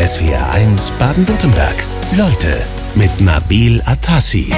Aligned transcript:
SWR1 0.00 0.96
Baden-Württemberg. 0.98 1.84
Leute 2.16 2.64
mit 2.94 3.20
Nabil 3.20 3.82
Atassi. 3.84 4.50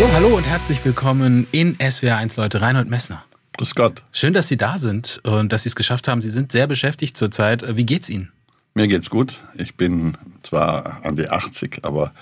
So, 0.00 0.12
hallo 0.12 0.36
und 0.38 0.42
herzlich 0.42 0.84
willkommen 0.84 1.46
in 1.52 1.76
SWR1 1.76 2.36
Leute. 2.36 2.60
Reinhold 2.60 2.90
Messner. 2.90 3.24
Grüß 3.58 3.76
Gott. 3.76 4.02
Schön, 4.10 4.34
dass 4.34 4.48
Sie 4.48 4.56
da 4.56 4.78
sind 4.78 5.20
und 5.22 5.52
dass 5.52 5.62
Sie 5.62 5.68
es 5.68 5.76
geschafft 5.76 6.08
haben. 6.08 6.20
Sie 6.20 6.30
sind 6.30 6.50
sehr 6.50 6.66
beschäftigt 6.66 7.16
zurzeit. 7.16 7.76
Wie 7.76 7.86
geht's 7.86 8.10
Ihnen? 8.10 8.32
Mir 8.74 8.88
geht's 8.88 9.08
gut. 9.08 9.38
Ich 9.54 9.76
bin 9.76 10.18
zwar 10.42 11.04
an 11.04 11.14
die 11.14 11.28
80, 11.28 11.84
aber 11.84 12.12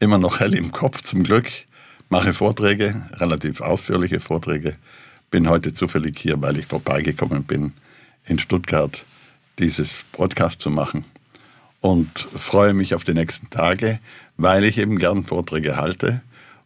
immer 0.00 0.18
noch 0.18 0.40
hell 0.40 0.52
im 0.52 0.72
Kopf 0.72 1.00
zum 1.00 1.22
Glück. 1.22 1.48
Mache 2.10 2.34
Vorträge, 2.34 3.02
relativ 3.14 3.62
ausführliche 3.62 4.20
Vorträge. 4.20 4.76
Bin 5.30 5.48
heute 5.48 5.72
zufällig 5.72 6.18
hier, 6.18 6.42
weil 6.42 6.58
ich 6.58 6.66
vorbeigekommen 6.66 7.44
bin 7.44 7.72
in 8.26 8.38
Stuttgart, 8.38 9.06
dieses 9.58 10.04
Podcast 10.12 10.60
zu 10.60 10.70
machen 10.70 11.04
und 11.80 12.10
freue 12.18 12.74
mich 12.74 12.94
auf 12.94 13.04
die 13.04 13.14
nächsten 13.14 13.50
Tage, 13.50 13.98
weil 14.36 14.64
ich 14.64 14.78
eben 14.78 14.98
gern 14.98 15.24
Vorträge 15.24 15.76
halte 15.76 16.22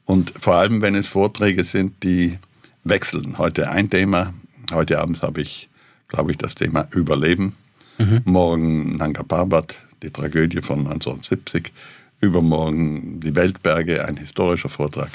und 0.08 0.32
vor 0.40 0.54
allem, 0.54 0.80
wenn 0.80 0.94
es 0.94 1.06
Vorträge 1.06 1.64
sind, 1.64 2.02
die 2.02 2.38
wechseln. 2.82 3.36
Heute 3.36 3.70
ein 3.70 3.90
Thema, 3.90 4.32
heute 4.72 5.00
Abend 5.00 5.20
habe 5.20 5.42
ich, 5.42 5.68
glaube 6.08 6.30
ich, 6.30 6.38
das 6.38 6.54
Thema 6.54 6.88
Überleben. 6.94 7.54
Mhm. 7.98 8.22
Morgen 8.24 8.96
Nanga 8.96 9.22
Parbat, 9.22 9.74
die 10.02 10.10
Tragödie 10.10 10.62
von 10.62 10.78
1970. 10.78 11.72
Übermorgen 12.20 13.20
die 13.20 13.34
Weltberge, 13.34 14.04
ein 14.06 14.16
historischer 14.16 14.70
Vortrag. 14.70 15.10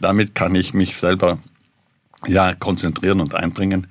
Damit 0.00 0.34
kann 0.34 0.54
ich 0.54 0.72
mich 0.72 0.96
selber 0.96 1.38
ja, 2.26 2.54
konzentrieren 2.54 3.20
und 3.20 3.34
einbringen, 3.34 3.86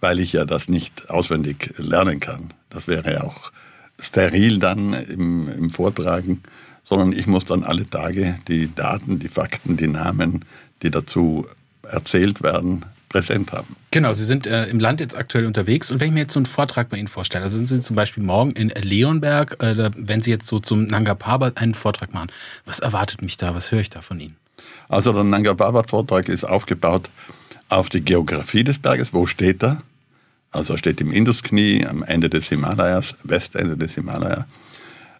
weil 0.00 0.18
ich 0.18 0.32
ja 0.32 0.44
das 0.44 0.68
nicht 0.68 1.08
auswendig 1.08 1.72
lernen 1.78 2.18
kann. 2.18 2.52
Das 2.74 2.88
wäre 2.88 3.12
ja 3.12 3.22
auch 3.22 3.52
steril 3.98 4.58
dann 4.58 4.92
im, 4.92 5.48
im 5.48 5.70
Vortragen, 5.70 6.42
sondern 6.84 7.12
ich 7.12 7.26
muss 7.26 7.44
dann 7.44 7.64
alle 7.64 7.88
Tage 7.88 8.38
die 8.48 8.72
Daten, 8.74 9.18
die 9.18 9.28
Fakten, 9.28 9.76
die 9.76 9.86
Namen, 9.86 10.44
die 10.82 10.90
dazu 10.90 11.46
erzählt 11.82 12.42
werden, 12.42 12.84
präsent 13.08 13.52
haben. 13.52 13.76
Genau, 13.92 14.12
Sie 14.12 14.24
sind 14.24 14.46
äh, 14.46 14.66
im 14.66 14.80
Land 14.80 15.00
jetzt 15.00 15.16
aktuell 15.16 15.46
unterwegs 15.46 15.92
und 15.92 16.00
wenn 16.00 16.08
ich 16.08 16.14
mir 16.14 16.20
jetzt 16.20 16.32
so 16.32 16.40
einen 16.40 16.46
Vortrag 16.46 16.88
bei 16.88 16.96
Ihnen 16.96 17.08
vorstelle, 17.08 17.44
also 17.44 17.56
sind 17.56 17.68
Sie 17.68 17.80
zum 17.80 17.94
Beispiel 17.94 18.24
morgen 18.24 18.50
in 18.52 18.70
Leonberg, 18.70 19.62
äh, 19.62 19.90
wenn 19.96 20.20
Sie 20.20 20.32
jetzt 20.32 20.48
so 20.48 20.58
zum 20.58 20.86
Nanga 20.86 21.14
Parbat 21.14 21.58
einen 21.58 21.74
Vortrag 21.74 22.12
machen, 22.12 22.30
was 22.66 22.80
erwartet 22.80 23.22
mich 23.22 23.36
da, 23.36 23.54
was 23.54 23.70
höre 23.70 23.80
ich 23.80 23.90
da 23.90 24.00
von 24.00 24.18
Ihnen? 24.18 24.36
Also 24.88 25.12
der 25.12 25.22
Nanga 25.22 25.54
Parbat 25.54 25.90
Vortrag 25.90 26.28
ist 26.28 26.44
aufgebaut 26.44 27.08
auf 27.68 27.88
die 27.88 28.00
Geografie 28.00 28.64
des 28.64 28.78
Berges, 28.80 29.12
wo 29.12 29.26
steht 29.26 29.62
er? 29.62 29.82
Also 30.54 30.74
er 30.74 30.78
steht 30.78 31.00
im 31.00 31.12
Indusknie 31.12 31.84
am 31.84 32.04
Ende 32.04 32.30
des 32.30 32.48
Himalayas, 32.48 33.16
Westende 33.24 33.76
des 33.76 33.96
Himalaya. 33.96 34.46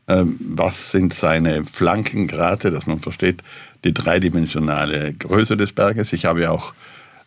Ähm, 0.07 0.37
was 0.39 0.93
sind 0.93 1.13
seine 1.13 1.65
Flankengrate, 1.65 2.71
dass 2.71 2.87
man 2.87 3.01
versteht 3.01 3.43
die 3.83 3.93
dreidimensionale 3.93 5.13
Größe 5.15 5.57
des 5.57 5.73
Berges. 5.73 6.13
Ich 6.13 6.25
habe 6.25 6.51
auch 6.51 6.73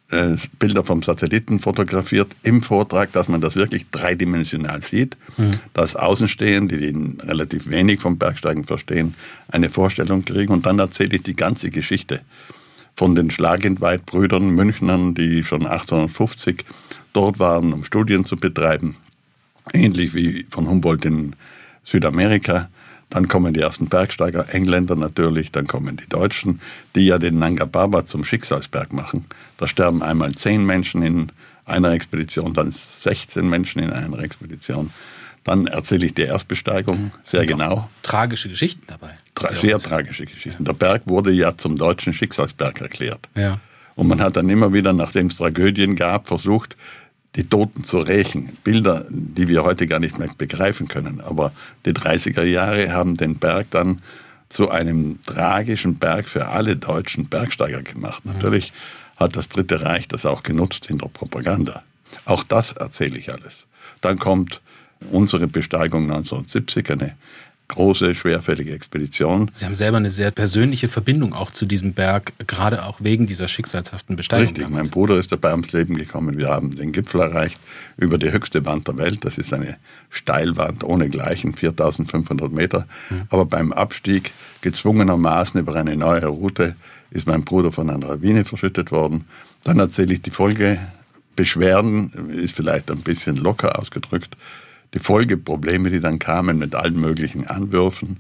äh, 0.10 0.38
Bilder 0.58 0.86
vom 0.86 1.04
Satelliten 1.04 1.60
fotografiert 1.60 2.30
im 2.44 2.62
Vortrag, 2.62 3.12
dass 3.12 3.28
man 3.28 3.42
das 3.42 3.58
wirklich 3.58 3.90
dreidimensional 3.92 4.84
sieht, 4.84 5.18
mhm. 5.36 5.52
dass 5.74 5.98
Außenstehende, 5.98 6.78
die 6.78 7.18
relativ 7.28 7.70
wenig 7.70 8.00
vom 8.00 8.18
Bergsteigen 8.18 8.64
verstehen, 8.64 9.16
eine 9.50 9.70
Vorstellung 9.70 10.24
kriegen 10.24 10.54
und 10.54 10.66
dann 10.66 10.80
erzähle 10.80 11.18
ich 11.18 11.24
die 11.24 11.36
ganze 11.36 11.72
Geschichte 11.72 12.22
von 12.96 13.16
den 13.16 13.32
Schlagentweid-Brüdern 13.32 14.50
Münchnern, 14.50 15.14
die 15.14 15.44
schon 15.44 15.66
1850 15.66 16.64
dort 17.18 17.40
waren, 17.40 17.74
um 17.74 17.84
Studien 17.84 18.24
zu 18.24 18.36
betreiben, 18.36 18.96
ähnlich 19.74 20.14
wie 20.14 20.46
von 20.52 20.70
Humboldt 20.70 21.04
in 21.04 21.36
Südamerika. 21.84 22.70
Dann 23.10 23.28
kommen 23.28 23.56
die 23.56 23.62
ersten 23.62 23.88
Bergsteiger, 23.88 24.54
Engländer 24.54 24.96
natürlich, 24.96 25.52
dann 25.52 25.66
kommen 25.66 25.98
die 25.98 26.08
Deutschen, 26.08 26.62
die 26.94 27.08
ja 27.08 27.18
den 27.18 27.40
Nanga 27.40 27.66
Parbat 27.66 28.08
zum 28.08 28.24
Schicksalsberg 28.24 28.94
machen. 28.94 29.26
Da 29.58 29.68
sterben 29.68 30.04
einmal 30.04 30.36
zehn 30.36 30.64
Menschen 30.64 31.02
in 31.02 31.32
einer 31.66 31.92
Expedition, 31.92 32.54
dann 32.54 32.72
16 32.72 33.50
Menschen 33.50 33.82
in 33.82 33.90
einer 33.90 34.20
Expedition. 34.20 34.92
Dann 35.44 35.66
erzähle 35.66 36.06
ich 36.06 36.14
die 36.14 36.24
Erstbesteigung 36.24 37.12
sehr 37.24 37.46
genau. 37.46 37.90
Tragische 38.04 38.50
Geschichten 38.50 38.84
dabei. 38.86 39.14
Tra 39.34 39.56
sehr 39.56 39.80
tragische 39.80 40.26
Geschichten. 40.26 40.66
Der 40.66 40.74
Berg 40.74 41.04
wurde 41.06 41.32
ja 41.32 41.58
zum 41.58 41.78
deutschen 41.78 42.14
Schicksalsberg 42.14 42.80
erklärt. 42.82 43.28
Ja. 43.34 43.60
Und 43.98 44.08
man 44.08 44.22
hat 44.22 44.36
dann 44.36 44.48
immer 44.48 44.74
wieder, 44.74 44.94
nachdem 44.94 45.28
es 45.28 45.38
Tragödien 45.38 45.96
gab, 45.96 46.28
versucht, 46.28 46.78
die 47.38 47.48
Toten 47.48 47.84
zu 47.84 48.00
rächen. 48.00 48.58
Bilder, 48.64 49.06
die 49.10 49.48
wir 49.48 49.64
heute 49.64 49.88
gar 49.88 50.00
nicht 50.00 50.20
mehr 50.20 50.28
begreifen 50.38 50.88
können. 50.88 51.22
Aber 51.22 51.54
die 51.86 51.94
30er 51.94 52.44
Jahre 52.44 52.92
haben 52.92 53.16
den 53.16 53.36
Berg 53.36 53.70
dann 53.72 54.02
zu 54.50 54.70
einem 54.70 55.20
tragischen 55.24 55.96
Berg 55.96 56.28
für 56.28 56.48
alle 56.48 56.76
deutschen 56.76 57.28
Bergsteiger 57.28 57.84
gemacht. 57.84 58.26
Mhm. 58.26 58.34
Natürlich 58.34 58.74
hat 59.18 59.36
das 59.36 59.50
Dritte 59.50 59.82
Reich 59.82 60.08
das 60.08 60.26
auch 60.26 60.44
genutzt 60.44 60.88
in 60.90 60.98
der 60.98 61.08
Propaganda. 61.08 61.84
Auch 62.26 62.44
das 62.44 62.74
erzähle 62.74 63.18
ich 63.18 63.32
alles. 63.32 63.68
Dann 64.02 64.18
kommt 64.18 64.62
unsere 65.12 65.48
Besteigung 65.48 66.04
1970, 66.04 66.92
eine 66.92 67.16
große, 67.68 68.16
schwerfällige 68.16 68.74
Expedition. 68.74 69.52
Sie 69.54 69.66
haben 69.66 69.76
selber 69.76 69.98
eine 69.98 70.10
sehr 70.10 70.32
persönliche 70.32 70.88
Verbindung 70.88 71.34
auch 71.34 71.52
zu 71.52 71.66
diesem 71.66 71.94
Berg, 71.94 72.34
gerade 72.48 72.86
auch 72.86 73.00
wegen 73.02 73.28
dieser 73.28 73.48
schicksalshaften 73.48 74.16
Besteigung. 74.16 74.48
Richtig, 74.48 74.64
damals. 74.64 74.84
mein 74.84 74.92
Bruder 74.92 75.18
ist 75.18 75.32
dabei 75.32 75.52
ums 75.52 75.74
Leben 75.74 75.98
gekommen. 75.98 76.38
Wir 76.38 76.48
haben 76.48 76.76
den 76.76 76.92
Gipfel 76.92 77.22
erreicht 77.22 77.60
über 77.98 78.18
die 78.18 78.32
höchste 78.32 78.66
Wand 78.66 78.88
der 78.88 78.98
Welt. 78.98 79.26
Das 79.26 79.38
ist 79.38 79.54
eine 79.54 79.78
Steilwand 80.10 80.84
ohne 80.84 81.10
Gleichen, 81.10 81.54
4500 81.54 82.52
Meter. 82.52 82.88
Mhm. 83.10 83.24
Aber 83.30 83.46
beim 83.46 83.74
Abstieg 83.74 84.32
gezwungenermaßen 84.62 85.60
über 85.60 85.76
eine 85.76 85.98
neue 85.98 86.26
Route 86.26 86.76
ist 87.12 87.28
mein 87.28 87.44
Bruder 87.44 87.72
von 87.72 87.90
einer 87.90 88.08
Lawine 88.08 88.46
verschüttet 88.46 88.92
worden. 88.92 89.26
Dann 89.64 89.80
erzähle 89.80 90.14
ich 90.14 90.22
die 90.22 90.32
Folgebeschwerden, 90.32 92.32
ist 92.32 92.56
vielleicht 92.56 92.92
ein 92.92 93.02
bisschen 93.02 93.38
locker 93.38 93.80
ausgedrückt, 93.80 94.36
die 94.98 95.04
Folgeprobleme, 95.04 95.92
die 95.92 96.00
dann 96.00 96.18
kamen 96.18 96.58
mit 96.58 96.74
allen 96.74 97.00
möglichen 97.00 97.46
Anwürfen, 97.46 98.18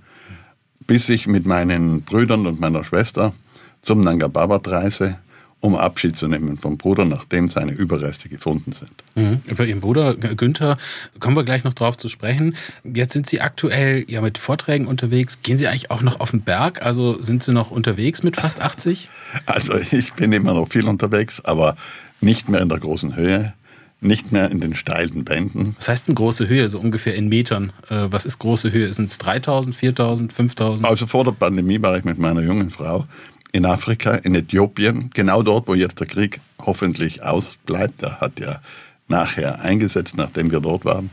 bis 0.86 1.10
ich 1.10 1.26
mit 1.26 1.46
meinen 1.46 2.04
Brüdern 2.04 2.46
und 2.46 2.60
meiner 2.60 2.84
Schwester 2.84 3.34
zum 3.82 4.02
Nanga 4.02 4.28
Parbat 4.28 4.68
reise, 4.70 5.18
um 5.60 5.76
Abschied 5.76 6.16
zu 6.16 6.28
nehmen 6.28 6.60
vom 6.60 6.78
Bruder, 6.78 7.04
nachdem 7.04 7.50
seine 7.50 7.72
Überreste 7.72 8.30
gefunden 8.30 8.74
sind. 8.74 8.92
Mhm. 9.16 9.42
Über 9.48 9.66
Ihren 9.66 9.82
Bruder 9.82 10.14
Günther 10.16 10.78
kommen 11.20 11.36
wir 11.36 11.44
gleich 11.44 11.64
noch 11.64 11.74
drauf 11.74 11.98
zu 11.98 12.10
sprechen. 12.10 12.56
Jetzt 12.84 13.14
sind 13.14 13.28
Sie 13.28 13.42
aktuell 13.42 14.06
ja 14.08 14.22
mit 14.22 14.38
Vorträgen 14.38 14.86
unterwegs. 14.86 15.42
Gehen 15.42 15.58
Sie 15.58 15.68
eigentlich 15.68 15.90
auch 15.90 16.04
noch 16.04 16.20
auf 16.20 16.30
den 16.30 16.42
Berg? 16.42 16.84
Also 16.84 17.20
sind 17.20 17.42
Sie 17.42 17.54
noch 17.54 17.72
unterwegs 17.72 18.22
mit 18.22 18.36
fast 18.36 18.62
80? 18.62 19.10
Also 19.48 19.74
ich 19.92 20.14
bin 20.14 20.32
immer 20.32 20.54
noch 20.54 20.70
viel 20.70 20.88
unterwegs, 20.88 21.44
aber 21.44 21.76
nicht 22.22 22.50
mehr 22.50 22.62
in 22.62 22.70
der 22.70 22.80
großen 22.80 23.16
Höhe 23.16 23.54
nicht 24.00 24.32
mehr 24.32 24.52
in 24.52 24.62
den 24.62 24.76
steilen 24.76 25.28
Wänden. 25.28 25.76
Was 25.78 25.90
heißt 25.90 26.08
denn 26.08 26.16
große 26.16 26.48
Höhe, 26.48 26.70
so 26.70 26.80
ungefähr 26.80 27.16
in 27.16 27.30
Metern? 27.30 27.74
Äh, 27.90 28.08
was 28.10 28.26
ist 28.26 28.40
große 28.40 28.72
Höhe? 28.72 28.94
Sind 28.94 29.10
es 29.10 29.18
3000, 29.18 29.76
4000, 29.76 30.34
5000? 30.34 30.88
Also 30.88 31.08
vor 31.08 31.24
der 31.24 31.32
Pandemie 31.32 31.82
war 31.82 31.98
ich 31.98 32.04
mit 32.04 32.20
meiner 32.20 32.42
jungen 32.42 32.70
Frau 32.70 33.06
in 33.52 33.66
Afrika, 33.66 34.12
in 34.16 34.36
Äthiopien, 34.36 35.10
genau 35.14 35.42
dort, 35.42 35.68
wo 35.68 35.74
jetzt 35.74 36.00
der 36.00 36.08
Krieg 36.08 36.40
hoffentlich 36.64 37.24
ausbleibt. 37.24 38.02
Der 38.02 38.20
hat 38.20 38.40
ja 38.40 38.62
nachher 39.08 39.62
eingesetzt, 39.62 40.16
nachdem 40.18 40.52
wir 40.52 40.60
dort 40.60 40.86
waren. 40.86 41.10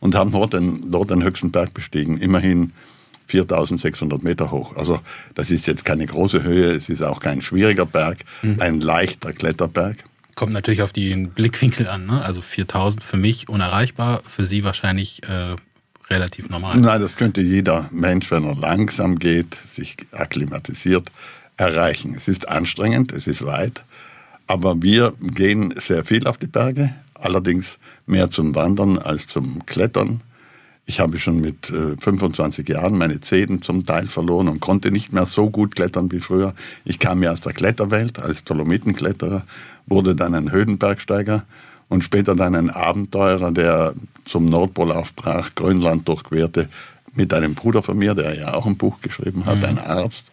Und 0.00 0.14
haben 0.14 0.32
dort 0.32 0.52
den, 0.52 0.90
dort 0.90 1.10
den 1.10 1.22
höchsten 1.22 1.50
Berg 1.50 1.74
bestiegen, 1.74 2.18
immerhin 2.18 2.72
4600 3.26 4.22
Meter 4.22 4.50
hoch. 4.50 4.76
Also 4.76 5.00
das 5.34 5.50
ist 5.50 5.66
jetzt 5.66 5.84
keine 5.84 6.06
große 6.06 6.42
Höhe, 6.42 6.72
es 6.72 6.88
ist 6.88 7.02
auch 7.02 7.20
kein 7.20 7.42
schwieriger 7.42 7.86
Berg, 7.86 8.18
mhm. 8.42 8.60
ein 8.60 8.80
leichter 8.80 9.32
Kletterberg. 9.32 9.96
Kommt 10.34 10.52
natürlich 10.52 10.82
auf 10.82 10.92
den 10.92 11.30
Blickwinkel 11.30 11.88
an. 11.88 12.06
Ne? 12.06 12.22
Also 12.22 12.40
4000 12.40 13.02
für 13.02 13.16
mich 13.16 13.48
unerreichbar, 13.48 14.22
für 14.26 14.44
Sie 14.44 14.64
wahrscheinlich 14.64 15.22
äh, 15.24 15.56
relativ 16.10 16.48
normal. 16.48 16.76
Nein, 16.76 17.00
das 17.00 17.16
könnte 17.16 17.40
jeder 17.40 17.88
Mensch, 17.90 18.30
wenn 18.30 18.44
er 18.44 18.54
langsam 18.54 19.18
geht, 19.18 19.56
sich 19.68 19.96
akklimatisiert, 20.12 21.10
erreichen. 21.56 22.14
Es 22.16 22.28
ist 22.28 22.48
anstrengend, 22.48 23.12
es 23.12 23.26
ist 23.26 23.44
weit, 23.44 23.84
aber 24.46 24.82
wir 24.82 25.14
gehen 25.20 25.72
sehr 25.76 26.04
viel 26.04 26.26
auf 26.26 26.36
die 26.36 26.46
Berge, 26.46 26.92
allerdings 27.14 27.78
mehr 28.06 28.28
zum 28.30 28.54
Wandern 28.54 28.98
als 28.98 29.26
zum 29.26 29.64
Klettern. 29.66 30.20
Ich 30.86 31.00
habe 31.00 31.18
schon 31.18 31.40
mit 31.40 31.66
25 31.66 32.68
äh, 32.68 32.72
Jahren 32.72 32.98
meine 32.98 33.20
Zähne 33.20 33.60
zum 33.60 33.86
Teil 33.86 34.06
verloren 34.06 34.48
und 34.48 34.60
konnte 34.60 34.90
nicht 34.90 35.14
mehr 35.14 35.24
so 35.24 35.48
gut 35.48 35.74
klettern 35.74 36.12
wie 36.12 36.20
früher. 36.20 36.54
Ich 36.84 36.98
kam 36.98 37.22
ja 37.22 37.32
aus 37.32 37.40
der 37.40 37.54
Kletterwelt 37.54 38.18
als 38.18 38.44
Dolomitenkletterer, 38.44 39.44
wurde 39.86 40.14
dann 40.14 40.34
ein 40.34 40.50
Höhenbergsteiger 40.50 41.44
und 41.88 42.04
später 42.04 42.34
dann 42.34 42.54
ein 42.54 42.70
Abenteurer, 42.70 43.52
der 43.52 43.94
zum 44.26 44.46
Nordpol 44.46 44.92
aufbrach, 44.92 45.54
Grönland 45.54 46.08
durchquerte, 46.08 46.68
mit 47.14 47.32
einem 47.32 47.54
Bruder 47.54 47.82
von 47.82 47.96
mir, 47.96 48.14
der 48.14 48.34
ja 48.34 48.54
auch 48.54 48.66
ein 48.66 48.76
Buch 48.76 49.00
geschrieben 49.00 49.46
hat, 49.46 49.58
mhm. 49.58 49.64
ein 49.64 49.78
Arzt. 49.78 50.26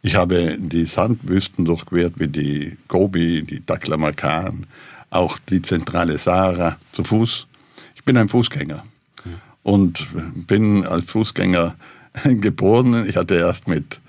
Ich 0.00 0.14
habe 0.14 0.56
die 0.58 0.84
Sandwüsten 0.84 1.64
durchquert, 1.64 2.14
wie 2.16 2.28
die 2.28 2.78
Gobi, 2.86 3.42
die 3.42 3.60
Taklamakan, 3.60 4.66
auch 5.10 5.38
die 5.38 5.60
zentrale 5.60 6.18
Sahara 6.18 6.76
zu 6.92 7.04
Fuß. 7.04 7.46
Ich 7.96 8.04
bin 8.04 8.16
ein 8.16 8.28
Fußgänger. 8.28 8.84
und 9.62 10.06
bin 10.46 10.86
als 10.86 11.10
Fußgänger 11.10 11.74
geboren. 12.24 13.04
Ich 13.06 13.16
hatte 13.16 13.34
erst 13.34 13.68
mit 13.68 14.00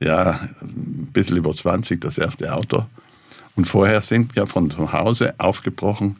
ja, 0.00 0.40
ein 0.60 1.08
bisschen 1.12 1.38
über 1.38 1.54
20 1.54 2.00
das 2.00 2.18
erste 2.18 2.52
Auto. 2.54 2.84
Und 3.56 3.64
vorher 3.66 4.02
sind 4.02 4.36
wir 4.36 4.46
von 4.46 4.70
zu 4.70 4.92
Hause 4.92 5.34
aufgebrochen 5.38 6.16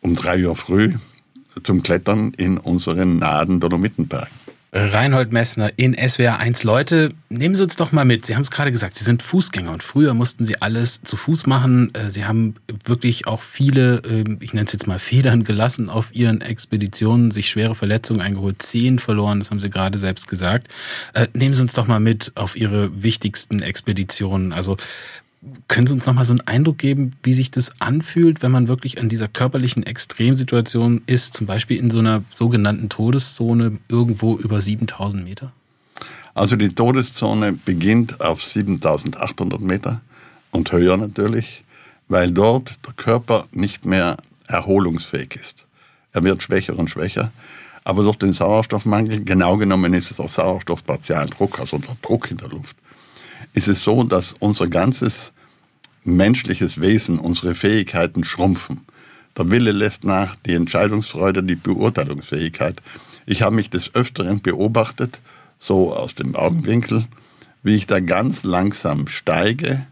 um 0.00 0.14
drei 0.14 0.46
Uhr 0.46 0.56
früh 0.56 0.94
zum 1.64 1.82
Klettern 1.82 2.32
in 2.36 2.58
unseren 2.58 3.18
nahen 3.18 3.58
Dolomitenbergen. 3.60 4.38
Reinhold 4.70 5.32
Messner 5.32 5.72
in 5.76 5.96
SWR 5.96 6.38
1 6.38 6.62
Leute, 6.62 7.14
nehmen 7.30 7.54
Sie 7.54 7.62
uns 7.62 7.76
doch 7.76 7.90
mal 7.90 8.04
mit. 8.04 8.26
Sie 8.26 8.34
haben 8.34 8.42
es 8.42 8.50
gerade 8.50 8.70
gesagt, 8.70 8.96
Sie 8.96 9.04
sind 9.04 9.22
Fußgänger 9.22 9.72
und 9.72 9.82
früher 9.82 10.12
mussten 10.12 10.44
Sie 10.44 10.60
alles 10.60 11.02
zu 11.02 11.16
Fuß 11.16 11.46
machen. 11.46 11.94
Äh, 11.94 12.10
Sie 12.10 12.26
haben 12.26 12.54
wirklich 12.84 13.26
auch 13.26 13.40
viele, 13.40 14.02
ähm, 14.06 14.36
ich 14.40 14.52
nenne 14.52 14.66
es 14.66 14.72
jetzt 14.74 14.86
mal 14.86 14.98
Federn 14.98 15.44
gelassen 15.44 15.88
auf 15.88 16.14
Ihren 16.14 16.42
Expeditionen, 16.42 17.30
sich 17.30 17.48
schwere 17.48 17.74
Verletzungen 17.74 18.20
eingeholt, 18.20 18.60
Zehen 18.60 18.98
verloren, 18.98 19.38
das 19.38 19.50
haben 19.50 19.60
Sie 19.60 19.70
gerade 19.70 19.96
selbst 19.96 20.28
gesagt. 20.28 20.68
Äh, 21.14 21.28
nehmen 21.32 21.54
Sie 21.54 21.62
uns 21.62 21.72
doch 21.72 21.86
mal 21.86 22.00
mit 22.00 22.32
auf 22.34 22.54
Ihre 22.54 23.02
wichtigsten 23.02 23.62
Expeditionen. 23.62 24.52
Also 24.52 24.76
können 25.68 25.86
Sie 25.86 25.92
uns 25.94 26.06
noch 26.06 26.14
mal 26.14 26.24
so 26.24 26.32
einen 26.32 26.46
Eindruck 26.46 26.78
geben, 26.78 27.12
wie 27.22 27.32
sich 27.32 27.50
das 27.50 27.80
anfühlt, 27.80 28.42
wenn 28.42 28.50
man 28.50 28.66
wirklich 28.68 28.96
in 28.96 29.08
dieser 29.08 29.28
körperlichen 29.28 29.84
Extremsituation 29.84 31.02
ist, 31.06 31.34
zum 31.34 31.46
Beispiel 31.46 31.78
in 31.78 31.90
so 31.90 32.00
einer 32.00 32.24
sogenannten 32.34 32.88
Todeszone 32.88 33.78
irgendwo 33.88 34.36
über 34.36 34.60
7000 34.60 35.22
Meter? 35.22 35.52
Also 36.34 36.56
die 36.56 36.74
Todeszone 36.74 37.52
beginnt 37.52 38.20
auf 38.20 38.42
7800 38.42 39.60
Meter 39.60 40.00
und 40.50 40.70
höher 40.72 40.96
natürlich, 40.96 41.64
weil 42.08 42.30
dort 42.30 42.78
der 42.86 42.94
Körper 42.94 43.46
nicht 43.52 43.84
mehr 43.84 44.16
erholungsfähig 44.46 45.36
ist. 45.36 45.64
Er 46.12 46.24
wird 46.24 46.42
schwächer 46.42 46.78
und 46.78 46.90
schwächer. 46.90 47.30
Aber 47.84 48.02
durch 48.02 48.16
den 48.16 48.32
Sauerstoffmangel, 48.32 49.24
genau 49.24 49.56
genommen 49.56 49.94
ist 49.94 50.10
es 50.10 50.18
der 50.18 50.28
Sauerstoffpartialdruck, 50.28 51.58
also 51.58 51.78
der 51.78 51.96
Druck 52.02 52.30
in 52.30 52.36
der 52.36 52.48
Luft, 52.48 52.76
ist 53.52 53.68
es 53.68 53.82
so, 53.82 54.04
dass 54.04 54.34
unser 54.38 54.68
ganzes 54.68 55.32
menschliches 56.04 56.80
Wesen, 56.80 57.18
unsere 57.18 57.54
Fähigkeiten 57.54 58.24
schrumpfen. 58.24 58.80
Der 59.36 59.50
Wille 59.50 59.72
lässt 59.72 60.04
nach, 60.04 60.36
die 60.46 60.54
Entscheidungsfreude, 60.54 61.42
die 61.42 61.54
Beurteilungsfähigkeit. 61.54 62.80
Ich 63.26 63.42
habe 63.42 63.54
mich 63.54 63.70
des 63.70 63.94
Öfteren 63.94 64.40
beobachtet, 64.40 65.20
so 65.58 65.94
aus 65.94 66.14
dem 66.14 66.34
Augenwinkel, 66.34 67.06
wie 67.62 67.76
ich 67.76 67.86
da 67.86 68.00
ganz 68.00 68.42
langsam 68.44 69.08
steige 69.08 69.86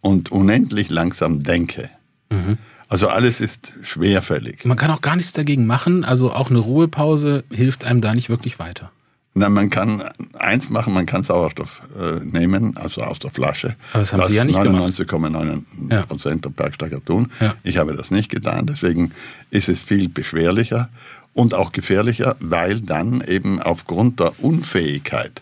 und 0.00 0.32
unendlich 0.32 0.88
langsam 0.90 1.40
denke. 1.40 1.90
Mhm. 2.30 2.58
Also 2.88 3.08
alles 3.08 3.40
ist 3.40 3.72
schwerfällig. 3.82 4.64
Man 4.64 4.76
kann 4.76 4.90
auch 4.90 5.02
gar 5.02 5.16
nichts 5.16 5.32
dagegen 5.32 5.66
machen. 5.66 6.04
Also 6.04 6.32
auch 6.32 6.48
eine 6.50 6.58
Ruhepause 6.58 7.44
hilft 7.50 7.84
einem 7.84 8.00
da 8.00 8.14
nicht 8.14 8.30
wirklich 8.30 8.58
weiter. 8.58 8.90
Na, 9.34 9.48
man 9.48 9.70
kann 9.70 10.02
eins 10.38 10.68
machen, 10.68 10.94
man 10.94 11.06
kann 11.06 11.22
Sauerstoff 11.22 11.82
äh, 11.98 12.24
nehmen, 12.24 12.76
also 12.76 13.02
aus 13.02 13.18
der 13.18 13.30
Flasche. 13.30 13.76
Aber 13.92 14.00
das 14.00 14.12
haben 14.12 14.24
Sie 14.24 14.34
ja 14.34 14.44
nicht 14.44 14.58
99,9 14.58 16.02
Prozent 16.06 16.44
ja. 16.44 16.50
der 16.50 16.62
Bergsteiger 16.62 17.04
tun. 17.04 17.30
Ja. 17.40 17.54
Ich 17.62 17.78
habe 17.78 17.94
das 17.94 18.10
nicht 18.10 18.30
getan, 18.30 18.66
deswegen 18.66 19.12
ist 19.50 19.68
es 19.68 19.80
viel 19.80 20.08
beschwerlicher 20.08 20.88
und 21.34 21.54
auch 21.54 21.70
gefährlicher, 21.70 22.36
weil 22.40 22.80
dann 22.80 23.20
eben 23.20 23.62
aufgrund 23.62 24.18
der 24.18 24.32
Unfähigkeit, 24.42 25.40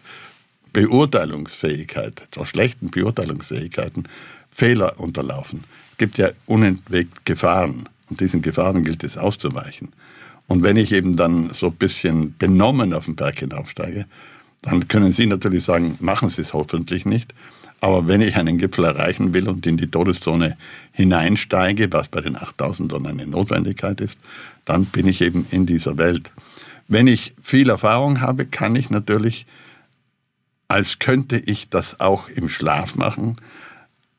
Beurteilungsfähigkeit, 0.74 2.22
der 2.36 2.44
schlechten 2.44 2.90
Beurteilungsfähigkeiten 2.90 4.08
Fehler 4.50 5.00
unterlaufen. 5.00 5.64
Es 5.92 5.96
gibt 5.96 6.18
ja 6.18 6.28
unentwegt 6.44 7.24
Gefahren 7.24 7.88
und 8.10 8.20
diesen 8.20 8.42
Gefahren 8.42 8.84
gilt 8.84 9.04
es 9.04 9.16
auszuweichen. 9.16 9.92
Und 10.48 10.62
wenn 10.62 10.76
ich 10.76 10.92
eben 10.92 11.16
dann 11.16 11.50
so 11.52 11.66
ein 11.66 11.74
bisschen 11.74 12.36
benommen 12.38 12.92
auf 12.92 13.06
den 13.06 13.16
Berg 13.16 13.40
hinaufsteige, 13.40 14.06
dann 14.62 14.88
können 14.88 15.12
Sie 15.12 15.26
natürlich 15.26 15.64
sagen, 15.64 15.96
machen 16.00 16.28
Sie 16.28 16.42
es 16.42 16.54
hoffentlich 16.54 17.04
nicht. 17.04 17.34
Aber 17.80 18.08
wenn 18.08 18.20
ich 18.20 18.36
einen 18.36 18.58
Gipfel 18.58 18.84
erreichen 18.84 19.34
will 19.34 19.48
und 19.48 19.66
in 19.66 19.76
die 19.76 19.88
Todeszone 19.88 20.56
hineinsteige, 20.92 21.92
was 21.92 22.08
bei 22.08 22.20
den 22.20 22.36
8000ern 22.36 23.06
eine 23.06 23.26
Notwendigkeit 23.26 24.00
ist, 24.00 24.18
dann 24.64 24.86
bin 24.86 25.06
ich 25.06 25.20
eben 25.20 25.46
in 25.50 25.66
dieser 25.66 25.98
Welt. 25.98 26.32
Wenn 26.88 27.06
ich 27.06 27.34
viel 27.42 27.68
Erfahrung 27.68 28.20
habe, 28.20 28.46
kann 28.46 28.76
ich 28.76 28.90
natürlich, 28.90 29.46
als 30.68 30.98
könnte 30.98 31.38
ich 31.38 31.68
das 31.68 32.00
auch 32.00 32.28
im 32.28 32.48
Schlaf 32.48 32.96
machen, 32.96 33.36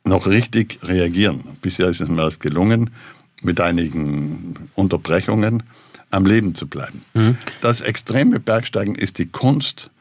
noch 0.03 0.27
richtig 0.27 0.79
reagieren. 0.83 1.43
Bisher 1.61 1.89
ist 1.89 2.01
es 2.01 2.09
mir 2.09 2.23
das 2.23 2.39
gelungen, 2.39 2.91
mit 3.41 3.59
einigen 3.59 4.69
Unterbrechungen 4.75 5.63
am 6.11 6.25
Leben 6.25 6.55
zu 6.55 6.67
bleiben. 6.67 7.01
Mhm. 7.13 7.37
Das 7.61 7.81
extreme 7.81 8.39
Bergsteigen 8.39 8.95
ist 8.95 9.17
die 9.17 9.27
Kunst 9.27 9.91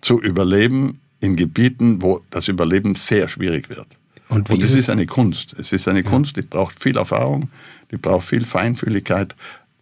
zu 0.00 0.20
überleben 0.20 1.00
in 1.20 1.36
Gebieten, 1.36 2.02
wo 2.02 2.22
das 2.30 2.48
Überleben 2.48 2.94
sehr 2.94 3.28
schwierig 3.28 3.70
wird. 3.70 3.86
Und, 4.28 4.50
Und 4.50 4.62
es 4.62 4.72
ist, 4.72 4.80
ist 4.80 4.90
eine 4.90 5.06
Kunst. 5.06 5.54
Es 5.58 5.72
ist 5.72 5.88
eine 5.88 6.02
ja. 6.02 6.10
Kunst, 6.10 6.36
die 6.36 6.42
braucht 6.42 6.82
viel 6.82 6.96
Erfahrung, 6.96 7.50
die 7.90 7.96
braucht 7.96 8.26
viel 8.26 8.44
Feinfühligkeit. 8.44 9.34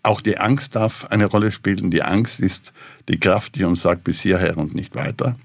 Auch 0.03 0.21
die 0.21 0.39
Angst 0.39 0.75
darf 0.75 1.07
eine 1.07 1.27
Rolle 1.27 1.53
spielen. 1.53 1.91
Die 1.91 2.03
Angst 2.03 2.41
ist 2.41 2.73
die 3.09 3.19
Kraft, 3.19 3.55
die 3.57 3.65
uns 3.65 3.83
sagt, 3.83 4.05
bis 4.05 4.21
hierher 4.21 4.59
und 4.59 4.75
nicht 4.75 4.95
weiter. 4.95 5.37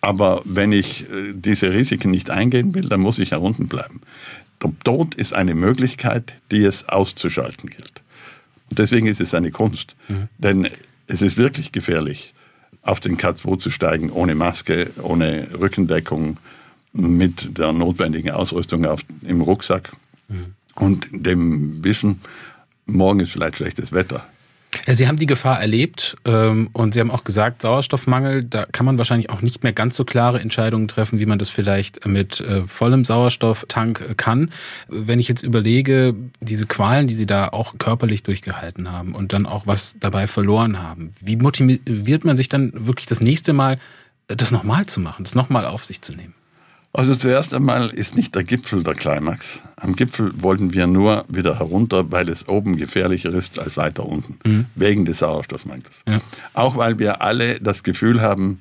Aber 0.00 0.40
wenn 0.44 0.72
ich 0.72 1.02
äh, 1.10 1.34
diese 1.34 1.72
Risiken 1.72 2.10
nicht 2.10 2.30
eingehen 2.30 2.74
will, 2.74 2.88
dann 2.88 3.00
muss 3.00 3.18
ich 3.18 3.32
herunten 3.32 3.68
bleiben. 3.68 4.00
Der 4.62 4.72
Tod 4.84 5.14
ist 5.14 5.34
eine 5.34 5.54
Möglichkeit, 5.54 6.32
die 6.50 6.64
es 6.64 6.88
auszuschalten 6.88 7.68
gilt. 7.68 8.02
Deswegen 8.70 9.06
ist 9.06 9.20
es 9.20 9.34
eine 9.34 9.50
Kunst. 9.50 9.96
Mhm. 10.08 10.28
Denn 10.38 10.68
es 11.06 11.22
ist 11.22 11.36
wirklich 11.36 11.72
gefährlich, 11.72 12.34
auf 12.82 13.00
den 13.00 13.16
K2 13.16 13.58
zu 13.58 13.70
steigen, 13.70 14.10
ohne 14.10 14.34
Maske, 14.34 14.90
ohne 15.02 15.48
Rückendeckung, 15.58 16.38
mit 16.92 17.56
der 17.58 17.72
notwendigen 17.72 18.30
Ausrüstung 18.30 18.84
auf, 18.84 19.02
im 19.22 19.40
Rucksack 19.42 19.92
mhm. 20.28 20.54
und 20.74 21.06
dem 21.12 21.84
Wissen, 21.84 22.20
morgen 22.86 23.20
ist 23.20 23.30
vielleicht 23.30 23.56
schlechtes 23.56 23.92
Wetter. 23.92 24.26
Sie 24.94 25.08
haben 25.08 25.16
die 25.16 25.26
Gefahr 25.26 25.60
erlebt 25.60 26.16
ähm, 26.24 26.70
und 26.72 26.94
Sie 26.94 27.00
haben 27.00 27.10
auch 27.10 27.24
gesagt, 27.24 27.62
Sauerstoffmangel, 27.62 28.44
da 28.44 28.66
kann 28.66 28.86
man 28.86 28.98
wahrscheinlich 28.98 29.30
auch 29.30 29.42
nicht 29.42 29.62
mehr 29.62 29.72
ganz 29.72 29.96
so 29.96 30.04
klare 30.04 30.40
Entscheidungen 30.40 30.88
treffen, 30.88 31.18
wie 31.20 31.26
man 31.26 31.38
das 31.38 31.48
vielleicht 31.48 32.06
mit 32.06 32.40
äh, 32.40 32.62
vollem 32.66 33.04
Sauerstofftank 33.04 34.00
äh, 34.00 34.14
kann. 34.14 34.50
Wenn 34.88 35.18
ich 35.18 35.28
jetzt 35.28 35.42
überlege, 35.42 36.14
diese 36.40 36.66
Qualen, 36.66 37.06
die 37.06 37.14
Sie 37.14 37.26
da 37.26 37.48
auch 37.48 37.78
körperlich 37.78 38.22
durchgehalten 38.22 38.90
haben 38.90 39.14
und 39.14 39.32
dann 39.32 39.46
auch 39.46 39.66
was 39.66 39.96
dabei 40.00 40.26
verloren 40.26 40.82
haben, 40.82 41.10
wie 41.20 41.36
motiviert 41.36 42.24
man 42.24 42.36
sich 42.36 42.48
dann 42.48 42.72
wirklich 42.74 43.06
das 43.06 43.20
nächste 43.20 43.52
Mal, 43.52 43.78
das 44.28 44.50
nochmal 44.50 44.86
zu 44.86 45.00
machen, 45.00 45.24
das 45.24 45.34
nochmal 45.34 45.66
auf 45.66 45.84
sich 45.84 46.02
zu 46.02 46.14
nehmen? 46.14 46.34
Also 46.92 47.14
zuerst 47.14 47.54
einmal 47.54 47.88
ist 47.90 48.16
nicht 48.16 48.34
der 48.34 48.42
Gipfel 48.42 48.82
der 48.82 48.94
Climax. 48.94 49.60
Am 49.76 49.94
Gipfel 49.94 50.32
wollten 50.42 50.74
wir 50.74 50.88
nur 50.88 51.24
wieder 51.28 51.58
herunter, 51.58 52.10
weil 52.10 52.28
es 52.28 52.48
oben 52.48 52.76
gefährlicher 52.76 53.32
ist 53.32 53.60
als 53.60 53.76
weiter 53.76 54.04
unten, 54.04 54.38
mhm. 54.44 54.66
wegen 54.74 55.04
des 55.04 55.20
Sauerstoffmangels. 55.20 56.02
Ja. 56.08 56.20
Auch 56.52 56.76
weil 56.76 56.98
wir 56.98 57.22
alle 57.22 57.60
das 57.60 57.84
Gefühl 57.84 58.20
haben, 58.20 58.58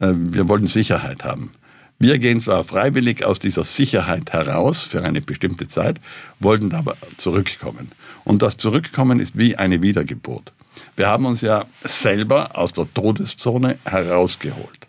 äh, 0.00 0.12
wir 0.12 0.48
wollten 0.48 0.66
Sicherheit 0.66 1.22
haben. 1.22 1.52
Wir 2.00 2.18
gehen 2.18 2.40
zwar 2.40 2.64
freiwillig 2.64 3.24
aus 3.24 3.38
dieser 3.38 3.64
Sicherheit 3.64 4.32
heraus 4.32 4.82
für 4.82 5.02
eine 5.02 5.20
bestimmte 5.20 5.68
Zeit, 5.68 6.00
wollten 6.40 6.72
aber 6.72 6.96
zurückkommen. 7.16 7.92
Und 8.24 8.42
das 8.42 8.56
Zurückkommen 8.56 9.20
ist 9.20 9.38
wie 9.38 9.56
eine 9.56 9.82
Wiedergeburt. 9.82 10.52
Wir 10.96 11.08
haben 11.08 11.26
uns 11.26 11.40
ja 11.40 11.64
selber 11.82 12.56
aus 12.56 12.72
der 12.72 12.92
Todeszone 12.92 13.78
herausgeholt 13.84 14.86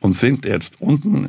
und 0.00 0.12
sind 0.12 0.44
jetzt 0.44 0.74
unten 0.80 1.28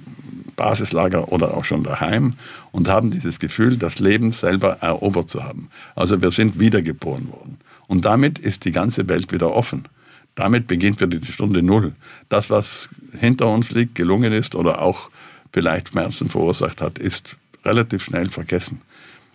Basislager 0.59 1.31
oder 1.31 1.55
auch 1.55 1.63
schon 1.63 1.83
daheim 1.83 2.33
und 2.73 2.89
haben 2.89 3.11
dieses 3.11 3.39
Gefühl, 3.39 3.77
das 3.77 3.99
Leben 3.99 4.33
selber 4.33 4.79
erobert 4.81 5.29
zu 5.29 5.41
haben. 5.41 5.69
Also 5.95 6.21
wir 6.21 6.31
sind 6.31 6.59
wiedergeboren 6.59 7.31
worden. 7.31 7.57
Und 7.87 8.03
damit 8.03 8.37
ist 8.37 8.65
die 8.65 8.73
ganze 8.73 9.07
Welt 9.07 9.31
wieder 9.31 9.53
offen. 9.53 9.87
Damit 10.35 10.67
beginnt 10.67 10.99
wieder 10.99 11.17
die 11.17 11.31
Stunde 11.31 11.63
Null. 11.63 11.93
Das, 12.27 12.49
was 12.49 12.89
hinter 13.17 13.47
uns 13.47 13.71
liegt, 13.71 13.95
gelungen 13.95 14.33
ist 14.33 14.53
oder 14.53 14.81
auch 14.81 15.09
vielleicht 15.53 15.89
Schmerzen 15.89 16.29
verursacht 16.29 16.81
hat, 16.81 16.99
ist 16.99 17.37
relativ 17.63 18.03
schnell 18.03 18.29
vergessen. 18.29 18.81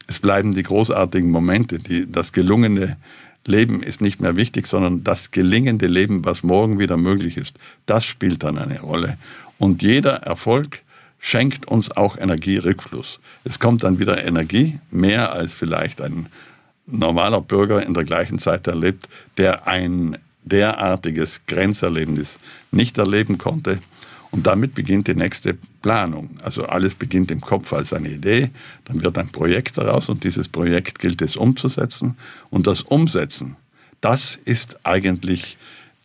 Es 0.07 0.19
bleiben 0.19 0.55
die 0.55 0.63
großartigen 0.63 1.31
Momente, 1.31 1.79
die, 1.79 2.11
das 2.11 2.33
gelungene 2.33 2.99
Leben 3.47 3.83
ist 3.83 4.03
nicht 4.03 4.21
mehr 4.21 4.37
wichtig, 4.37 4.67
sondern 4.67 5.05
das 5.05 5.31
gelingende 5.31 5.87
Leben, 5.87 6.27
was 6.27 6.43
morgen 6.43 6.79
wieder 6.79 6.99
möglich 6.99 7.39
ist, 7.39 7.57
das 7.87 8.05
spielt 8.05 8.43
dann 8.43 8.59
eine 8.59 8.81
Rolle. 8.81 9.17
Und 9.59 9.83
jeder 9.83 10.17
Erfolg 10.23 10.84
schenkt 11.25 11.67
uns 11.67 11.91
auch 11.91 12.19
Energierückfluss. 12.19 13.19
Es 13.45 13.59
kommt 13.59 13.83
dann 13.83 13.99
wieder 13.99 14.23
Energie, 14.23 14.79
mehr 14.91 15.33
als 15.33 15.55
vielleicht 15.55 16.03
ein 16.03 16.29
normaler 16.85 17.41
Bürger 17.41 17.83
in 17.83 17.95
der 17.95 18.05
gleichen 18.05 18.39
Zeit 18.39 18.67
erlebt, 18.67 19.09
der 19.39 19.67
ein 19.67 20.19
derartiges 20.43 21.41
Grenzerlebnis 21.47 22.39
nicht 22.73 22.99
erleben 22.99 23.39
konnte. 23.39 23.79
Und 24.33 24.47
damit 24.47 24.75
beginnt 24.75 25.09
die 25.09 25.15
nächste 25.15 25.57
Planung. 25.81 26.37
Also 26.43 26.67
alles 26.67 26.95
beginnt 26.95 27.31
im 27.31 27.41
Kopf 27.41 27.73
als 27.73 27.95
eine 27.95 28.11
Idee, 28.11 28.51
dann 28.85 29.03
wird 29.03 29.17
ein 29.17 29.29
Projekt 29.29 29.79
daraus 29.79 30.11
und 30.11 30.25
dieses 30.25 30.51
Projekt 30.51 30.99
gilt 30.99 31.23
es 31.23 31.39
umzusetzen. 31.39 32.19
Und 32.51 32.67
das 32.67 32.83
Umsetzen, 32.83 33.57
das 34.03 34.35
ist 34.35 34.79
eigentlich 34.85 35.57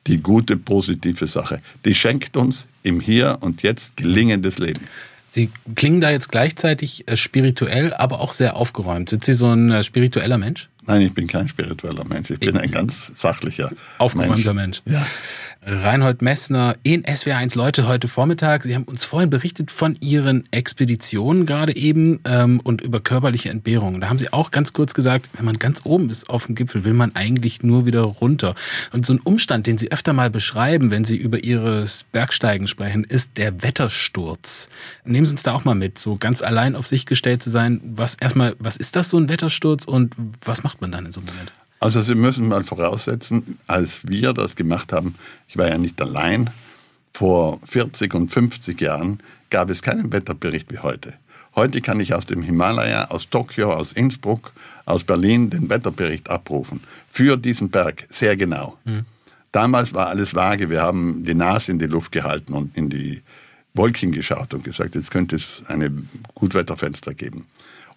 die 0.08 0.18
gute, 0.22 0.58
positive 0.58 1.27
Sache. 1.27 1.62
Die 1.86 1.96
schenkt 1.96 2.38
uns 2.38 2.68
im 2.84 3.00
Hier 3.00 3.38
und 3.41 3.62
Jetzt 3.62 3.98
gelingendes 3.98 4.60
Leben. 4.60 4.82
Sie 5.29 5.51
klingen 5.75 6.01
da 6.01 6.10
jetzt 6.10 6.32
gleichzeitig 6.32 7.08
äh, 7.08 7.15
spirituell, 7.15 7.94
aber 7.94 8.20
auch 8.20 8.34
sehr 8.34 8.56
aufgeräumt. 8.56 9.10
Sind 9.10 9.24
Sie 9.24 9.34
so 9.34 9.48
ein 9.48 9.70
äh, 9.70 9.84
spiritueller 9.84 10.39
Mensch? 10.39 10.70
Nein, 10.86 11.01
ich 11.01 11.13
bin 11.13 11.27
kein 11.27 11.48
spiritueller 11.50 12.05
Mensch. 12.05 12.29
Ich 12.29 12.39
bin 12.39 12.57
ein 12.57 12.71
ganz 12.71 13.12
sachlicher, 13.15 13.71
aufgeräumter 13.98 14.53
Mensch. 14.53 14.81
Mensch. 14.86 14.98
Ja. 14.98 15.05
Reinhold 15.62 16.21
Messner 16.21 16.77
in 16.83 17.03
SWR1 17.03 17.57
Leute 17.57 17.86
heute 17.86 18.07
Vormittag. 18.07 18.63
Sie 18.63 18.74
haben 18.74 18.86
uns 18.86 19.03
vorhin 19.03 19.29
berichtet 19.29 19.71
von 19.71 19.98
Ihren 20.00 20.48
Expeditionen 20.51 21.45
gerade 21.45 21.75
eben 21.75 22.21
ähm, 22.24 22.62
und 22.63 22.79
über 22.79 23.01
körperliche 23.01 23.50
Entbehrungen. 23.50 24.00
Da 24.00 24.07
haben 24.07 24.17
Sie 24.17 24.31
auch 24.31 24.51
ganz 24.51 24.71
kurz 24.71 24.93
gesagt, 24.93 25.29
wenn 25.33 25.43
man 25.43 25.59
ganz 25.59 25.81
oben 25.83 26.09
ist 26.09 26.29
auf 26.29 26.45
dem 26.45 26.55
Gipfel, 26.55 26.86
will 26.86 26.93
man 26.93 27.13
eigentlich 27.13 27.62
nur 27.62 27.86
wieder 27.86 28.01
runter. 28.01 28.55
Und 28.93 29.05
so 29.05 29.13
ein 29.13 29.19
Umstand, 29.19 29.67
den 29.67 29.77
Sie 29.77 29.91
öfter 29.91 30.13
mal 30.13 30.29
beschreiben, 30.29 30.91
wenn 30.91 31.03
Sie 31.03 31.17
über 31.17 31.43
Ihres 31.43 32.03
Bergsteigen 32.12 32.67
sprechen, 32.67 33.03
ist 33.03 33.38
der 33.38 33.62
Wettersturz. 33.62 34.69
Nehmen 35.03 35.27
Sie 35.27 35.33
uns 35.33 35.43
da 35.43 35.53
auch 35.53 35.65
mal 35.65 35.75
mit, 35.75 36.00
so 36.00 36.15
ganz 36.17 36.41
allein 36.41 36.75
auf 36.75 36.88
sich 36.88 37.05
gestellt 37.05 37.43
zu 37.43 37.50
sein. 37.50 37.81
Was 37.83 38.15
erstmal, 38.15 38.55
was 38.59 38.77
ist 38.77 38.95
das 38.95 39.09
so 39.09 39.17
ein 39.17 39.27
Wettersturz 39.27 39.86
und 39.86 40.15
was 40.43 40.63
macht 40.63 40.68
man 40.81 40.91
dann 40.91 41.05
in 41.05 41.11
so 41.11 41.21
einem 41.21 41.29
Moment? 41.29 41.53
Also 41.79 42.01
Sie 42.03 42.15
müssen 42.15 42.47
mal 42.47 42.63
voraussetzen, 42.63 43.57
als 43.67 44.07
wir 44.07 44.33
das 44.33 44.55
gemacht 44.55 44.91
haben, 44.91 45.15
ich 45.47 45.57
war 45.57 45.67
ja 45.67 45.77
nicht 45.77 46.01
allein, 46.01 46.49
vor 47.13 47.59
40 47.65 48.13
und 48.13 48.29
50 48.29 48.79
Jahren 48.79 49.19
gab 49.49 49.69
es 49.69 49.81
keinen 49.81 50.11
Wetterbericht 50.11 50.71
wie 50.71 50.79
heute. 50.79 51.13
Heute 51.55 51.81
kann 51.81 51.99
ich 51.99 52.13
aus 52.13 52.25
dem 52.25 52.43
Himalaya, 52.43 53.05
aus 53.05 53.29
Tokio, 53.29 53.73
aus 53.73 53.91
Innsbruck, 53.91 54.53
aus 54.85 55.03
Berlin 55.03 55.49
den 55.49 55.69
Wetterbericht 55.69 56.29
abrufen. 56.29 56.81
Für 57.09 57.38
diesen 57.38 57.69
Berg, 57.69 58.05
sehr 58.09 58.38
genau. 58.38 58.77
Mhm. 58.85 59.05
Damals 59.51 59.93
war 59.93 60.07
alles 60.07 60.35
vage. 60.35 60.69
Wir 60.69 60.81
haben 60.81 61.23
die 61.25 61.33
Nase 61.33 61.71
in 61.71 61.79
die 61.79 61.88
Luft 61.88 62.11
gehalten 62.11 62.53
und 62.53 62.77
in 62.77 62.89
die 62.89 63.21
Wolken 63.73 64.11
geschaut 64.11 64.53
und 64.53 64.63
gesagt, 64.63 64.95
jetzt 64.95 65.11
könnte 65.11 65.35
es 65.35 65.63
eine 65.67 65.91
Gutwetterfenster 66.35 67.13
geben. 67.13 67.47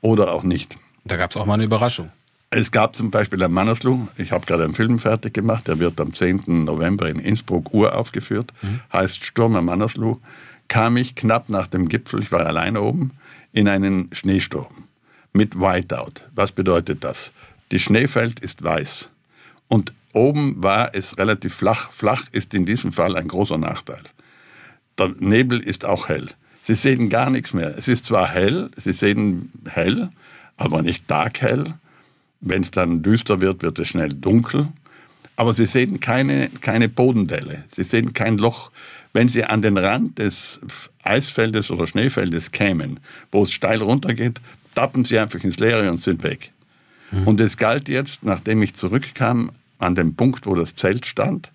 Oder 0.00 0.32
auch 0.32 0.42
nicht. 0.42 0.74
Da 1.04 1.16
gab 1.16 1.30
es 1.30 1.36
auch 1.36 1.46
mal 1.46 1.54
eine 1.54 1.64
Überraschung. 1.64 2.10
Es 2.54 2.70
gab 2.70 2.94
zum 2.94 3.10
Beispiel 3.10 3.42
am 3.42 3.52
Mannersluh, 3.52 4.08
ich 4.18 4.30
habe 4.30 4.44
gerade 4.44 4.64
einen 4.64 4.74
Film 4.74 4.98
fertig 4.98 5.32
gemacht, 5.32 5.68
der 5.68 5.78
wird 5.78 5.98
am 5.98 6.12
10. 6.12 6.64
November 6.64 7.08
in 7.08 7.18
Innsbruck 7.18 7.72
uraufgeführt, 7.72 8.52
mhm. 8.60 8.80
heißt 8.92 9.24
Sturm 9.24 9.56
am 9.56 9.64
Mannersluh, 9.64 10.20
kam 10.68 10.98
ich 10.98 11.14
knapp 11.14 11.48
nach 11.48 11.66
dem 11.66 11.88
Gipfel, 11.88 12.20
ich 12.20 12.30
war 12.30 12.44
alleine 12.44 12.82
oben, 12.82 13.12
in 13.54 13.68
einen 13.68 14.10
Schneesturm 14.12 14.84
mit 15.32 15.58
Whiteout. 15.58 16.20
Was 16.34 16.52
bedeutet 16.52 17.02
das? 17.04 17.32
Die 17.70 17.78
Schneefeld 17.78 18.40
ist 18.40 18.62
weiß 18.62 19.08
und 19.68 19.94
oben 20.12 20.62
war 20.62 20.94
es 20.94 21.16
relativ 21.16 21.54
flach. 21.54 21.90
Flach 21.90 22.24
ist 22.32 22.52
in 22.52 22.66
diesem 22.66 22.92
Fall 22.92 23.16
ein 23.16 23.28
großer 23.28 23.56
Nachteil. 23.56 24.02
Der 24.98 25.14
Nebel 25.18 25.58
ist 25.58 25.86
auch 25.86 26.10
hell. 26.10 26.28
Sie 26.62 26.74
sehen 26.74 27.08
gar 27.08 27.30
nichts 27.30 27.54
mehr. 27.54 27.78
Es 27.78 27.88
ist 27.88 28.04
zwar 28.04 28.28
hell, 28.28 28.70
Sie 28.76 28.92
sehen 28.92 29.50
hell, 29.70 30.10
aber 30.58 30.82
nicht 30.82 31.08
taghell 31.08 31.76
wenn 32.42 32.62
es 32.62 32.70
dann 32.70 33.02
düster 33.02 33.40
wird, 33.40 33.62
wird 33.62 33.78
es 33.78 33.88
schnell 33.88 34.10
dunkel. 34.10 34.68
Aber 35.36 35.54
Sie 35.54 35.66
sehen 35.66 36.00
keine, 36.00 36.50
keine 36.60 36.88
Bodendelle. 36.88 37.64
Sie 37.74 37.84
sehen 37.84 38.12
kein 38.12 38.36
Loch. 38.36 38.70
Wenn 39.14 39.28
Sie 39.28 39.44
an 39.44 39.62
den 39.62 39.78
Rand 39.78 40.18
des 40.18 40.60
Eisfeldes 41.02 41.70
oder 41.70 41.86
Schneefeldes 41.86 42.50
kämen, 42.50 43.00
wo 43.30 43.42
es 43.42 43.52
steil 43.52 43.80
runtergeht, 43.80 44.40
tappen 44.74 45.04
Sie 45.04 45.18
einfach 45.18 45.42
ins 45.42 45.58
Leere 45.58 45.90
und 45.90 46.02
sind 46.02 46.22
weg. 46.22 46.50
Mhm. 47.10 47.28
Und 47.28 47.40
es 47.40 47.56
galt 47.56 47.88
jetzt, 47.88 48.24
nachdem 48.24 48.62
ich 48.62 48.74
zurückkam, 48.74 49.52
an 49.78 49.94
dem 49.94 50.14
Punkt, 50.14 50.46
wo 50.46 50.54
das 50.54 50.76
Zelt 50.76 51.06
stand, 51.06 51.50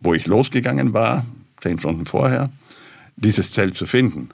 wo 0.00 0.14
ich 0.14 0.26
losgegangen 0.26 0.92
war, 0.92 1.24
zehn 1.60 1.78
Stunden 1.78 2.06
vorher, 2.06 2.50
dieses 3.16 3.52
Zelt 3.52 3.74
zu 3.74 3.86
finden. 3.86 4.30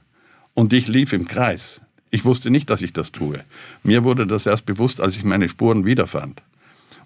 Und 0.55 0.73
ich 0.73 0.89
lief 0.89 1.13
im 1.13 1.27
Kreis. 1.27 1.81
Ich 2.11 2.25
wusste 2.25 2.51
nicht, 2.51 2.71
dass 2.71 2.83
ich 2.83 2.93
das 2.93 3.13
tue. 3.13 3.45
Mir 3.83 4.05
wurde 4.05 4.27
das 4.27 4.47
erst 4.47 4.67
bewusst, 4.67 5.01
als 5.01 5.17
ich 5.17 5.25
meine 5.25 5.49
Spuren 5.49 5.85
wiederfand. 5.85 6.43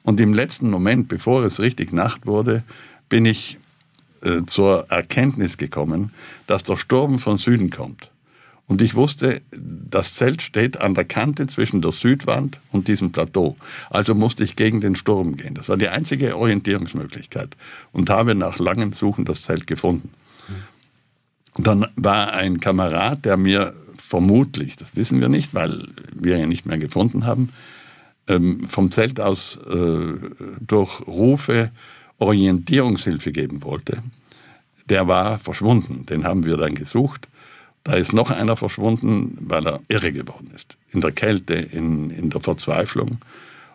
Und 0.03 0.21
im 0.21 0.35
letzten 0.35 0.71
Moment, 0.71 1.09
bevor 1.09 1.45
es 1.45 1.61
richtig 1.61 1.93
Nacht 1.93 2.27
wurde, 2.27 2.63
bin 3.09 3.25
ich 3.25 3.59
äh, 4.23 4.45
zur 4.47 4.91
Erkenntnis 4.91 5.57
gekommen, 5.57 6.13
dass 6.47 6.63
der 6.63 6.77
Sturm 6.77 7.19
von 7.19 7.39
Süden 7.39 7.71
kommt. 7.71 8.11
Und 8.67 8.83
ich 8.83 8.95
wusste, 8.95 9.41
das 9.51 10.13
Zelt 10.13 10.43
steht 10.43 10.79
an 10.79 10.95
der 10.95 11.07
Kante 11.07 11.47
zwischen 11.47 11.81
der 11.81 11.91
Südwand 11.91 12.59
und 12.71 12.87
diesem 12.87 13.13
Plateau. 13.13 13.57
Also 13.89 14.15
musste 14.15 14.45
ich 14.45 14.57
gegen 14.57 14.83
den 14.83 14.95
Sturm 14.95 15.37
gehen. 15.39 15.55
Das 15.55 15.71
war 15.71 15.79
die 15.79 15.89
einzige 15.89 16.37
Orientierungsmöglichkeit. 16.37 17.57
Und 17.93 18.11
habe 18.11 18.35
nach 18.35 18.59
langem 18.59 18.93
Suchen 18.93 19.25
das 19.25 19.43
Zelt 19.43 19.67
gefunden. 19.67 20.11
Dann 21.57 21.87
war 21.97 22.35
ein 22.35 22.61
Kamerad, 22.61 23.25
der 23.25 23.39
mir 23.39 23.73
vermutlich, 24.09 24.77
das 24.77 24.97
wissen 24.97 25.21
wir 25.21 25.29
nicht, 25.29 25.55
weil 25.55 25.89
wir 26.15 26.39
ihn 26.39 26.49
nicht 26.49 26.65
mehr 26.65 26.79
gefunden 26.79 27.27
haben, 27.27 27.51
ähm, 28.27 28.67
vom 28.69 28.91
Zelt 28.91 29.21
aus 29.21 29.57
äh, 29.57 30.13
durch 30.61 31.07
Rufe 31.07 31.71
Orientierungshilfe 32.19 33.33
geben 33.33 33.63
wollte, 33.63 33.99
der 34.89 35.07
war 35.07 35.39
verschwunden. 35.39 36.07
Den 36.07 36.25
haben 36.25 36.45
wir 36.45 36.57
dann 36.57 36.75
gesucht. 36.75 37.29
Da 37.85 37.95
ist 37.95 38.13
noch 38.13 38.31
einer 38.31 38.57
verschwunden, 38.57 39.37
weil 39.41 39.67
er 39.67 39.81
irre 39.89 40.13
geworden 40.13 40.51
ist. 40.55 40.77
In 40.91 41.01
der 41.01 41.13
Kälte, 41.13 41.55
in, 41.55 42.11
in 42.11 42.31
der 42.31 42.41
Verzweiflung. 42.41 43.19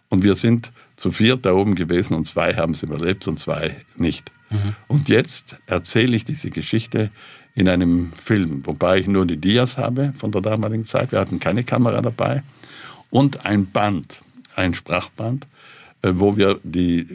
Und 0.10 0.24
wir 0.24 0.36
sind 0.36 0.72
zu 0.96 1.12
viert 1.12 1.46
da 1.46 1.54
oben 1.54 1.76
gewesen 1.76 2.16
und 2.16 2.26
zwei 2.26 2.54
haben 2.56 2.74
es 2.74 2.84
überlebt 2.84 3.28
und 3.28 3.40
zwei 3.40 3.78
nicht. 3.96 4.32
Mhm. 4.50 4.76
Und 4.88 5.10
jetzt 5.10 5.56
erzähle 5.68 6.16
ich 6.16 6.26
diese 6.26 6.50
Geschichte 6.50 7.12
in 7.56 7.70
einem 7.70 8.12
Film, 8.14 8.66
wobei 8.66 9.00
ich 9.00 9.08
nur 9.08 9.26
die 9.26 9.38
Dias 9.38 9.78
habe 9.78 10.14
von 10.18 10.32
der 10.32 10.42
damaligen 10.42 10.88
Zeit. 10.88 11.12
Wir 11.12 11.20
hatten 11.20 11.40
keine 11.40 11.64
Kamera 11.64 12.02
dabei 12.02 12.44
und 13.10 13.46
ein 13.46 13.68
Band, 13.68 14.22
ein 14.56 14.74
Sprachband, 14.74 15.46
äh, 16.02 16.12
wo 16.16 16.36
wir 16.36 16.60
die 16.64 17.08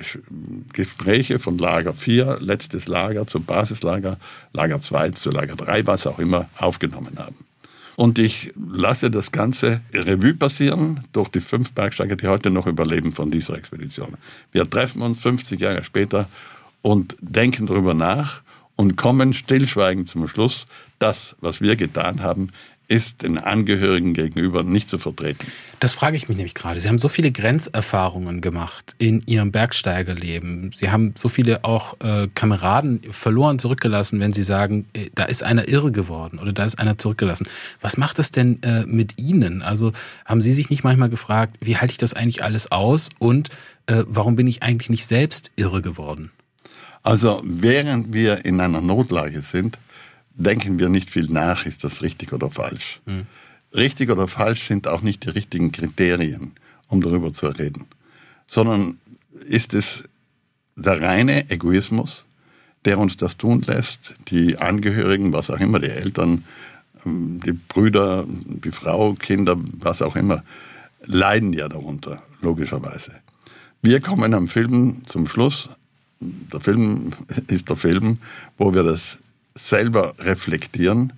Gespräche 0.73 1.38
von 1.38 1.59
Lager 1.59 1.92
4, 1.92 2.38
letztes 2.40 2.87
Lager 2.87 3.26
zum 3.26 3.45
Basislager, 3.45 4.18
Lager 4.52 4.80
2 4.80 5.11
zu 5.11 5.30
Lager 5.30 5.57
3, 5.57 5.87
was 5.87 6.07
auch 6.07 6.18
immer, 6.18 6.49
aufgenommen 6.57 7.18
haben. 7.18 7.37
Und 7.97 8.21
ich 8.21 8.52
lasse 8.54 9.11
das 9.11 9.33
Ganze 9.33 9.80
Revue 9.92 10.33
passieren 10.33 11.00
durch 11.12 11.28
die 11.30 11.40
fünf 11.40 11.73
Bergsteiger, 11.73 12.14
die 12.14 12.28
heute 12.28 12.49
noch 12.49 12.68
überleben 12.68 13.11
von 13.11 13.33
dieser 13.33 13.57
Expedition. 13.57 14.16
Wir 14.52 14.71
treffen 14.71 15.02
uns 15.02 15.18
50 15.18 15.59
Jahre 15.59 15.83
später 15.83 16.28
und 16.80 17.16
denken 17.21 17.66
darüber 17.66 17.95
nach 17.95 18.42
und 18.79 18.97
kommen 18.97 19.35
stillschweigend 19.35 20.09
zum 20.09 20.29
Schluss, 20.29 20.67
das, 21.01 21.37
was 21.41 21.61
wir 21.61 21.75
getan 21.75 22.23
haben, 22.23 22.49
ist 22.87 23.23
den 23.23 23.37
Angehörigen 23.37 24.15
gegenüber 24.15 24.63
nicht 24.63 24.89
zu 24.89 24.99
vertreten. 24.99 25.47
Das 25.79 25.93
frage 25.93 26.17
ich 26.17 26.29
mich 26.29 26.39
nämlich 26.39 26.55
gerade. 26.55 26.81
Sie 26.81 26.89
haben 26.89 26.97
so 26.97 27.09
viele 27.09 27.31
Grenzerfahrungen 27.31 28.41
gemacht 28.41 28.95
in 28.97 29.21
Ihrem 29.27 29.53
Bergsteigerleben. 29.53 30.71
Sie 30.75 30.91
haben 30.91 31.13
so 31.17 31.29
viele 31.29 31.65
auch 31.65 32.01
äh, 32.01 32.29
Kameraden 32.35 33.03
verloren 33.11 33.59
zurückgelassen, 33.59 34.21
wenn 34.21 34.33
Sie 34.33 34.43
sagen, 34.43 34.87
äh, 34.95 35.11
da 35.15 35.25
ist 35.25 35.43
einer 35.43 35.69
irre 35.69 35.93
geworden 35.93 36.39
oder 36.39 36.53
da 36.53 36.65
ist 36.65 36.79
einer 36.79 36.97
zurückgelassen. 36.97 37.47
Was 37.81 37.99
macht 37.99 38.19
das 38.19 38.31
denn 38.31 38.63
äh, 38.63 38.87
mit 38.87 39.19
Ihnen? 39.19 39.61
Also 39.61 39.93
haben 40.25 40.41
Sie 40.41 40.53
sich 40.53 40.71
nicht 40.71 40.85
manchmal 40.85 41.11
gefragt, 41.11 41.57
wie 41.61 41.77
halte 41.77 41.93
ich 41.93 41.99
das 41.99 42.15
eigentlich 42.15 42.43
alles 42.43 42.73
aus 42.73 43.11
und 43.19 43.51
äh, 43.87 44.05
warum 44.07 44.37
bin 44.37 44.47
ich 44.47 44.63
eigentlich 44.63 44.89
nicht 44.89 45.07
selbst 45.07 45.51
irre 45.57 45.83
geworden? 45.83 46.31
Also 47.02 47.40
während 47.45 48.12
wir 48.12 48.45
in 48.45 48.61
einer 48.61 48.81
Notlage 48.81 49.43
sind, 49.43 49.78
denken 50.35 50.78
wir 50.78 50.88
nicht 50.88 51.11
viel 51.11 51.26
nach, 51.28 51.67
ist 51.67 51.85
das 51.85 52.02
richtig 52.02 52.33
oder 52.33 52.50
falsch. 52.50 53.00
Mhm. 53.07 53.26
Richtig 53.75 54.11
oder 54.11 54.28
falsch 54.28 54.62
sind 54.62 54.88
auch 54.88 55.02
nicht 55.02 55.25
die 55.25 55.31
richtigen 55.31 55.73
Kriterien, 55.73 56.52
um 56.88 57.02
darüber 57.02 57.33
zu 57.33 57.49
reden, 57.49 57.87
sondern 58.47 58.99
ist 59.47 59.75
es 59.75 60.09
der 60.76 61.00
reine 61.00 61.50
Egoismus, 61.50 62.25
der 62.85 62.99
uns 62.99 63.17
das 63.17 63.37
tun 63.37 63.62
lässt, 63.67 64.14
die 64.28 64.57
Angehörigen, 64.57 65.33
was 65.33 65.50
auch 65.50 65.61
immer, 65.61 65.81
die 65.81 65.90
Eltern, 65.90 66.45
ähm, 67.05 67.40
die 67.45 67.52
Brüder, 67.52 68.25
die 68.26 68.73
Frau, 68.73 69.14
Kinder, 69.14 69.57
was 69.78 70.00
auch 70.00 70.17
immer, 70.17 70.45
leiden 71.05 71.52
ja 71.52 71.69
darunter, 71.69 72.23
logischerweise. 72.40 73.12
Wir 73.83 74.00
kommen 74.00 74.35
am 74.35 74.49
Film 74.49 75.02
zum 75.07 75.26
Schluss, 75.28 75.69
der 76.21 76.61
Film 76.61 77.13
ist 77.49 77.69
der 77.69 77.77
Film, 77.77 78.19
wo 78.57 78.75
wir 78.75 78.83
das 78.83 79.19
selber 79.55 80.15
reflektieren, 80.19 81.13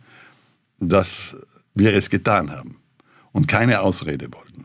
dass 0.79 1.37
wir 1.75 1.95
es 1.95 2.11
getan 2.11 2.51
haben 2.51 2.77
und 3.33 3.49
keine 3.49 3.81
Ausrede 3.81 4.29
wollten. 4.33 4.65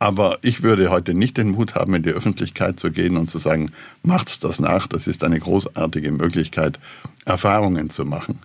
Aber 0.00 0.38
ich 0.42 0.62
würde 0.62 0.90
heute 0.90 1.14
nicht 1.14 1.36
den 1.36 1.50
Mut 1.50 1.74
haben, 1.74 1.94
in 1.94 2.04
die 2.04 2.10
Öffentlichkeit 2.10 2.78
zu 2.78 2.92
gehen 2.92 3.16
und 3.16 3.30
zu 3.30 3.38
sagen, 3.38 3.72
macht's 4.02 4.38
das 4.38 4.60
nach, 4.60 4.86
das 4.86 5.08
ist 5.08 5.24
eine 5.24 5.40
großartige 5.40 6.12
Möglichkeit, 6.12 6.78
Erfahrungen 7.24 7.90
zu 7.90 8.04
machen 8.04 8.40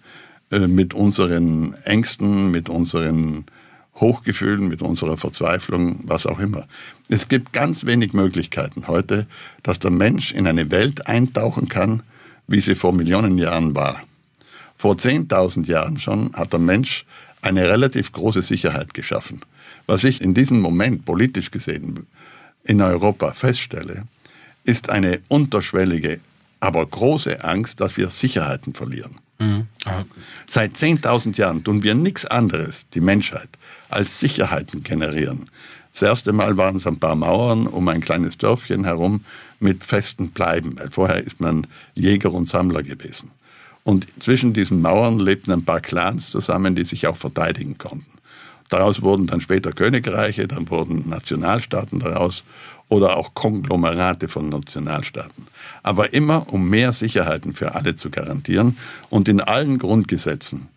äh, 0.50 0.68
mit 0.68 0.96
unseren 0.96 1.76
Ängsten, 1.84 2.50
mit 2.50 2.70
unseren 2.70 3.46
Hochgefühlen, 3.96 4.68
mit 4.68 4.82
unserer 4.82 5.18
Verzweiflung, 5.18 6.00
was 6.04 6.26
auch 6.26 6.40
immer. 6.40 6.68
Es 7.10 7.28
gibt 7.28 7.54
ganz 7.54 7.86
wenig 7.86 8.14
Möglichkeiten 8.14 8.88
heute, 8.88 9.28
dass 9.62 9.80
der 9.80 9.92
Mensch 9.92 10.32
in 10.32 10.48
eine 10.48 10.72
Welt 10.72 11.08
eintauchen 11.08 11.70
kann, 11.70 12.04
wie 12.48 12.60
sie 12.60 12.76
vor 12.76 12.94
Millionen 12.94 13.38
Jahren 13.38 13.76
war. 13.76 14.04
Vor 14.78 14.96
10.000 14.96 15.66
Jahren 15.66 16.00
schon 16.00 16.34
hat 16.34 16.54
der 16.54 16.60
Mensch 16.60 17.06
eine 17.42 17.70
relativ 17.70 18.12
große 18.12 18.42
Sicherheit 18.42 18.94
geschaffen. 18.94 19.42
Was 19.86 20.04
ich 20.04 20.22
in 20.22 20.34
diesem 20.34 20.60
Moment 20.60 21.06
politisch 21.06 21.52
gesehen 21.52 22.08
in 22.64 22.82
Europa 22.82 23.34
feststelle, 23.34 24.04
ist 24.64 24.90
eine 24.90 25.20
unterschwellige, 25.28 26.20
aber 26.60 26.86
große 26.86 27.44
Angst, 27.44 27.82
dass 27.82 27.98
wir 27.98 28.10
Sicherheiten 28.10 28.74
verlieren. 28.74 29.20
Mhm. 29.40 29.68
Seit 30.46 30.76
10.000 30.76 31.38
Jahren 31.38 31.64
tun 31.64 31.84
wir 31.84 31.96
nichts 31.96 32.26
anderes, 32.26 32.88
die 32.94 33.02
Menschheit, 33.02 33.50
als 33.94 34.20
Sicherheiten 34.20 34.84
generieren. 34.84 35.50
Das 35.94 36.02
erste 36.02 36.34
Mal 36.34 36.58
waren 36.58 36.78
es 36.78 36.88
ein 36.88 36.98
paar 36.98 37.16
Mauern 37.16 37.68
um 37.68 37.88
ein 37.88 38.02
kleines 38.02 38.38
Dörfchen 38.38 38.84
herum 38.84 39.24
mit 39.60 39.84
festen 39.86 40.32
Bleiben. 40.32 40.78
Vorher 40.90 41.24
ist 41.24 41.40
man 41.40 41.68
Jäger 41.94 42.34
und 42.34 42.50
Sammler 42.50 42.82
gewesen. 42.82 43.30
Und 43.84 44.08
zwischen 44.22 44.54
diesen 44.54 44.82
Mauern 44.82 45.20
lebten 45.20 45.52
ein 45.52 45.66
paar 45.66 45.82
Clans 45.82 46.32
zusammen, 46.32 46.76
die 46.76 46.86
sich 46.86 47.06
auch 47.06 47.18
verteidigen 47.18 47.78
konnten. 47.78 48.12
Daraus 48.70 49.04
wurden 49.04 49.28
dann 49.28 49.42
später 49.42 49.72
Königreiche, 49.72 50.48
dann 50.48 50.70
wurden 50.70 51.08
Nationalstaaten 51.10 52.00
daraus 52.00 52.44
oder 52.90 53.18
auch 53.18 53.36
Konglomerate 53.36 54.30
von 54.30 54.50
Nationalstaaten. 54.50 55.46
Aber 55.84 56.14
immer 56.14 56.52
um 56.52 56.70
mehr 56.70 56.92
Sicherheiten 56.92 57.54
für 57.54 57.76
alle 57.76 57.96
zu 57.96 58.10
garantieren 58.10 58.78
und 59.10 59.28
in 59.28 59.42
allen 59.42 59.78
Grundgesetzen 59.78 60.70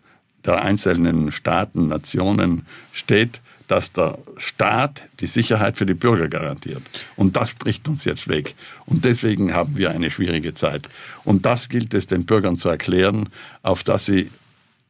der 0.47 0.61
einzelnen 0.61 1.31
Staaten, 1.31 1.89
Nationen 1.89 2.65
steht, 2.93 3.41
dass 3.67 3.91
der 3.91 4.17
Staat 4.37 5.01
die 5.19 5.27
Sicherheit 5.27 5.77
für 5.77 5.85
die 5.85 5.93
Bürger 5.93 6.29
garantiert. 6.29 6.81
Und 7.15 7.35
das 7.35 7.53
bricht 7.53 7.87
uns 7.87 8.05
jetzt 8.05 8.29
weg. 8.29 8.55
Und 8.85 9.03
deswegen 9.03 9.53
haben 9.53 9.77
wir 9.77 9.91
eine 9.91 10.09
schwierige 10.09 10.53
Zeit. 10.53 10.87
Und 11.25 11.45
das 11.45 11.67
gilt 11.67 11.93
es 11.93 12.07
den 12.07 12.25
Bürgern 12.25 12.57
zu 12.57 12.69
erklären, 12.69 13.29
auf 13.63 13.83
dass 13.83 14.05
sie 14.05 14.31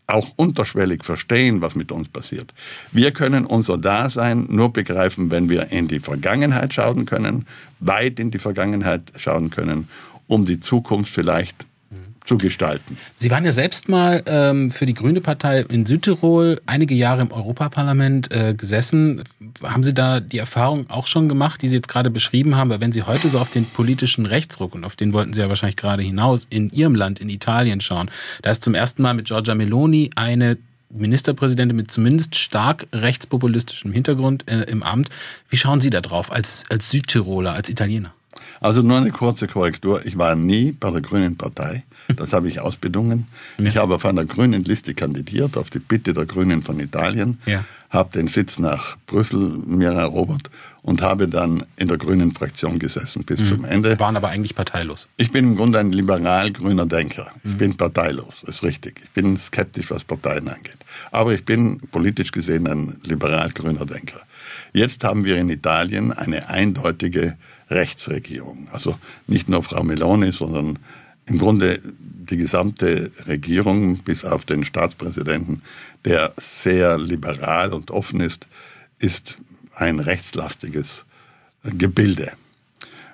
auch 0.05 0.31
unterschwellig 0.37 1.03
verstehen, 1.03 1.61
was 1.61 1.75
mit 1.75 1.91
uns 1.91 2.07
passiert. 2.07 2.53
Wir 2.91 3.11
können 3.11 3.45
unser 3.45 3.77
Dasein 3.77 4.47
nur 4.49 4.71
begreifen, 4.71 5.31
wenn 5.31 5.49
wir 5.49 5.71
in 5.71 5.89
die 5.89 5.99
Vergangenheit 5.99 6.73
schauen 6.73 7.05
können, 7.05 7.45
weit 7.79 8.19
in 8.19 8.31
die 8.31 8.39
Vergangenheit 8.39 9.11
schauen 9.17 9.49
können, 9.49 9.89
um 10.27 10.45
die 10.45 10.61
Zukunft 10.61 11.13
vielleicht 11.13 11.66
zu 12.27 12.37
gestalten. 12.37 12.97
Sie 13.15 13.31
waren 13.31 13.45
ja 13.45 13.51
selbst 13.51 13.89
mal 13.89 14.21
ähm, 14.25 14.69
für 14.69 14.85
die 14.85 14.93
Grüne 14.93 15.21
Partei 15.21 15.61
in 15.61 15.85
Südtirol 15.85 16.61
einige 16.65 16.93
Jahre 16.93 17.21
im 17.21 17.31
Europaparlament 17.31 18.31
äh, 18.31 18.53
gesessen. 18.53 19.23
Haben 19.63 19.83
Sie 19.83 19.93
da 19.93 20.19
die 20.19 20.37
Erfahrung 20.37 20.89
auch 20.89 21.07
schon 21.07 21.29
gemacht, 21.29 21.61
die 21.61 21.67
Sie 21.67 21.75
jetzt 21.75 21.87
gerade 21.87 22.09
beschrieben 22.09 22.55
haben? 22.55 22.69
Weil 22.69 22.81
wenn 22.81 22.91
Sie 22.91 23.03
heute 23.03 23.29
so 23.29 23.39
auf 23.39 23.49
den 23.49 23.65
politischen 23.65 24.25
Rechtsruck, 24.25 24.75
und 24.75 24.83
auf 24.83 24.95
den 24.95 25.13
wollten 25.13 25.33
Sie 25.33 25.41
ja 25.41 25.49
wahrscheinlich 25.49 25.77
gerade 25.77 26.03
hinaus, 26.03 26.45
in 26.49 26.69
Ihrem 26.69 26.95
Land, 26.95 27.19
in 27.19 27.29
Italien 27.29 27.81
schauen, 27.81 28.11
da 28.41 28.51
ist 28.51 28.63
zum 28.63 28.75
ersten 28.75 29.01
Mal 29.01 29.13
mit 29.13 29.27
Giorgia 29.27 29.55
Meloni 29.55 30.09
eine 30.15 30.57
Ministerpräsidentin 30.89 31.75
mit 31.75 31.91
zumindest 31.91 32.35
stark 32.35 32.87
rechtspopulistischem 32.93 33.91
Hintergrund 33.91 34.47
äh, 34.47 34.63
im 34.63 34.83
Amt. 34.83 35.09
Wie 35.49 35.57
schauen 35.57 35.81
Sie 35.81 35.89
da 35.89 36.01
drauf 36.01 36.31
als, 36.31 36.65
als 36.69 36.89
Südtiroler, 36.91 37.53
als 37.53 37.69
Italiener? 37.69 38.13
Also 38.59 38.81
nur 38.81 38.97
eine 38.97 39.11
kurze 39.11 39.47
Korrektur. 39.47 40.05
Ich 40.05 40.17
war 40.17 40.35
nie 40.35 40.71
bei 40.71 40.91
der 40.91 41.01
Grünen 41.01 41.37
Partei. 41.37 41.83
Das 42.15 42.33
habe 42.33 42.47
ich 42.47 42.59
ausbedungen. 42.59 43.27
Ja. 43.59 43.69
Ich 43.69 43.77
habe 43.77 43.95
auf 43.95 44.05
einer 44.05 44.23
grünen 44.23 44.63
Liste 44.65 44.93
kandidiert, 44.93 45.57
auf 45.57 45.71
die 45.71 45.79
Bitte 45.79 46.13
der 46.13 46.25
Grünen 46.25 46.61
von 46.61 46.79
Italien, 46.79 47.39
ja. 47.47 47.63
habe 47.89 48.11
den 48.11 48.27
Sitz 48.27 48.59
nach 48.59 48.97
Brüssel 49.07 49.39
mir 49.39 49.91
erobert 49.93 50.51
und 50.83 51.01
habe 51.01 51.27
dann 51.27 51.65
in 51.75 51.87
der 51.87 51.97
grünen 51.97 52.31
Fraktion 52.33 52.77
gesessen 52.77 53.23
bis 53.25 53.39
mhm. 53.39 53.47
zum 53.47 53.65
Ende. 53.65 53.99
Waren 53.99 54.15
aber 54.15 54.29
eigentlich 54.29 54.53
parteilos. 54.53 55.07
Ich 55.17 55.31
bin 55.31 55.45
im 55.45 55.55
Grunde 55.55 55.79
ein 55.79 55.91
liberal-grüner 55.91 56.85
Denker. 56.85 57.31
Mhm. 57.41 57.51
Ich 57.51 57.57
bin 57.57 57.77
parteilos, 57.77 58.43
ist 58.43 58.61
richtig. 58.61 59.01
Ich 59.03 59.09
bin 59.09 59.39
skeptisch, 59.39 59.89
was 59.89 60.03
Parteien 60.03 60.47
angeht. 60.47 60.77
Aber 61.11 61.33
ich 61.33 61.45
bin 61.45 61.79
politisch 61.91 62.31
gesehen 62.31 62.67
ein 62.67 62.97
liberal-grüner 63.03 63.85
Denker. 63.85 64.21
Jetzt 64.73 65.03
haben 65.03 65.25
wir 65.25 65.37
in 65.37 65.49
Italien 65.49 66.13
eine 66.13 66.49
eindeutige 66.49 67.35
Rechtsregierung. 67.69 68.69
Also 68.71 68.97
nicht 69.27 69.49
nur 69.49 69.63
Frau 69.63 69.83
Meloni, 69.83 70.31
sondern 70.31 70.79
im 71.25 71.37
Grunde 71.37 71.81
die 71.83 72.37
gesamte 72.37 73.11
Regierung, 73.25 73.97
bis 73.99 74.25
auf 74.25 74.45
den 74.45 74.65
Staatspräsidenten, 74.65 75.61
der 76.05 76.33
sehr 76.37 76.97
liberal 76.97 77.73
und 77.73 77.91
offen 77.91 78.21
ist, 78.21 78.47
ist 78.99 79.37
ein 79.75 79.99
rechtslastiges 79.99 81.05
Gebilde. 81.63 82.31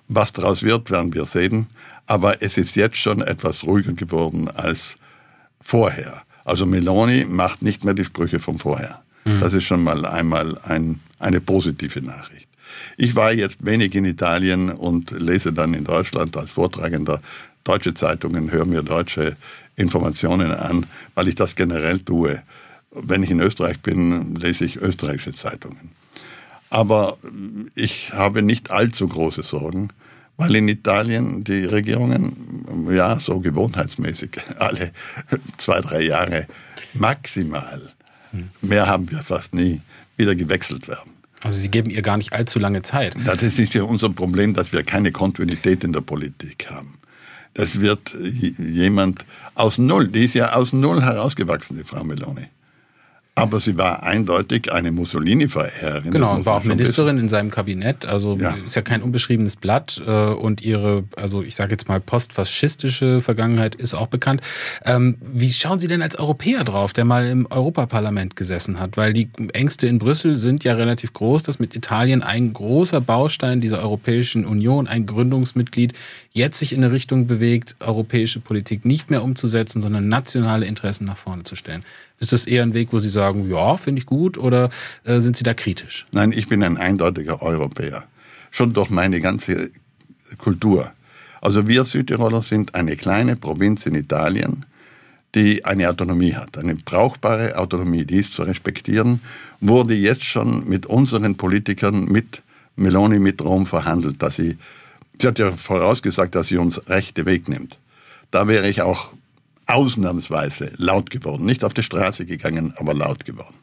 Was 0.07 0.33
daraus 0.33 0.63
wird, 0.63 0.91
werden 0.91 1.13
wir 1.13 1.25
sehen. 1.25 1.67
Aber 2.05 2.41
es 2.41 2.57
ist 2.57 2.75
jetzt 2.75 2.97
schon 2.97 3.21
etwas 3.21 3.63
ruhiger 3.63 3.93
geworden 3.93 4.49
als 4.49 4.95
vorher. 5.61 6.23
Also 6.43 6.65
Meloni 6.65 7.25
macht 7.25 7.61
nicht 7.61 7.83
mehr 7.83 7.93
die 7.93 8.05
Sprüche 8.05 8.39
von 8.39 8.59
vorher. 8.59 9.01
Mhm. 9.25 9.39
Das 9.39 9.53
ist 9.53 9.63
schon 9.63 9.83
mal 9.83 10.05
einmal 10.05 10.57
ein, 10.63 10.99
eine 11.19 11.39
positive 11.39 12.01
Nachricht. 12.01 12.42
Ich 12.97 13.15
war 13.15 13.33
jetzt 13.33 13.65
wenig 13.65 13.95
in 13.95 14.05
Italien 14.05 14.69
und 14.71 15.11
lese 15.11 15.53
dann 15.53 15.73
in 15.73 15.83
Deutschland 15.83 16.35
als 16.37 16.51
Vortragender 16.51 17.21
deutsche 17.63 17.93
Zeitungen, 17.93 18.51
höre 18.51 18.65
mir 18.65 18.83
deutsche 18.83 19.35
Informationen 19.75 20.51
an, 20.51 20.85
weil 21.15 21.27
ich 21.27 21.35
das 21.35 21.55
generell 21.55 21.99
tue. 21.99 22.41
Wenn 22.91 23.23
ich 23.23 23.31
in 23.31 23.39
Österreich 23.39 23.79
bin, 23.79 24.35
lese 24.35 24.65
ich 24.65 24.75
österreichische 24.75 25.33
Zeitungen. 25.33 25.91
Aber 26.69 27.17
ich 27.75 28.13
habe 28.13 28.41
nicht 28.41 28.71
allzu 28.71 29.07
große 29.07 29.43
Sorgen, 29.43 29.89
weil 30.37 30.55
in 30.55 30.67
Italien 30.67 31.43
die 31.43 31.65
Regierungen, 31.65 32.87
ja, 32.91 33.19
so 33.19 33.39
gewohnheitsmäßig, 33.39 34.31
alle 34.57 34.91
zwei, 35.57 35.81
drei 35.81 36.01
Jahre 36.01 36.47
maximal, 36.93 37.93
mehr 38.61 38.87
haben 38.87 39.09
wir 39.11 39.19
fast 39.19 39.53
nie, 39.53 39.81
wieder 40.17 40.35
gewechselt 40.35 40.87
werden. 40.87 41.12
Also 41.43 41.59
Sie 41.59 41.69
geben 41.69 41.89
ihr 41.89 42.01
gar 42.01 42.17
nicht 42.17 42.33
allzu 42.33 42.57
lange 42.59 42.81
Zeit. 42.81 43.15
Das 43.25 43.43
ist 43.43 43.73
ja 43.73 43.83
unser 43.83 44.09
Problem, 44.09 44.53
dass 44.53 44.71
wir 44.71 44.83
keine 44.83 45.11
Kontinuität 45.11 45.83
in 45.83 45.93
der 45.93 46.01
Politik 46.01 46.67
haben. 46.69 46.97
Das 47.53 47.79
wird 47.79 48.13
jemand 48.57 49.25
aus 49.53 49.77
Null, 49.77 50.07
die 50.07 50.25
ist 50.25 50.33
ja 50.33 50.53
aus 50.53 50.73
Null 50.73 51.01
herausgewachsen, 51.01 51.77
die 51.77 51.83
Frau 51.83 52.03
Meloni. 52.03 52.47
Aber 53.35 53.59
sie 53.59 53.79
war 53.79 54.03
eindeutig 54.03 54.71
eine 54.71 54.91
Mussolini-Verehrerin. 54.91 56.11
Genau, 56.11 56.35
und 56.35 56.45
war 56.45 56.57
auch 56.57 56.63
Ministerin 56.63 57.15
wissen. 57.15 57.23
in 57.23 57.29
seinem 57.29 57.49
Kabinett. 57.49 58.05
Also 58.05 58.37
ja. 58.37 58.55
ist 58.63 58.75
ja 58.75 58.83
kein 58.83 59.01
unbeschriebenes 59.01 59.55
Blatt. 59.55 59.99
Äh, 60.05 60.11
und 60.11 60.61
ihre, 60.61 61.05
also 61.15 61.41
ich 61.41 61.55
sage 61.55 61.71
jetzt 61.71 61.87
mal, 61.87 61.99
postfaschistische 61.99 63.21
Vergangenheit 63.21 63.73
ist 63.73 63.95
auch 63.95 64.05
bekannt. 64.05 64.41
Ähm, 64.85 65.17
wie 65.19 65.51
schauen 65.51 65.79
Sie 65.79 65.87
denn 65.87 66.03
als 66.03 66.19
Europäer 66.19 66.63
drauf, 66.63 66.93
der 66.93 67.05
mal 67.05 67.25
im 67.25 67.47
Europaparlament 67.49 68.35
gesessen 68.35 68.79
hat? 68.79 68.97
Weil 68.97 69.13
die 69.13 69.29
Ängste 69.53 69.87
in 69.87 69.97
Brüssel 69.97 70.37
sind 70.37 70.63
ja 70.63 70.75
relativ 70.75 71.13
groß, 71.13 71.41
dass 71.41 71.57
mit 71.57 71.75
Italien 71.75 72.21
ein 72.21 72.53
großer 72.53 73.01
Baustein 73.01 73.61
dieser 73.61 73.79
Europäischen 73.79 74.45
Union, 74.45 74.87
ein 74.87 75.07
Gründungsmitglied, 75.07 75.93
jetzt 76.33 76.59
sich 76.59 76.71
in 76.71 76.83
eine 76.83 76.93
Richtung 76.93 77.25
bewegt, 77.25 77.77
europäische 77.79 78.39
Politik 78.39 78.85
nicht 78.85 79.09
mehr 79.09 79.23
umzusetzen, 79.23 79.81
sondern 79.81 80.07
nationale 80.07 80.67
Interessen 80.67 81.05
nach 81.05 81.17
vorne 81.17 81.43
zu 81.43 81.55
stellen. 81.55 81.83
Ist 82.23 82.31
das 82.31 82.47
eher 82.47 82.63
ein 82.63 82.73
Weg, 82.73 82.93
wo 82.93 82.99
Sie 82.99 83.09
sagen, 83.09 83.49
ja, 83.49 83.75
finde 83.75 83.99
ich 83.99 84.05
gut, 84.05 84.37
oder 84.37 84.69
äh, 85.03 85.19
sind 85.19 85.35
Sie 85.35 85.43
da 85.43 85.53
kritisch? 85.53 86.05
Nein, 86.13 86.31
ich 86.31 86.47
bin 86.47 86.63
ein 86.63 86.77
eindeutiger 86.77 87.41
Europäer. 87.41 88.05
Schon 88.49 88.71
durch 88.71 88.89
meine 88.89 89.19
ganze 89.19 89.71
Kultur. 90.37 90.91
Also 91.41 91.67
wir 91.67 91.83
Südtiroler 91.83 92.41
sind 92.41 92.75
eine 92.75 92.95
kleine 92.95 93.35
Provinz 93.35 93.85
in 93.85 93.95
Italien, 93.95 94.65
die 95.35 95.65
eine 95.65 95.89
Autonomie 95.89 96.33
hat, 96.33 96.57
eine 96.57 96.75
brauchbare 96.75 97.57
Autonomie, 97.57 98.05
die 98.05 98.19
ist 98.19 98.33
zu 98.33 98.43
respektieren, 98.43 99.19
wurde 99.59 99.93
jetzt 99.93 100.23
schon 100.23 100.65
mit 100.69 100.85
unseren 100.85 101.35
Politikern, 101.35 102.05
mit 102.05 102.41
Meloni, 102.77 103.19
mit 103.19 103.43
Rom 103.43 103.65
verhandelt, 103.65 104.21
dass 104.21 104.37
sie, 104.37 104.57
sie 105.19 105.27
hat 105.27 105.39
ja 105.39 105.51
vorausgesagt, 105.51 106.35
dass 106.35 106.47
sie 106.47 106.57
uns 106.57 106.87
Rechte 106.87 107.25
wegnimmt. 107.25 107.79
Da 108.31 108.47
wäre 108.47 108.69
ich 108.69 108.81
auch 108.81 109.11
ausnahmsweise 109.67 110.73
laut 110.77 111.09
geworden. 111.09 111.45
Nicht 111.45 111.63
auf 111.63 111.73
die 111.73 111.83
Straße 111.83 112.25
gegangen, 112.25 112.73
aber 112.77 112.93
laut 112.93 113.25
geworden. 113.25 113.55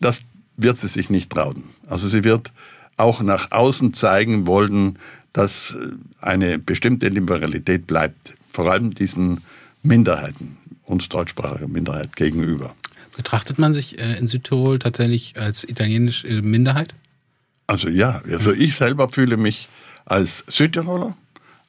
Das 0.00 0.20
wird 0.56 0.78
sie 0.78 0.88
sich 0.88 1.10
nicht 1.10 1.30
trauen. 1.30 1.64
Also 1.88 2.08
sie 2.08 2.24
wird 2.24 2.52
auch 2.96 3.22
nach 3.22 3.50
außen 3.50 3.94
zeigen 3.94 4.46
wollen, 4.46 4.98
dass 5.32 5.76
eine 6.20 6.58
bestimmte 6.58 7.08
Liberalität 7.08 7.86
bleibt, 7.86 8.34
vor 8.48 8.70
allem 8.70 8.94
diesen 8.94 9.42
Minderheiten, 9.82 10.58
uns 10.84 11.08
deutschsprachiger 11.08 11.68
Minderheit 11.68 12.16
gegenüber. 12.16 12.74
Betrachtet 13.16 13.58
man 13.58 13.72
sich 13.72 13.98
äh, 13.98 14.18
in 14.18 14.26
Südtirol 14.26 14.78
tatsächlich 14.78 15.38
als 15.38 15.64
italienische 15.64 16.42
Minderheit? 16.42 16.94
Also 17.66 17.88
ja, 17.88 18.22
also 18.30 18.52
ich 18.52 18.76
selber 18.76 19.08
fühle 19.08 19.36
mich 19.36 19.68
als 20.04 20.44
Südtiroler, 20.48 21.16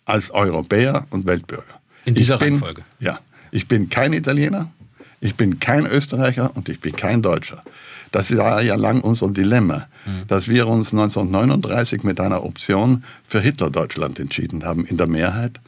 als 0.06 0.32
Europäer 0.32 1.06
und 1.12 1.26
Weltbürger. 1.28 1.80
In 2.06 2.16
dieser 2.16 2.38
bin, 2.38 2.54
Reihenfolge? 2.54 2.84
Ja. 3.00 3.20
Ich 3.52 3.68
bin 3.68 3.90
kein 3.90 4.14
Italiener, 4.14 4.72
ich 5.20 5.36
bin 5.36 5.60
kein 5.60 5.86
Österreicher 5.86 6.52
und 6.56 6.70
ich 6.70 6.80
bin 6.80 6.96
kein 6.96 7.22
Deutscher. 7.22 7.64
Das 8.12 8.36
war 8.38 8.62
ja 8.62 8.76
lang 8.76 9.02
unser 9.02 9.30
Dilemma, 9.30 9.88
mhm. 10.06 10.28
dass 10.28 10.48
wir 10.48 10.68
uns 10.68 10.92
1939 10.92 12.04
mit 12.04 12.20
einer 12.20 12.44
Option 12.44 13.04
für 13.28 13.40
Hitler-Deutschland 13.40 14.20
entschieden 14.20 14.66
haben, 14.66 14.86
in 14.86 14.98
der 14.98 15.08
Mehrheit. 15.08 15.60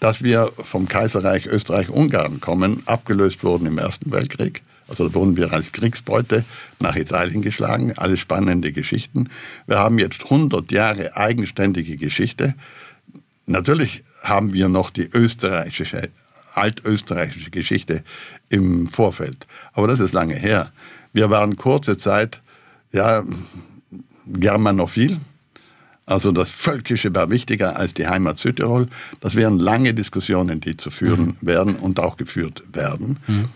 dass 0.00 0.22
wir 0.22 0.52
vom 0.62 0.88
Kaiserreich 0.88 1.46
Österreich-Ungarn 1.46 2.40
kommen, 2.40 2.82
abgelöst 2.86 3.44
wurden 3.44 3.66
im 3.66 3.78
Ersten 3.78 4.12
Weltkrieg. 4.12 4.62
Also 4.88 5.08
da 5.08 5.14
wurden 5.14 5.36
wir 5.36 5.52
als 5.52 5.72
Kriegsbeute 5.72 6.44
nach 6.78 6.96
Italien 6.96 7.42
geschlagen. 7.42 7.92
Alles 7.96 8.20
spannende 8.20 8.72
Geschichten. 8.72 9.30
Wir 9.66 9.78
haben 9.78 9.98
jetzt 9.98 10.24
100 10.24 10.70
Jahre 10.70 11.16
eigenständige 11.16 11.96
Geschichte. 11.96 12.54
Natürlich 13.46 14.04
haben 14.22 14.52
wir 14.52 14.68
noch 14.68 14.90
die 14.90 15.08
österreichische, 15.12 16.10
altösterreichische 16.56 17.50
Geschichte 17.50 18.02
im 18.48 18.88
Vorfeld. 18.88 19.46
Aber 19.72 19.86
das 19.86 20.00
ist 20.00 20.12
lange 20.12 20.34
her. 20.34 20.72
Wir 21.12 21.30
waren 21.30 21.56
kurze 21.56 21.96
Zeit, 21.96 22.40
ja, 22.92 23.24
germanophil. 24.26 25.18
Also 26.04 26.30
das 26.30 26.50
Völkische 26.50 27.12
war 27.14 27.30
wichtiger 27.30 27.76
als 27.76 27.94
die 27.94 28.06
Heimat 28.06 28.38
Südtirol. 28.38 28.86
Das 29.20 29.34
wären 29.34 29.58
lange 29.58 29.92
Diskussionen, 29.92 30.60
die 30.60 30.76
zu 30.76 30.90
führen 30.90 31.36
mhm. 31.40 31.46
werden 31.46 31.76
und 31.76 31.98
auch 31.98 32.16
geführt 32.16 32.62
werden. 32.72 33.18
Mhm. 33.26 33.48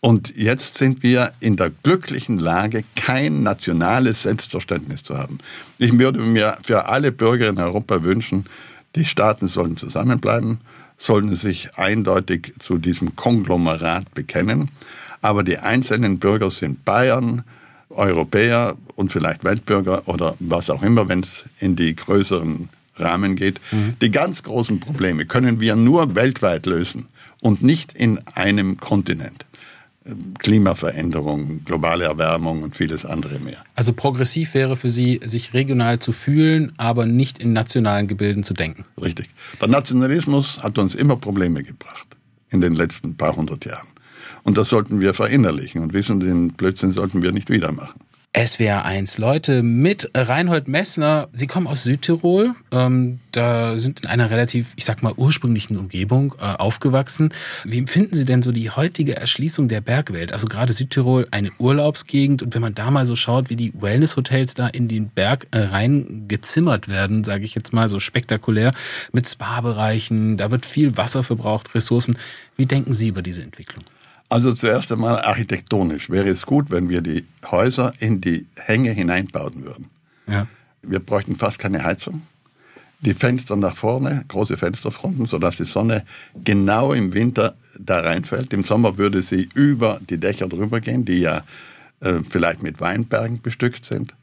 Und 0.00 0.36
jetzt 0.36 0.76
sind 0.76 1.02
wir 1.02 1.32
in 1.40 1.56
der 1.56 1.70
glücklichen 1.82 2.38
Lage, 2.38 2.84
kein 2.94 3.42
nationales 3.42 4.22
Selbstverständnis 4.22 5.02
zu 5.02 5.18
haben. 5.18 5.38
Ich 5.78 5.98
würde 5.98 6.20
mir 6.20 6.58
für 6.62 6.86
alle 6.86 7.10
Bürger 7.10 7.48
in 7.48 7.58
Europa 7.58 8.04
wünschen, 8.04 8.44
die 8.94 9.04
Staaten 9.04 9.48
sollen 9.48 9.76
zusammenbleiben, 9.76 10.58
sollen 10.98 11.36
sich 11.36 11.76
eindeutig 11.76 12.52
zu 12.58 12.78
diesem 12.78 13.16
Konglomerat 13.16 14.12
bekennen. 14.14 14.70
Aber 15.22 15.42
die 15.42 15.58
einzelnen 15.58 16.18
Bürger 16.18 16.50
sind 16.50 16.84
Bayern, 16.84 17.44
Europäer 17.90 18.76
und 18.94 19.12
vielleicht 19.12 19.44
Weltbürger 19.44 20.02
oder 20.06 20.34
was 20.38 20.70
auch 20.70 20.82
immer, 20.82 21.08
wenn 21.08 21.20
es 21.20 21.44
in 21.58 21.76
die 21.76 21.96
größeren 21.96 22.68
Rahmen 22.96 23.36
geht. 23.36 23.60
Mhm. 23.70 23.96
Die 24.00 24.10
ganz 24.10 24.42
großen 24.42 24.80
Probleme 24.80 25.26
können 25.26 25.60
wir 25.60 25.76
nur 25.76 26.14
weltweit 26.14 26.66
lösen 26.66 27.06
und 27.40 27.62
nicht 27.62 27.92
in 27.92 28.20
einem 28.34 28.78
Kontinent. 28.78 29.45
Klimaveränderung, 30.38 31.64
globale 31.64 32.04
Erwärmung 32.04 32.62
und 32.62 32.76
vieles 32.76 33.04
andere 33.04 33.38
mehr. 33.38 33.64
Also 33.74 33.92
progressiv 33.92 34.54
wäre 34.54 34.76
für 34.76 34.90
Sie, 34.90 35.20
sich 35.24 35.54
regional 35.54 35.98
zu 35.98 36.12
fühlen, 36.12 36.72
aber 36.76 37.06
nicht 37.06 37.38
in 37.38 37.52
nationalen 37.52 38.06
Gebilden 38.06 38.42
zu 38.42 38.54
denken. 38.54 38.84
Richtig. 39.02 39.28
Der 39.60 39.68
Nationalismus 39.68 40.62
hat 40.62 40.78
uns 40.78 40.94
immer 40.94 41.16
Probleme 41.16 41.62
gebracht 41.62 42.06
in 42.50 42.60
den 42.60 42.74
letzten 42.74 43.16
paar 43.16 43.34
hundert 43.36 43.64
Jahren. 43.64 43.88
Und 44.44 44.56
das 44.56 44.68
sollten 44.68 45.00
wir 45.00 45.12
verinnerlichen 45.12 45.82
und 45.82 45.92
wissen, 45.92 46.20
den 46.20 46.52
Blödsinn 46.52 46.92
sollten 46.92 47.20
wir 47.22 47.32
nicht 47.32 47.50
wieder 47.50 47.72
machen. 47.72 47.98
SWR 48.36 48.84
1 48.84 49.16
Leute 49.16 49.62
mit 49.62 50.10
Reinhold 50.14 50.68
Messner. 50.68 51.28
Sie 51.32 51.46
kommen 51.46 51.66
aus 51.66 51.84
Südtirol, 51.84 52.54
ähm, 52.70 53.18
da 53.32 53.78
sind 53.78 54.00
in 54.00 54.10
einer 54.10 54.28
relativ, 54.28 54.74
ich 54.76 54.84
sag 54.84 55.02
mal, 55.02 55.14
ursprünglichen 55.16 55.78
Umgebung 55.78 56.34
äh, 56.38 56.44
aufgewachsen. 56.44 57.32
Wie 57.64 57.78
empfinden 57.78 58.14
Sie 58.14 58.26
denn 58.26 58.42
so 58.42 58.52
die 58.52 58.68
heutige 58.68 59.16
Erschließung 59.16 59.68
der 59.68 59.80
Bergwelt? 59.80 60.32
Also 60.32 60.48
gerade 60.48 60.74
Südtirol, 60.74 61.26
eine 61.30 61.50
Urlaubsgegend 61.58 62.42
und 62.42 62.54
wenn 62.54 62.60
man 62.60 62.74
da 62.74 62.90
mal 62.90 63.06
so 63.06 63.16
schaut, 63.16 63.48
wie 63.48 63.56
die 63.56 63.72
Wellness-Hotels 63.74 64.52
da 64.52 64.66
in 64.66 64.86
den 64.86 65.08
Berg 65.08 65.46
äh, 65.52 65.60
rein 65.60 66.26
gezimmert 66.28 66.88
werden, 66.88 67.24
sage 67.24 67.46
ich 67.46 67.54
jetzt 67.54 67.72
mal 67.72 67.88
so 67.88 68.00
spektakulär, 68.00 68.72
mit 69.12 69.26
Spa-Bereichen, 69.26 70.36
da 70.36 70.50
wird 70.50 70.66
viel 70.66 70.98
Wasser 70.98 71.22
verbraucht, 71.22 71.74
Ressourcen. 71.74 72.18
Wie 72.58 72.66
denken 72.66 72.92
Sie 72.92 73.08
über 73.08 73.22
diese 73.22 73.42
Entwicklung? 73.42 73.82
Also 74.28 74.52
zuerst 74.54 74.90
einmal 74.90 75.20
architektonisch 75.20 76.10
wäre 76.10 76.28
es 76.28 76.46
gut, 76.46 76.70
wenn 76.70 76.88
wir 76.88 77.00
die 77.00 77.24
Häuser 77.50 77.92
in 78.00 78.20
die 78.20 78.46
Hänge 78.56 78.90
hineinbauen 78.90 79.64
würden. 79.64 79.88
Ja. 80.26 80.46
Wir 80.82 80.98
bräuchten 80.98 81.36
fast 81.36 81.58
keine 81.58 81.84
Heizung. 81.84 82.22
Die 83.00 83.14
Fenster 83.14 83.56
nach 83.56 83.76
vorne, 83.76 84.24
große 84.28 84.56
Fensterfronten, 84.56 85.26
sodass 85.26 85.58
die 85.58 85.64
Sonne 85.64 86.04
genau 86.42 86.92
im 86.92 87.12
Winter 87.12 87.54
da 87.78 88.00
reinfällt. 88.00 88.52
Im 88.52 88.64
Sommer 88.64 88.96
würde 88.98 89.22
sie 89.22 89.48
über 89.54 90.00
die 90.08 90.18
Dächer 90.18 90.48
drüber 90.48 90.80
gehen, 90.80 91.04
die 91.04 91.20
ja 91.20 91.42
äh, 92.00 92.14
vielleicht 92.28 92.62
mit 92.62 92.80
Weinbergen 92.80 93.42
bestückt 93.42 93.84
sind. 93.84 94.14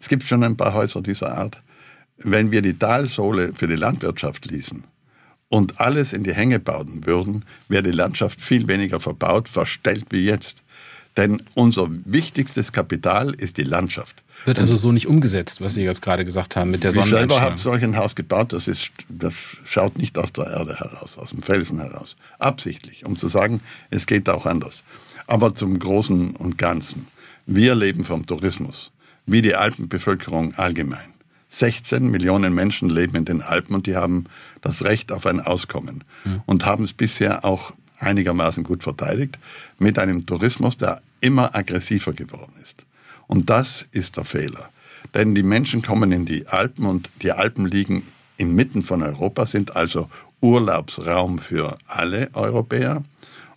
Es 0.00 0.08
gibt 0.08 0.22
schon 0.22 0.44
ein 0.44 0.56
paar 0.56 0.72
Häuser 0.72 1.02
dieser 1.02 1.36
Art. 1.36 1.60
Wenn 2.18 2.52
wir 2.52 2.62
die 2.62 2.78
Talsohle 2.78 3.52
für 3.52 3.66
die 3.66 3.76
Landwirtschaft 3.76 4.46
ließen, 4.46 4.84
und 5.52 5.80
alles 5.80 6.14
in 6.14 6.24
die 6.24 6.32
Hänge 6.32 6.58
bauen 6.58 7.04
würden, 7.04 7.44
wäre 7.68 7.82
die 7.82 7.90
Landschaft 7.90 8.40
viel 8.40 8.68
weniger 8.68 9.00
verbaut, 9.00 9.50
verstellt 9.50 10.06
wie 10.08 10.24
jetzt. 10.24 10.62
Denn 11.18 11.42
unser 11.52 11.90
wichtigstes 12.06 12.72
Kapital 12.72 13.34
ist 13.34 13.58
die 13.58 13.64
Landschaft. 13.64 14.22
Wird 14.46 14.58
also 14.58 14.76
so 14.76 14.92
nicht 14.92 15.06
umgesetzt, 15.06 15.60
was 15.60 15.74
Sie 15.74 15.84
jetzt 15.84 16.00
gerade 16.00 16.24
gesagt 16.24 16.56
haben 16.56 16.70
mit 16.70 16.84
der 16.84 16.92
Sonneneinstrahlung? 16.92 17.28
Ich 17.28 17.34
selber 17.34 17.44
habe 17.44 17.60
solch 17.60 17.84
ein 17.84 17.98
Haus 17.98 18.14
gebaut, 18.14 18.54
das, 18.54 18.66
ist, 18.66 18.92
das 19.10 19.58
schaut 19.66 19.98
nicht 19.98 20.16
aus 20.16 20.32
der 20.32 20.46
Erde 20.46 20.74
heraus, 20.78 21.18
aus 21.18 21.32
dem 21.32 21.42
Felsen 21.42 21.80
heraus. 21.80 22.16
Absichtlich, 22.38 23.04
um 23.04 23.18
zu 23.18 23.28
sagen, 23.28 23.60
es 23.90 24.06
geht 24.06 24.30
auch 24.30 24.46
anders. 24.46 24.84
Aber 25.26 25.54
zum 25.54 25.78
Großen 25.78 26.34
und 26.34 26.56
Ganzen. 26.56 27.06
Wir 27.44 27.74
leben 27.74 28.06
vom 28.06 28.24
Tourismus, 28.24 28.90
wie 29.26 29.42
die 29.42 29.54
Alpenbevölkerung 29.54 30.54
allgemein. 30.54 31.11
16 31.52 32.10
Millionen 32.10 32.54
Menschen 32.54 32.88
leben 32.88 33.14
in 33.14 33.26
den 33.26 33.42
Alpen 33.42 33.74
und 33.74 33.86
die 33.86 33.94
haben 33.94 34.24
das 34.62 34.84
Recht 34.84 35.12
auf 35.12 35.26
ein 35.26 35.38
Auskommen 35.38 36.02
mhm. 36.24 36.40
und 36.46 36.64
haben 36.64 36.84
es 36.84 36.94
bisher 36.94 37.44
auch 37.44 37.74
einigermaßen 37.98 38.64
gut 38.64 38.82
verteidigt 38.82 39.38
mit 39.78 39.98
einem 39.98 40.24
Tourismus, 40.24 40.78
der 40.78 41.02
immer 41.20 41.54
aggressiver 41.54 42.14
geworden 42.14 42.54
ist. 42.62 42.86
Und 43.26 43.50
das 43.50 43.86
ist 43.92 44.16
der 44.16 44.24
Fehler. 44.24 44.70
Denn 45.12 45.34
die 45.34 45.42
Menschen 45.42 45.82
kommen 45.82 46.10
in 46.10 46.24
die 46.24 46.46
Alpen 46.46 46.86
und 46.86 47.10
die 47.20 47.32
Alpen 47.32 47.66
liegen 47.66 48.02
inmitten 48.38 48.82
von 48.82 49.02
Europa, 49.02 49.44
sind 49.44 49.76
also 49.76 50.08
Urlaubsraum 50.40 51.38
für 51.38 51.76
alle 51.86 52.30
Europäer. 52.32 53.04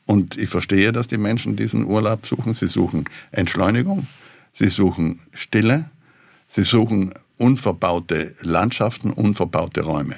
Und 0.06 0.38
ich 0.38 0.50
verstehe, 0.50 0.92
dass 0.92 1.08
die 1.08 1.18
Menschen 1.18 1.56
diesen 1.56 1.86
Urlaub 1.86 2.26
suchen. 2.26 2.56
Sie 2.56 2.68
suchen 2.68 3.06
Entschleunigung, 3.32 4.06
sie 4.54 4.70
suchen 4.70 5.22
Stille, 5.34 5.90
sie 6.50 6.64
suchen 6.64 7.14
unverbaute 7.38 8.36
Landschaften, 8.42 9.12
unverbaute 9.12 9.82
Räume. 9.82 10.18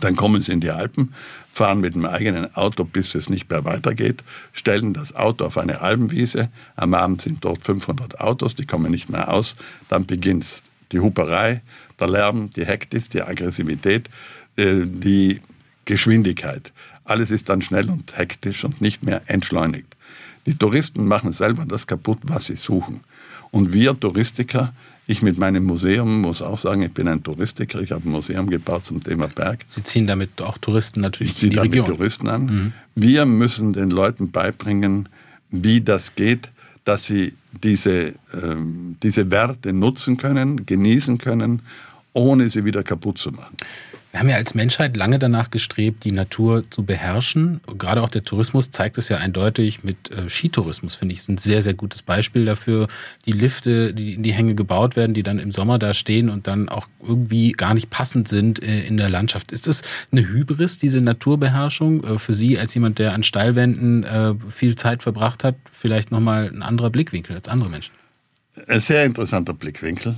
Dann 0.00 0.14
kommen 0.14 0.40
sie 0.40 0.52
in 0.52 0.60
die 0.60 0.70
Alpen, 0.70 1.14
fahren 1.52 1.80
mit 1.80 1.94
dem 1.94 2.06
eigenen 2.06 2.54
Auto, 2.54 2.84
bis 2.84 3.14
es 3.14 3.28
nicht 3.28 3.50
mehr 3.50 3.64
weitergeht, 3.64 4.22
stellen 4.52 4.94
das 4.94 5.14
Auto 5.16 5.44
auf 5.44 5.58
eine 5.58 5.80
Alpenwiese. 5.80 6.48
Am 6.76 6.94
Abend 6.94 7.22
sind 7.22 7.44
dort 7.44 7.64
500 7.64 8.20
Autos, 8.20 8.54
die 8.54 8.66
kommen 8.66 8.92
nicht 8.92 9.08
mehr 9.08 9.32
aus. 9.32 9.56
Dann 9.88 10.06
beginnt 10.06 10.46
die 10.92 11.00
Huperei, 11.00 11.62
der 11.98 12.08
Lärm, 12.08 12.50
die 12.50 12.64
Hektis, 12.64 13.08
die 13.08 13.22
Aggressivität, 13.22 14.08
äh, 14.56 14.82
die 14.84 15.40
Geschwindigkeit. 15.84 16.72
Alles 17.04 17.32
ist 17.32 17.48
dann 17.48 17.62
schnell 17.62 17.90
und 17.90 18.16
hektisch 18.16 18.64
und 18.64 18.80
nicht 18.80 19.02
mehr 19.02 19.22
entschleunigt. 19.26 19.96
Die 20.46 20.56
Touristen 20.56 21.06
machen 21.06 21.32
selber 21.32 21.64
das 21.66 21.86
kaputt, 21.86 22.20
was 22.22 22.46
sie 22.46 22.56
suchen. 22.56 23.00
Und 23.50 23.72
wir 23.72 23.98
Touristiker 23.98 24.72
ich 25.10 25.22
mit 25.22 25.38
meinem 25.38 25.64
Museum 25.64 26.20
muss 26.20 26.40
auch 26.40 26.58
sagen, 26.58 26.82
ich 26.82 26.92
bin 26.92 27.08
ein 27.08 27.20
Touristiker. 27.20 27.80
Ich 27.80 27.90
habe 27.90 28.08
ein 28.08 28.12
Museum 28.12 28.48
gebaut 28.48 28.84
zum 28.84 29.02
Thema 29.02 29.26
Berg. 29.26 29.64
Sie 29.66 29.82
ziehen 29.82 30.06
damit 30.06 30.40
auch 30.40 30.56
Touristen 30.56 31.00
natürlich 31.00 31.32
ich 31.32 31.42
in 31.42 31.50
die 31.50 31.56
damit 31.56 31.72
Region. 31.72 31.86
Touristen 31.86 32.28
an. 32.28 32.42
Mhm. 32.46 32.72
Wir 32.94 33.26
müssen 33.26 33.72
den 33.72 33.90
Leuten 33.90 34.30
beibringen, 34.30 35.08
wie 35.50 35.80
das 35.80 36.14
geht, 36.14 36.52
dass 36.84 37.06
sie 37.06 37.34
diese, 37.64 38.14
ähm, 38.40 38.98
diese 39.02 39.32
Werte 39.32 39.72
nutzen 39.72 40.16
können, 40.16 40.64
genießen 40.64 41.18
können, 41.18 41.62
ohne 42.12 42.48
sie 42.48 42.64
wieder 42.64 42.84
kaputt 42.84 43.18
zu 43.18 43.32
machen. 43.32 43.56
Wir 44.10 44.18
haben 44.18 44.28
ja 44.28 44.36
als 44.36 44.54
Menschheit 44.54 44.96
lange 44.96 45.20
danach 45.20 45.50
gestrebt, 45.50 46.02
die 46.02 46.10
Natur 46.10 46.64
zu 46.68 46.82
beherrschen. 46.82 47.60
Gerade 47.78 48.02
auch 48.02 48.08
der 48.08 48.24
Tourismus 48.24 48.72
zeigt 48.72 48.98
es 48.98 49.08
ja 49.08 49.18
eindeutig 49.18 49.84
mit 49.84 50.10
äh, 50.10 50.28
Skitourismus, 50.28 50.96
finde 50.96 51.12
ich, 51.12 51.20
ist 51.20 51.28
ein 51.28 51.38
sehr, 51.38 51.62
sehr 51.62 51.74
gutes 51.74 52.02
Beispiel 52.02 52.44
dafür. 52.44 52.88
Die 53.26 53.32
Lifte, 53.32 53.94
die 53.94 54.14
in 54.14 54.24
die 54.24 54.32
Hänge 54.32 54.56
gebaut 54.56 54.96
werden, 54.96 55.14
die 55.14 55.22
dann 55.22 55.38
im 55.38 55.52
Sommer 55.52 55.78
da 55.78 55.94
stehen 55.94 56.28
und 56.28 56.48
dann 56.48 56.68
auch 56.68 56.88
irgendwie 57.00 57.52
gar 57.52 57.72
nicht 57.72 57.90
passend 57.90 58.26
sind 58.26 58.60
äh, 58.60 58.84
in 58.84 58.96
der 58.96 59.10
Landschaft. 59.10 59.52
Ist 59.52 59.68
das 59.68 59.82
eine 60.10 60.26
Hybris, 60.26 60.78
diese 60.78 61.00
Naturbeherrschung? 61.00 62.02
Äh, 62.02 62.18
für 62.18 62.32
Sie 62.32 62.58
als 62.58 62.74
jemand, 62.74 62.98
der 62.98 63.14
an 63.14 63.22
Steilwänden 63.22 64.04
viel 64.48 64.76
Zeit 64.76 65.02
verbracht 65.02 65.44
hat, 65.44 65.54
vielleicht 65.70 66.10
nochmal 66.10 66.48
ein 66.48 66.62
anderer 66.62 66.90
Blickwinkel 66.90 67.36
als 67.36 67.48
andere 67.48 67.70
Menschen? 67.70 67.92
Ein 68.66 68.80
sehr 68.80 69.04
interessanter 69.04 69.54
Blickwinkel. 69.54 70.16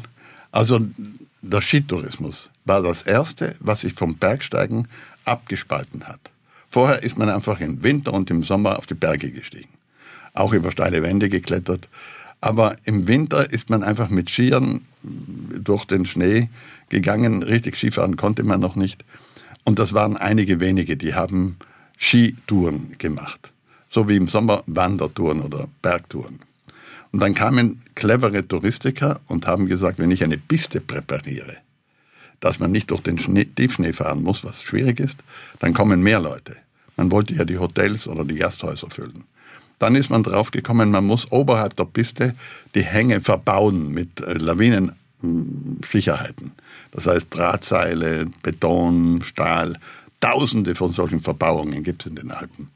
Also 0.50 0.80
der 1.42 1.60
Skitourismus 1.60 2.50
war 2.64 2.82
das 2.82 3.02
Erste, 3.02 3.56
was 3.60 3.82
sich 3.82 3.94
vom 3.94 4.16
Bergsteigen 4.16 4.88
abgespalten 5.24 6.04
hat. 6.04 6.20
Vorher 6.68 7.02
ist 7.02 7.18
man 7.18 7.28
einfach 7.28 7.60
im 7.60 7.82
Winter 7.82 8.14
und 8.14 8.30
im 8.30 8.42
Sommer 8.42 8.78
auf 8.78 8.86
die 8.86 8.94
Berge 8.94 9.30
gestiegen. 9.30 9.68
Auch 10.32 10.52
über 10.52 10.72
steile 10.72 11.02
Wände 11.02 11.28
geklettert. 11.28 11.88
Aber 12.40 12.76
im 12.84 13.06
Winter 13.06 13.52
ist 13.52 13.70
man 13.70 13.82
einfach 13.82 14.08
mit 14.08 14.30
Skiern 14.30 14.80
durch 15.02 15.84
den 15.84 16.06
Schnee 16.06 16.48
gegangen. 16.88 17.42
Richtig 17.42 17.76
Skifahren 17.76 18.16
konnte 18.16 18.44
man 18.44 18.60
noch 18.60 18.74
nicht. 18.74 19.04
Und 19.64 19.78
das 19.78 19.92
waren 19.92 20.16
einige 20.16 20.60
wenige, 20.60 20.96
die 20.96 21.14
haben 21.14 21.56
Skitouren 21.98 22.94
gemacht. 22.98 23.52
So 23.90 24.08
wie 24.08 24.16
im 24.16 24.28
Sommer 24.28 24.62
Wandertouren 24.66 25.42
oder 25.42 25.68
Bergtouren. 25.82 26.40
Und 27.12 27.20
dann 27.20 27.34
kamen 27.34 27.82
clevere 27.94 28.46
Touristiker 28.46 29.20
und 29.28 29.46
haben 29.46 29.66
gesagt, 29.66 29.98
wenn 29.98 30.10
ich 30.10 30.24
eine 30.24 30.38
Piste 30.38 30.80
präpariere, 30.80 31.58
dass 32.40 32.58
man 32.58 32.72
nicht 32.72 32.90
durch 32.90 33.02
den 33.02 33.18
Schnee, 33.18 33.44
Tiefschnee 33.44 33.92
fahren 33.92 34.22
muss, 34.22 34.44
was 34.44 34.62
schwierig 34.62 34.98
ist, 34.98 35.18
dann 35.60 35.74
kommen 35.74 36.02
mehr 36.02 36.20
Leute. 36.20 36.56
Man 36.96 37.10
wollte 37.10 37.34
ja 37.34 37.44
die 37.44 37.58
Hotels 37.58 38.08
oder 38.08 38.24
die 38.24 38.36
Gasthäuser 38.36 38.88
füllen. 38.90 39.24
Dann 39.78 39.94
ist 39.94 40.08
man 40.10 40.22
draufgekommen, 40.22 40.90
man 40.90 41.04
muss 41.04 41.30
oberhalb 41.32 41.76
der 41.76 41.84
Piste 41.84 42.34
die 42.74 42.84
Hänge 42.84 43.20
verbauen 43.20 43.92
mit 43.92 44.20
äh, 44.20 44.34
Lawinensicherheiten. 44.34 46.52
Das 46.92 47.06
heißt 47.06 47.26
Drahtseile, 47.30 48.26
Beton, 48.42 49.22
Stahl. 49.22 49.78
Tausende 50.20 50.74
von 50.76 50.90
solchen 50.90 51.20
Verbauungen 51.20 51.82
gibt 51.82 52.02
es 52.02 52.06
in 52.06 52.14
den 52.14 52.30
Alpen. 52.30 52.70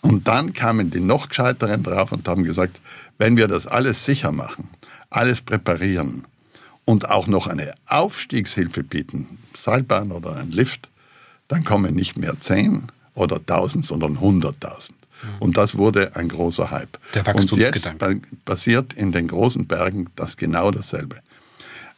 Und 0.00 0.28
dann 0.28 0.52
kamen 0.52 0.90
die 0.90 1.00
noch 1.00 1.28
gescheiteren 1.28 1.82
drauf 1.82 2.12
und 2.12 2.26
haben 2.28 2.44
gesagt, 2.44 2.80
wenn 3.18 3.36
wir 3.36 3.48
das 3.48 3.66
alles 3.66 4.04
sicher 4.04 4.32
machen, 4.32 4.68
alles 5.10 5.40
präparieren 5.40 6.24
und 6.84 7.10
auch 7.10 7.26
noch 7.26 7.46
eine 7.46 7.72
Aufstiegshilfe 7.86 8.84
bieten, 8.84 9.38
Seilbahn 9.56 10.12
oder 10.12 10.36
ein 10.36 10.50
Lift, 10.50 10.88
dann 11.48 11.64
kommen 11.64 11.94
nicht 11.94 12.16
mehr 12.16 12.38
10 12.38 12.84
oder 13.14 13.36
1000, 13.36 13.84
sondern 13.84 14.18
100.000. 14.18 14.90
Und 15.40 15.56
das 15.56 15.76
wurde 15.76 16.14
ein 16.14 16.28
großer 16.28 16.70
Hype. 16.70 16.98
Der 17.14 17.26
Wachstumsgedanke. 17.26 18.06
Und 18.06 18.22
jetzt 18.22 18.44
passiert 18.44 18.92
in 18.92 19.10
den 19.10 19.26
großen 19.26 19.66
Bergen 19.66 20.08
das 20.14 20.36
genau 20.36 20.70
dasselbe. 20.70 21.16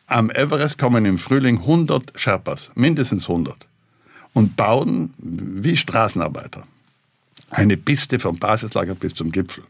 Am 0.07 0.31
Everest 0.31 0.79
kommen 0.79 1.05
im 1.05 1.19
Frühling 1.19 1.59
100 1.59 2.19
Sherpas, 2.19 2.71
mindestens 2.75 3.29
100, 3.29 3.55
und 4.33 4.57
bauen 4.57 5.13
wie 5.19 5.77
Straßenarbeiter 5.77 6.65
eine 7.51 7.77
Piste 7.77 8.19
vom 8.19 8.39
Basislager 8.39 8.95
bis 8.95 9.15
zum 9.15 9.33
Gipfel. 9.33 9.65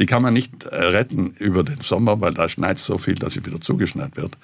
Die 0.00 0.06
kann 0.06 0.22
man 0.22 0.34
nicht 0.34 0.64
äh, 0.64 0.74
retten 0.76 1.34
über 1.38 1.64
den 1.64 1.80
Sommer, 1.80 2.20
weil 2.20 2.34
da 2.34 2.48
schneit 2.48 2.78
so 2.78 2.98
viel, 2.98 3.14
dass 3.14 3.34
sie 3.34 3.44
wieder 3.44 3.60
zugeschneit 3.60 4.16
wird. 4.16 4.36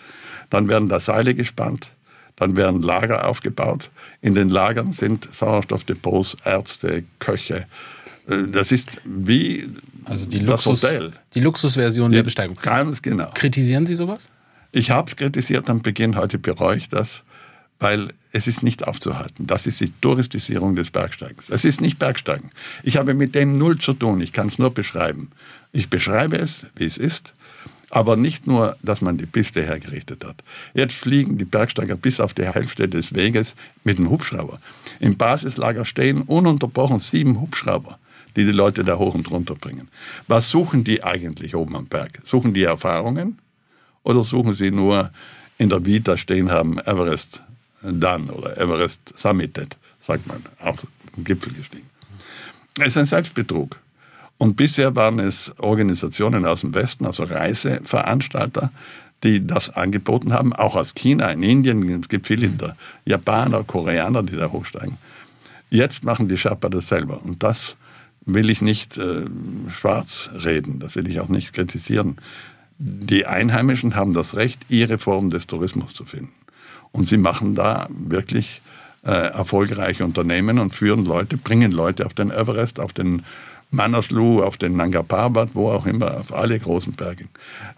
Dann 0.51 0.69
werden 0.69 0.89
da 0.89 1.01
Seile 1.01 1.35
gespannt, 1.35 1.89
dann 2.37 2.57
werden 2.57 2.83
Lager 2.83 3.27
aufgebaut. 3.27 3.91
In 4.21 4.35
den 4.35 4.51
Lagern 4.51 4.93
sind 4.93 5.33
Sauerstoffdepots, 5.33 6.37
Ärzte, 6.45 7.05
Köche. 7.19 7.67
Äh, 8.29 8.49
das 8.51 8.73
ist 8.73 8.91
wie 9.05 9.69
also 10.05 10.27
die 10.27 10.39
Luxus, 10.39 10.81
das 10.81 10.91
Hotel. 10.91 11.13
Die 11.35 11.41
Luxusversion 11.41 12.13
der 12.13 12.23
Besteigung. 12.23 12.57
Ganz 12.63 13.03
genau. 13.03 13.31
Kritisieren 13.35 13.87
Sie 13.87 13.95
sowas? 13.95 14.31
Ich 14.71 14.91
habe 14.91 15.09
es 15.09 15.17
kritisiert 15.17 15.69
am 15.71 15.81
Beginn, 15.81 16.17
heute 16.17 16.39
bereue 16.39 16.77
ich 16.77 16.89
das 16.89 17.23
weil 17.81 18.09
es 18.33 18.47
ist 18.47 18.62
nicht 18.62 18.87
aufzuhalten. 18.87 19.47
Das 19.47 19.67
ist 19.67 19.81
die 19.81 19.93
Touristisierung 20.01 20.75
des 20.75 20.91
Bergsteigens. 20.91 21.49
Es 21.49 21.64
ist 21.64 21.81
nicht 21.81 21.99
Bergsteigen. 21.99 22.51
Ich 22.83 22.97
habe 22.97 23.14
mit 23.14 23.35
dem 23.35 23.57
null 23.57 23.79
zu 23.79 23.93
tun. 23.93 24.21
Ich 24.21 24.33
kann 24.33 24.49
es 24.49 24.59
nur 24.59 24.73
beschreiben. 24.73 25.31
Ich 25.73 25.88
beschreibe 25.88 26.37
es, 26.37 26.67
wie 26.77 26.87
es 26.87 26.99
ist, 26.99 27.35
aber 27.91 28.17
nicht 28.17 28.47
nur, 28.47 28.77
dass 28.83 29.01
man 29.01 29.17
die 29.17 29.27
Piste 29.27 29.62
hergerichtet 29.62 30.25
hat. 30.25 30.43
Jetzt 30.75 30.95
fliegen 30.95 31.38
die 31.38 31.45
Bergsteiger 31.45 31.97
bis 31.97 32.21
auf 32.21 32.35
die 32.35 32.45
Hälfte 32.45 32.88
des 32.88 33.14
Weges 33.14 33.55
mit 33.85 33.99
einem 33.99 34.11
Hubschrauber. 34.11 34.61
Im 35.01 35.17
Basislager 35.17 35.85
stehen 35.85 36.23
ununterbrochen 36.23 36.99
sieben 36.99 37.41
Hubschrauber, 37.41 37.99
die 38.37 38.45
die 38.45 38.53
Leute 38.53 38.85
da 38.85 38.99
hoch 38.99 39.14
und 39.14 39.31
runter 39.31 39.55
bringen. 39.55 39.88
Was 40.27 40.51
suchen 40.51 40.85
die 40.85 41.03
eigentlich 41.03 41.55
oben 41.55 41.77
am 41.77 41.87
Berg? 41.87 42.21
Suchen 42.25 42.53
die 42.53 42.64
Erfahrungen 42.64 43.38
oder 44.03 44.23
suchen 44.25 44.55
sie 44.55 44.71
nur 44.71 45.11
in 45.57 45.71
der 45.71 45.85
Vita 45.85 46.19
stehen 46.19 46.51
haben, 46.51 46.79
Everest 46.79 47.43
Done 47.83 48.33
oder 48.33 48.57
Everest 48.59 49.01
Summited, 49.14 49.77
sagt 50.01 50.27
man, 50.27 50.43
auch 50.61 50.79
im 51.17 51.25
Gipfel 51.25 51.53
gestiegen. 51.53 51.88
Es 52.79 52.88
ist 52.88 52.97
ein 52.97 53.07
Selbstbetrug. 53.07 53.79
Und 54.38 54.57
bisher 54.57 54.95
waren 54.95 55.19
es 55.19 55.53
Organisationen 55.59 56.47
aus 56.47 56.61
dem 56.61 56.75
Westen, 56.75 57.07
also 57.07 57.25
Reiseveranstalter, 57.25 58.71
die 59.25 59.45
das 59.45 59.71
angeboten 59.71 60.33
haben, 60.33 60.53
auch 60.53 60.77
aus 60.77 60.95
China, 60.95 61.31
in 61.31 61.43
Indien, 61.43 62.01
es 62.01 62.09
gibt 62.09 62.27
viele 62.27 62.49
der 62.51 62.77
Japaner, 63.05 63.64
Koreaner, 63.64 64.23
die 64.23 64.37
da 64.37 64.51
hochsteigen. 64.51 64.97
Jetzt 65.71 66.05
machen 66.05 66.29
die 66.29 66.38
Sherpa 66.38 66.69
das 66.69 66.87
selber. 66.87 67.21
Und 67.23 67.43
das 67.43 67.77
will 68.25 68.49
ich 68.49 68.62
nicht 68.62 68.97
äh, 68.97 69.25
schwarz 69.75 70.31
reden, 70.45 70.79
das 70.79 70.95
will 70.95 71.09
ich 71.09 71.19
auch 71.19 71.29
nicht 71.29 71.53
kritisieren. 71.53 72.17
Die 72.79 73.27
Einheimischen 73.27 73.97
haben 73.97 74.12
das 74.14 74.37
Recht, 74.37 74.61
ihre 74.69 74.99
Form 74.99 75.31
des 75.31 75.49
Tourismus 75.49 75.95
zu 75.95 76.05
finden. 76.05 76.33
Und 76.92 77.09
sie 77.09 77.18
machen 77.18 77.55
da 77.55 77.88
wirklich 77.90 78.61
äh, 79.05 79.11
erfolgreiche 79.11 80.05
Unternehmen 80.05 80.59
und 80.59 80.74
führen 80.74 81.05
Leute, 81.05 81.37
bringen 81.37 81.72
Leute 81.72 82.07
auf 82.07 82.14
den 82.14 82.31
Everest, 82.31 82.81
auf 82.81 82.92
den 82.92 83.24
Manaslu, 83.70 84.42
auf 84.42 84.57
den 84.57 84.77
Nanga 84.77 85.03
Parbat, 85.03 85.51
wo 85.55 85.70
auch 85.70 85.87
immer, 85.87 86.18
auf 86.18 86.33
alle 86.33 86.59
großen 86.59 86.94
Berge. 86.94 87.27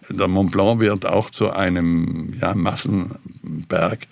Der 0.09 0.29
Mont 0.29 0.53
Blanc 0.53 0.81
wird 0.81 1.05
auch 1.05 1.31
zu 1.31 1.51
einem 1.51 2.35
ja, 2.41 2.55
Massenberg. 2.55 4.07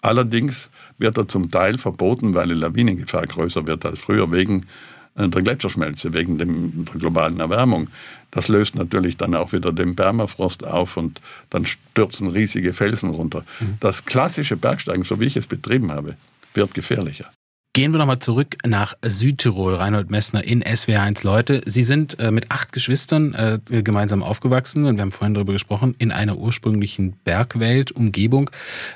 Allerdings 0.00 0.70
wird 0.98 1.18
er 1.18 1.26
zum 1.26 1.48
Teil 1.50 1.78
verboten, 1.78 2.34
weil 2.34 2.48
die 2.48 2.54
Lawinengefahr 2.54 3.26
größer 3.26 3.66
wird 3.66 3.84
als 3.84 3.98
früher 3.98 4.30
wegen 4.30 4.66
der 5.16 5.42
Gletscherschmelze, 5.42 6.12
wegen 6.12 6.38
dem, 6.38 6.84
der 6.86 6.94
globalen 6.96 7.40
Erwärmung. 7.40 7.88
Das 8.30 8.48
löst 8.48 8.74
natürlich 8.74 9.16
dann 9.16 9.34
auch 9.34 9.52
wieder 9.52 9.72
den 9.72 9.94
Permafrost 9.94 10.64
auf 10.64 10.96
und 10.96 11.20
dann 11.50 11.66
stürzen 11.66 12.28
riesige 12.28 12.72
Felsen 12.72 13.10
runter. 13.10 13.44
Mhm. 13.60 13.76
Das 13.80 14.04
klassische 14.04 14.56
Bergsteigen, 14.56 15.04
so 15.04 15.20
wie 15.20 15.26
ich 15.26 15.36
es 15.36 15.46
betrieben 15.46 15.92
habe, 15.92 16.16
wird 16.52 16.74
gefährlicher. 16.74 17.30
Gehen 17.76 17.90
wir 17.90 17.98
nochmal 17.98 18.20
zurück 18.20 18.56
nach 18.64 18.94
Südtirol, 19.02 19.74
Reinhold 19.74 20.08
Messner 20.08 20.44
in 20.44 20.62
SWR1 20.62 21.24
Leute. 21.24 21.60
Sie 21.66 21.82
sind 21.82 22.16
äh, 22.20 22.30
mit 22.30 22.52
acht 22.52 22.70
Geschwistern 22.70 23.34
äh, 23.34 23.58
gemeinsam 23.82 24.22
aufgewachsen 24.22 24.84
und 24.84 24.94
wir 24.96 25.02
haben 25.02 25.10
vorhin 25.10 25.34
darüber 25.34 25.54
gesprochen, 25.54 25.96
in 25.98 26.12
einer 26.12 26.38
ursprünglichen 26.38 27.16
Bergwelt, 27.24 27.90
Umgebung. 27.90 28.48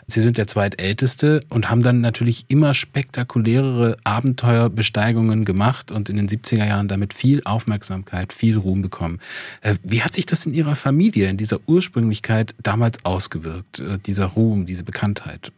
Sie 0.06 0.20
sind 0.20 0.38
der 0.38 0.46
zweitälteste 0.46 1.40
und 1.48 1.68
haben 1.68 1.82
dann 1.82 2.00
natürlich 2.00 2.44
immer 2.46 2.72
spektakulärere 2.72 3.96
Abenteuerbesteigungen 4.04 5.44
gemacht 5.44 5.90
und 5.90 6.08
in 6.08 6.14
den 6.14 6.28
70er 6.28 6.64
Jahren 6.64 6.86
damit 6.86 7.14
viel 7.14 7.42
Aufmerksamkeit, 7.42 8.32
viel 8.32 8.58
Ruhm 8.58 8.80
bekommen. 8.80 9.18
Äh, 9.60 9.74
wie 9.82 10.02
hat 10.02 10.14
sich 10.14 10.24
das 10.24 10.46
in 10.46 10.54
Ihrer 10.54 10.76
Familie, 10.76 11.28
in 11.28 11.36
dieser 11.36 11.58
Ursprünglichkeit 11.66 12.54
damals 12.62 13.04
ausgewirkt, 13.04 13.82
dieser 14.06 14.26
Ruhm, 14.26 14.66
diese 14.66 14.84
Bekanntheit? 14.84 15.50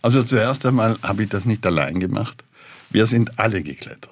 Also 0.00 0.22
zuerst 0.24 0.64
einmal 0.64 0.96
habe 1.02 1.24
ich 1.24 1.28
das 1.28 1.44
nicht 1.44 1.66
allein 1.66 2.00
gemacht. 2.00 2.44
Wir 2.92 3.06
sind 3.06 3.38
alle 3.38 3.62
geklettert. 3.62 4.10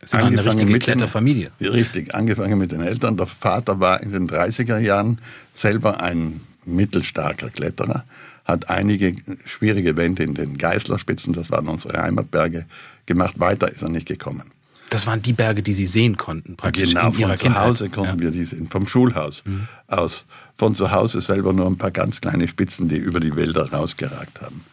Es 0.00 0.12
war 0.12 0.24
eine 0.24 0.44
richtige 0.44 0.78
Kletterfamilie. 0.78 1.50
Richtig, 1.60 2.14
angefangen 2.14 2.58
mit 2.58 2.70
den 2.70 2.82
Eltern. 2.82 3.16
Der 3.16 3.26
Vater 3.26 3.80
war 3.80 4.02
in 4.02 4.12
den 4.12 4.28
30er 4.28 4.78
Jahren 4.78 5.18
selber 5.52 6.00
ein 6.00 6.40
mittelstarker 6.64 7.50
Kletterer, 7.50 8.04
hat 8.44 8.68
einige 8.68 9.16
schwierige 9.44 9.96
Wände 9.96 10.22
in 10.22 10.34
den 10.34 10.58
Geißlerspitzen, 10.58 11.32
das 11.32 11.50
waren 11.50 11.68
unsere 11.68 12.00
Heimatberge, 12.00 12.66
gemacht. 13.06 13.38
Weiter 13.38 13.70
ist 13.70 13.82
er 13.82 13.88
nicht 13.88 14.06
gekommen. 14.06 14.50
Das 14.90 15.06
waren 15.06 15.20
die 15.20 15.32
Berge, 15.32 15.62
die 15.62 15.72
Sie 15.72 15.86
sehen 15.86 16.16
konnten, 16.16 16.56
praktisch 16.56 16.90
genau, 16.90 17.08
in 17.08 17.18
Ihrer 17.18 17.36
von 17.36 17.54
zu 17.54 17.60
Hause 17.60 17.90
konnten 17.90 18.18
ja. 18.18 18.24
wir 18.24 18.30
die 18.30 18.44
sehen, 18.44 18.68
vom 18.68 18.86
Schulhaus 18.86 19.42
mhm. 19.44 19.66
aus. 19.88 20.26
Von 20.56 20.74
zu 20.74 20.90
Hause 20.90 21.20
selber 21.20 21.52
nur 21.52 21.66
ein 21.66 21.76
paar 21.76 21.90
ganz 21.90 22.20
kleine 22.20 22.48
Spitzen, 22.48 22.88
die 22.88 22.96
über 22.96 23.20
die 23.20 23.34
Wälder 23.34 23.72
rausgeragt 23.72 24.40
haben. 24.40 24.64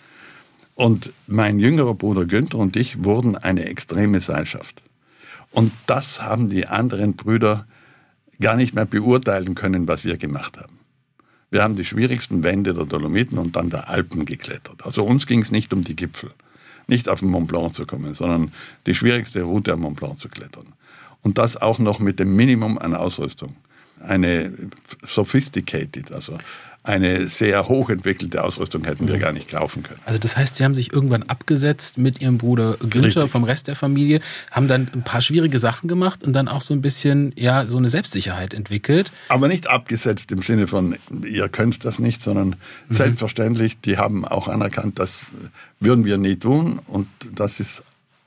Und 0.76 1.14
mein 1.28 1.60
jüngerer 1.60 1.94
Bruder 1.94 2.26
Günther 2.26 2.58
und 2.58 2.76
ich 2.76 3.04
wurden 3.04 3.38
eine 3.38 3.66
extreme 3.66 4.20
Seilschaft. 4.20 4.82
Und 5.52 5.72
das 5.86 6.22
haben 6.22 6.50
die 6.50 6.66
anderen 6.66 7.16
Brüder 7.16 7.68
gar 8.42 8.56
nicht 8.56 8.74
mehr 8.74 8.86
beurteilen 8.86 9.54
können, 9.54 9.88
was 9.88 10.04
wir 10.04 10.18
gemacht 10.18 10.58
haben. 10.58 10.80
Wir 11.52 11.62
haben 11.62 11.76
die 11.76 11.86
schwierigsten 11.86 12.44
Wände 12.44 12.74
der 12.74 12.86
Dolomiten 12.86 13.38
und 13.38 13.56
dann 13.56 13.70
der 13.70 13.88
Alpen 13.88 14.26
geklettert. 14.26 14.84
Also 14.84 15.04
uns 15.04 15.28
ging 15.28 15.44
es 15.44 15.52
nicht 15.52 15.72
um 15.72 15.84
die 15.84 15.96
Gipfel, 15.96 16.32
nicht 16.88 17.08
auf 17.08 17.20
den 17.20 17.30
Mont 17.30 17.48
Blanc 17.50 17.76
zu 17.76 17.86
kommen, 17.86 18.16
sondern 18.16 18.52
die 18.88 18.96
schwierigste 18.96 19.44
Route 19.44 19.74
am 19.74 19.82
Mont 19.82 19.98
Blanc 19.98 20.20
zu 20.20 20.30
klettern. 20.30 20.74
Und 21.22 21.38
das 21.38 21.56
auch 21.56 21.78
noch 21.78 22.00
mit 22.00 22.20
dem 22.20 22.36
Minimum 22.36 22.80
an 22.80 22.96
Ausrüstung. 22.96 23.56
Eine 24.00 24.52
sophisticated, 25.06 26.12
also 26.12 26.40
eine 26.84 27.28
sehr 27.28 27.70
hochentwickelte 27.70 28.44
Ausrüstung 28.44 28.84
hätten 28.84 29.08
wir 29.08 29.16
mhm. 29.16 29.22
gar 29.22 29.32
nicht 29.32 29.50
kaufen 29.50 29.84
können. 29.84 30.00
Also 30.06 30.20
das 30.20 30.36
heißt, 30.36 30.58
Sie 30.58 30.66
haben 30.66 30.76
sich 30.76 30.92
irgendwann 30.92 31.24
abgesetzt 31.24 31.98
mit 31.98 32.22
Ihrem 32.22 32.38
Bruder 32.38 32.76
Günther 32.78 33.30
vom 33.30 33.46
Rest 33.46 33.70
der 33.70 33.78
Familie, 33.78 34.20
haben 34.52 34.68
dann 34.68 34.90
ein 34.94 35.02
paar 35.02 35.22
schwierige 35.22 35.60
Sachen 35.60 35.88
gemacht 35.88 36.26
und 36.26 36.34
dann 36.34 36.50
auch 36.50 36.62
so 36.62 36.74
ein 36.74 36.82
bisschen, 36.82 37.32
ja, 37.38 37.66
so 37.66 37.78
eine 37.78 37.88
Selbstsicherheit 37.88 38.54
entwickelt. 38.54 39.14
Aber 39.30 39.48
nicht 39.48 39.68
abgesetzt 39.68 40.32
im 40.34 40.42
Sinne 40.42 40.68
von, 40.68 40.98
ihr 41.26 41.48
könnt 41.48 41.86
das 41.86 42.00
nicht, 42.00 42.22
sondern 42.22 42.50
mhm. 42.50 42.56
selbstverständlich, 42.94 43.80
die 43.80 43.98
haben 43.98 44.26
auch 44.26 44.50
anerkannt, 44.50 45.00
das 45.00 45.24
würden 45.80 46.04
wir 46.04 46.18
nie 46.18 46.36
tun 46.36 46.82
und 46.88 47.08
das 47.34 47.62
ist 47.62 47.82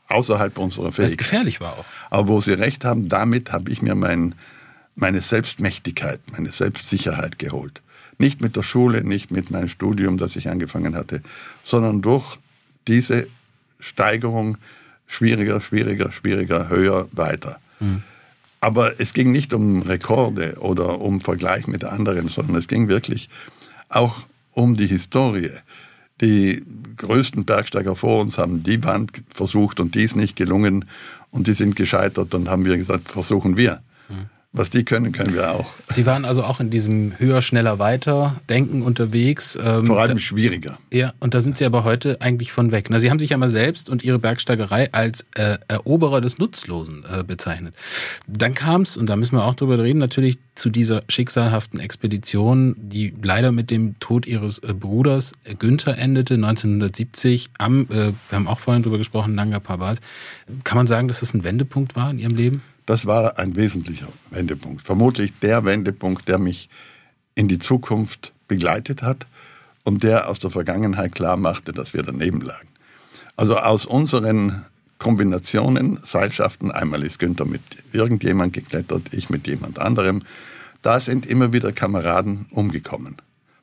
außerhalb 0.08 0.56
unserer 0.56 0.92
Fähigkeit. 0.92 1.10
Es 1.10 1.16
gefährlich 1.18 1.60
war 1.60 1.78
auch. 1.78 1.84
Aber 2.08 2.28
wo 2.28 2.40
Sie 2.40 2.52
recht 2.52 2.86
haben, 2.86 3.08
damit 3.10 3.52
habe 3.52 3.70
ich 3.70 3.82
mir 3.82 3.94
mein, 3.94 4.34
meine 4.94 5.20
Selbstmächtigkeit, 5.20 6.20
meine 6.30 6.50
Selbstsicherheit 6.50 7.38
geholt. 7.38 7.82
Nicht 8.18 8.40
mit 8.40 8.56
der 8.56 8.62
Schule, 8.62 9.04
nicht 9.04 9.30
mit 9.30 9.50
meinem 9.50 9.68
Studium, 9.68 10.16
das 10.16 10.36
ich 10.36 10.48
angefangen 10.48 10.94
hatte, 10.94 11.22
sondern 11.64 12.02
durch 12.02 12.38
diese 12.88 13.26
Steigerung 13.78 14.58
schwieriger, 15.06 15.60
schwieriger, 15.60 16.12
schwieriger, 16.12 16.68
höher, 16.68 17.08
weiter. 17.12 17.58
Mhm. 17.80 18.02
Aber 18.60 19.00
es 19.00 19.12
ging 19.12 19.30
nicht 19.30 19.52
um 19.52 19.82
Rekorde 19.82 20.56
oder 20.60 21.00
um 21.00 21.20
Vergleich 21.20 21.66
mit 21.66 21.84
anderen, 21.84 22.28
sondern 22.28 22.56
es 22.56 22.68
ging 22.68 22.88
wirklich 22.88 23.28
auch 23.88 24.26
um 24.52 24.76
die 24.76 24.86
Historie. 24.86 25.50
Die 26.20 26.64
größten 26.96 27.44
Bergsteiger 27.44 27.94
vor 27.94 28.22
uns 28.22 28.38
haben 28.38 28.62
die 28.62 28.82
Wand 28.82 29.22
versucht 29.28 29.78
und 29.80 29.94
die 29.94 30.02
ist 30.02 30.16
nicht 30.16 30.34
gelungen 30.34 30.86
und 31.30 31.46
die 31.46 31.52
sind 31.52 31.76
gescheitert 31.76 32.34
und 32.34 32.48
haben 32.48 32.64
wir 32.64 32.78
gesagt, 32.78 33.10
versuchen 33.10 33.56
wir. 33.58 33.82
Was 34.56 34.70
die 34.70 34.84
können, 34.84 35.12
können 35.12 35.34
wir 35.34 35.52
auch. 35.52 35.66
Sie 35.86 36.06
waren 36.06 36.24
also 36.24 36.42
auch 36.42 36.60
in 36.60 36.70
diesem 36.70 37.18
höher, 37.18 37.42
schneller, 37.42 37.78
weiter 37.78 38.40
Denken 38.48 38.80
unterwegs. 38.80 39.58
Ähm, 39.62 39.86
Vor 39.86 40.00
allem 40.00 40.16
da, 40.16 40.18
schwieriger. 40.18 40.78
Ja, 40.90 41.12
und 41.20 41.34
da 41.34 41.40
sind 41.40 41.58
Sie 41.58 41.66
aber 41.66 41.84
heute 41.84 42.22
eigentlich 42.22 42.52
von 42.52 42.72
weg. 42.72 42.86
Na, 42.88 42.98
Sie 42.98 43.10
haben 43.10 43.18
sich 43.18 43.30
ja 43.30 43.36
mal 43.36 43.50
selbst 43.50 43.90
und 43.90 44.02
Ihre 44.02 44.18
Bergsteigerei 44.18 44.92
als 44.92 45.26
äh, 45.34 45.58
Eroberer 45.68 46.22
des 46.22 46.38
Nutzlosen 46.38 47.04
äh, 47.04 47.22
bezeichnet. 47.22 47.74
Dann 48.26 48.54
kam 48.54 48.80
es, 48.80 48.96
und 48.96 49.10
da 49.10 49.16
müssen 49.16 49.36
wir 49.36 49.44
auch 49.44 49.54
drüber 49.54 49.78
reden, 49.78 49.98
natürlich 49.98 50.38
zu 50.54 50.70
dieser 50.70 51.02
schicksalhaften 51.10 51.78
Expedition, 51.78 52.76
die 52.78 53.12
leider 53.22 53.52
mit 53.52 53.70
dem 53.70 53.98
Tod 54.00 54.26
Ihres 54.26 54.60
äh, 54.60 54.72
Bruders 54.72 55.32
äh, 55.44 55.54
Günther 55.54 55.98
endete, 55.98 56.34
1970 56.34 57.50
am, 57.58 57.82
äh, 57.90 58.12
wir 58.12 58.14
haben 58.32 58.48
auch 58.48 58.58
vorhin 58.58 58.82
drüber 58.82 58.96
gesprochen, 58.96 59.34
Nanga 59.34 59.60
Parbat. 59.60 60.00
Kann 60.64 60.78
man 60.78 60.86
sagen, 60.86 61.08
dass 61.08 61.20
das 61.20 61.34
ein 61.34 61.44
Wendepunkt 61.44 61.94
war 61.94 62.10
in 62.10 62.18
Ihrem 62.18 62.36
Leben? 62.36 62.62
Das 62.86 63.04
war 63.04 63.38
ein 63.38 63.56
wesentlicher 63.56 64.08
Wendepunkt. 64.30 64.86
Vermutlich 64.86 65.32
der 65.42 65.64
Wendepunkt, 65.64 66.28
der 66.28 66.38
mich 66.38 66.68
in 67.34 67.48
die 67.48 67.58
Zukunft 67.58 68.32
begleitet 68.48 69.02
hat 69.02 69.26
und 69.84 70.02
der 70.02 70.28
aus 70.28 70.38
der 70.38 70.50
Vergangenheit 70.50 71.14
klar 71.14 71.36
machte, 71.36 71.72
dass 71.72 71.94
wir 71.94 72.02
daneben 72.02 72.40
lagen. 72.40 72.68
Also 73.36 73.58
aus 73.58 73.84
unseren 73.84 74.64
Kombinationen, 74.98 75.98
Seilschaften, 76.04 76.70
einmal 76.70 77.02
ist 77.02 77.18
Günther 77.18 77.44
mit 77.44 77.60
irgendjemand 77.92 78.52
geklettert, 78.52 79.12
ich 79.12 79.28
mit 79.28 79.46
jemand 79.46 79.78
anderem, 79.78 80.22
da 80.82 81.00
sind 81.00 81.26
immer 81.26 81.52
wieder 81.52 81.72
Kameraden 81.72 82.46
umgekommen. 82.50 83.16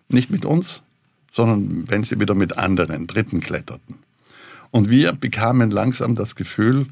Nicht 0.09 0.29
mit 0.29 0.45
uns, 0.45 0.83
sondern 1.31 1.89
wenn 1.89 2.03
sie 2.03 2.19
wieder 2.19 2.35
mit 2.35 2.57
anderen, 2.57 3.07
Dritten 3.07 3.39
kletterten. 3.39 3.95
Und 4.69 4.89
wir 4.89 5.13
bekamen 5.13 5.71
langsam 5.71 6.15
das 6.15 6.35
Gefühl, 6.35 6.87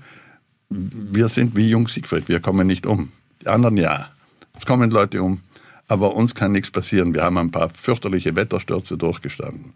wir 0.72 1.28
sind 1.30 1.56
wie 1.56 1.70
Jung 1.70 1.88
Siegfried, 1.88 2.30
wir 2.30 2.40
kommen 2.40 2.66
nicht 2.66 2.86
um. 2.86 3.12
Die 3.42 3.48
anderen 3.48 3.78
ja. 3.78 4.10
Es 4.56 4.66
kommen 4.66 4.90
Leute 4.92 5.22
um, 5.22 5.42
aber 5.88 6.16
uns 6.16 6.34
kann 6.34 6.52
nichts 6.52 6.72
passieren. 6.72 7.14
Wir 7.14 7.24
haben 7.24 7.38
ein 7.38 7.52
paar 7.52 7.70
fürchterliche 7.70 8.36
Wetterstürze 8.36 8.98
durchgestanden. 8.98 9.74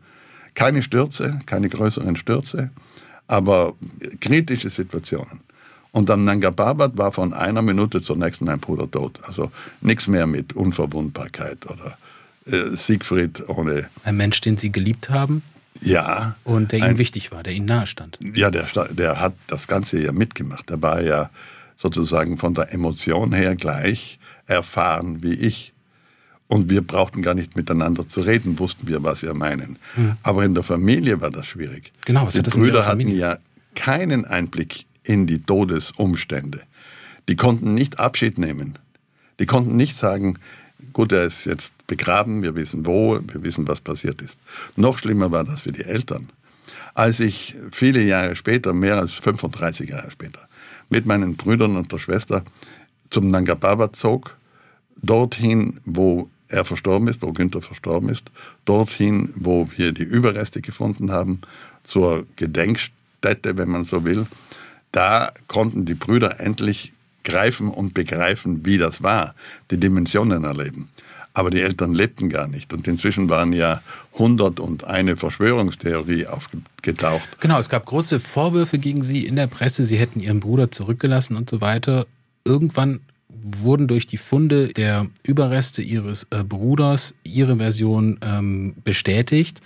Keine 0.53 0.81
Stürze, 0.81 1.39
keine 1.45 1.67
größeren 1.69 2.15
Stürze, 2.15 2.71
aber 3.27 3.73
kritische 4.21 4.69
Situationen. 4.69 5.41
Und 5.91 6.10
am 6.10 6.25
Nanga 6.25 6.51
Parbat 6.51 6.97
war 6.97 7.12
von 7.12 7.34
einer 7.34 7.62
Minute 7.62 8.01
zur 8.01 8.17
nächsten 8.17 8.45
mein 8.45 8.60
Bruder 8.60 8.89
tot. 8.89 9.19
Also 9.23 9.51
nichts 9.81 10.08
mehr 10.08 10.27
mit 10.27 10.53
Unverwundbarkeit 10.53 11.65
oder 11.69 11.97
äh, 12.45 12.75
Siegfried 12.75 13.47
ohne. 13.47 13.89
Ein 14.03 14.17
Mensch, 14.17 14.41
den 14.41 14.58
Sie 14.58 14.71
geliebt 14.71 15.10
haben? 15.10 15.41
Ja. 15.81 16.35
Und 16.43 16.71
der 16.71 16.79
Ihnen 16.79 16.97
wichtig 16.97 17.31
war, 17.31 17.43
der 17.43 17.53
Ihnen 17.53 17.65
nahestand. 17.65 18.17
Ja, 18.33 18.49
der, 18.49 18.67
der 18.91 19.19
hat 19.19 19.33
das 19.47 19.67
Ganze 19.67 20.01
ja 20.01 20.11
mitgemacht. 20.11 20.69
Der 20.69 20.81
war 20.81 21.01
ja 21.01 21.29
sozusagen 21.77 22.38
von 22.38 22.53
der 22.53 22.73
Emotion 22.73 23.33
her 23.33 23.55
gleich 23.55 24.19
erfahren 24.47 25.21
wie 25.21 25.33
ich. 25.33 25.73
Und 26.47 26.69
wir 26.69 26.85
brauchten 26.85 27.21
gar 27.21 27.33
nicht 27.33 27.55
miteinander 27.55 28.07
zu 28.07 28.21
reden, 28.21 28.59
wussten 28.59 28.88
wir, 28.88 29.01
was 29.03 29.23
wir 29.23 29.33
meinen. 29.33 29.79
Hm. 29.95 30.17
Aber 30.21 30.45
in 30.45 30.53
der 30.53 30.63
Familie 30.63 31.19
war 31.19 31.31
das 31.31 31.47
schwierig. 31.47 31.91
Genau, 32.05 32.27
was 32.27 32.33
die 32.33 32.39
hat 32.39 32.47
das 32.47 32.55
Brüder 32.55 32.85
hatten 32.85 33.07
ja 33.07 33.39
keinen 33.73 34.25
Einblick 34.25 34.85
in 35.03 35.25
die 35.25 35.41
Todesumstände. 35.41 36.61
Die 37.27 37.35
konnten 37.35 37.73
nicht 37.73 37.99
Abschied 37.99 38.38
nehmen. 38.38 38.77
Die 39.39 39.47
konnten 39.47 39.75
nicht 39.75 39.95
sagen, 39.95 40.38
Gut, 40.93 41.11
er 41.11 41.23
ist 41.25 41.45
jetzt 41.45 41.73
begraben, 41.88 42.41
wir 42.41 42.55
wissen 42.55 42.85
wo, 42.85 43.19
wir 43.19 43.43
wissen, 43.43 43.67
was 43.67 43.81
passiert 43.81 44.21
ist. 44.21 44.38
Noch 44.75 44.97
schlimmer 44.97 45.31
war 45.31 45.43
das 45.43 45.61
für 45.61 45.71
die 45.71 45.83
Eltern. 45.83 46.29
Als 46.93 47.19
ich 47.19 47.55
viele 47.71 48.01
Jahre 48.01 48.35
später, 48.35 48.73
mehr 48.73 48.97
als 48.97 49.13
35 49.13 49.89
Jahre 49.89 50.11
später, 50.11 50.47
mit 50.89 51.05
meinen 51.05 51.35
Brüdern 51.35 51.75
und 51.75 51.91
der 51.91 51.99
Schwester 51.99 52.43
zum 53.09 53.27
Nanga 53.27 53.55
Parbat 53.55 53.95
zog, 53.95 54.35
dorthin, 55.01 55.79
wo 55.85 56.29
er 56.47 56.65
verstorben 56.65 57.07
ist, 57.07 57.21
wo 57.21 57.33
Günther 57.33 57.61
verstorben 57.61 58.09
ist, 58.09 58.31
dorthin, 58.65 59.33
wo 59.35 59.67
wir 59.75 59.91
die 59.91 60.03
Überreste 60.03 60.61
gefunden 60.61 61.11
haben, 61.11 61.41
zur 61.83 62.25
Gedenkstätte, 62.35 63.57
wenn 63.57 63.69
man 63.69 63.85
so 63.85 64.05
will, 64.05 64.25
da 64.91 65.33
konnten 65.47 65.85
die 65.85 65.95
Brüder 65.95 66.39
endlich 66.39 66.93
greifen 67.25 67.69
und 67.69 67.93
begreifen, 67.93 68.65
wie 68.65 68.77
das 68.77 69.03
war, 69.03 69.35
die 69.71 69.77
Dimensionen 69.77 70.45
erleben. 70.45 70.89
Aber 71.33 71.49
die 71.49 71.61
Eltern 71.61 71.93
lebten 71.93 72.29
gar 72.29 72.47
nicht. 72.47 72.71
Und 72.71 72.88
inzwischen 72.88 73.27
waren 73.29 73.51
ja 73.51 73.81
101 74.13 75.19
Verschwörungstheorie 75.19 76.27
aufgetaucht. 76.27 77.41
Genau, 77.41 77.59
es 77.59 77.67
gab 77.67 77.85
große 77.85 78.19
Vorwürfe 78.19 78.79
gegen 78.79 79.03
sie 79.03 79.25
in 79.25 79.35
der 79.35 79.47
Presse. 79.47 79.83
Sie 79.83 79.97
hätten 79.97 80.21
ihren 80.21 80.39
Bruder 80.39 80.71
zurückgelassen 80.71 81.35
und 81.35 81.49
so 81.49 81.59
weiter. 81.59 82.07
Irgendwann 82.45 83.01
wurden 83.27 83.88
durch 83.88 84.07
die 84.07 84.17
Funde 84.17 84.69
der 84.69 85.07
Überreste 85.23 85.81
ihres 85.81 86.25
äh, 86.31 86.43
Bruders 86.43 87.15
ihre 87.23 87.57
Version 87.57 88.17
ähm, 88.21 88.73
bestätigt. 88.85 89.61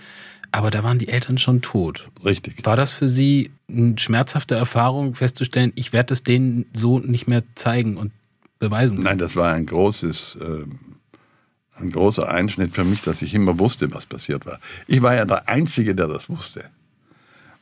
Aber 0.51 0.71
da 0.71 0.83
waren 0.83 0.99
die 0.99 1.09
Eltern 1.09 1.37
schon 1.37 1.61
tot. 1.61 2.09
Richtig. 2.23 2.65
War 2.65 2.75
das 2.75 2.91
für 2.91 3.07
Sie 3.07 3.51
eine 3.69 3.97
schmerzhafte 3.97 4.55
Erfahrung, 4.55 5.15
festzustellen, 5.15 5.71
ich 5.75 5.93
werde 5.93 6.13
es 6.13 6.23
denen 6.23 6.65
so 6.73 6.99
nicht 6.99 7.27
mehr 7.27 7.43
zeigen 7.55 7.97
und 7.97 8.11
beweisen? 8.57 9.03
Nein, 9.03 9.17
das 9.17 9.35
war 9.35 9.53
ein 9.53 9.65
großes, 9.65 10.37
äh, 10.41 11.81
ein 11.81 11.91
großer 11.91 12.29
Einschnitt 12.29 12.75
für 12.75 12.83
mich, 12.83 13.01
dass 13.01 13.21
ich 13.21 13.33
immer 13.33 13.59
wusste, 13.59 13.93
was 13.93 14.05
passiert 14.05 14.45
war. 14.45 14.59
Ich 14.87 15.01
war 15.01 15.15
ja 15.15 15.25
der 15.25 15.47
Einzige, 15.47 15.95
der 15.95 16.07
das 16.07 16.29
wusste. 16.29 16.65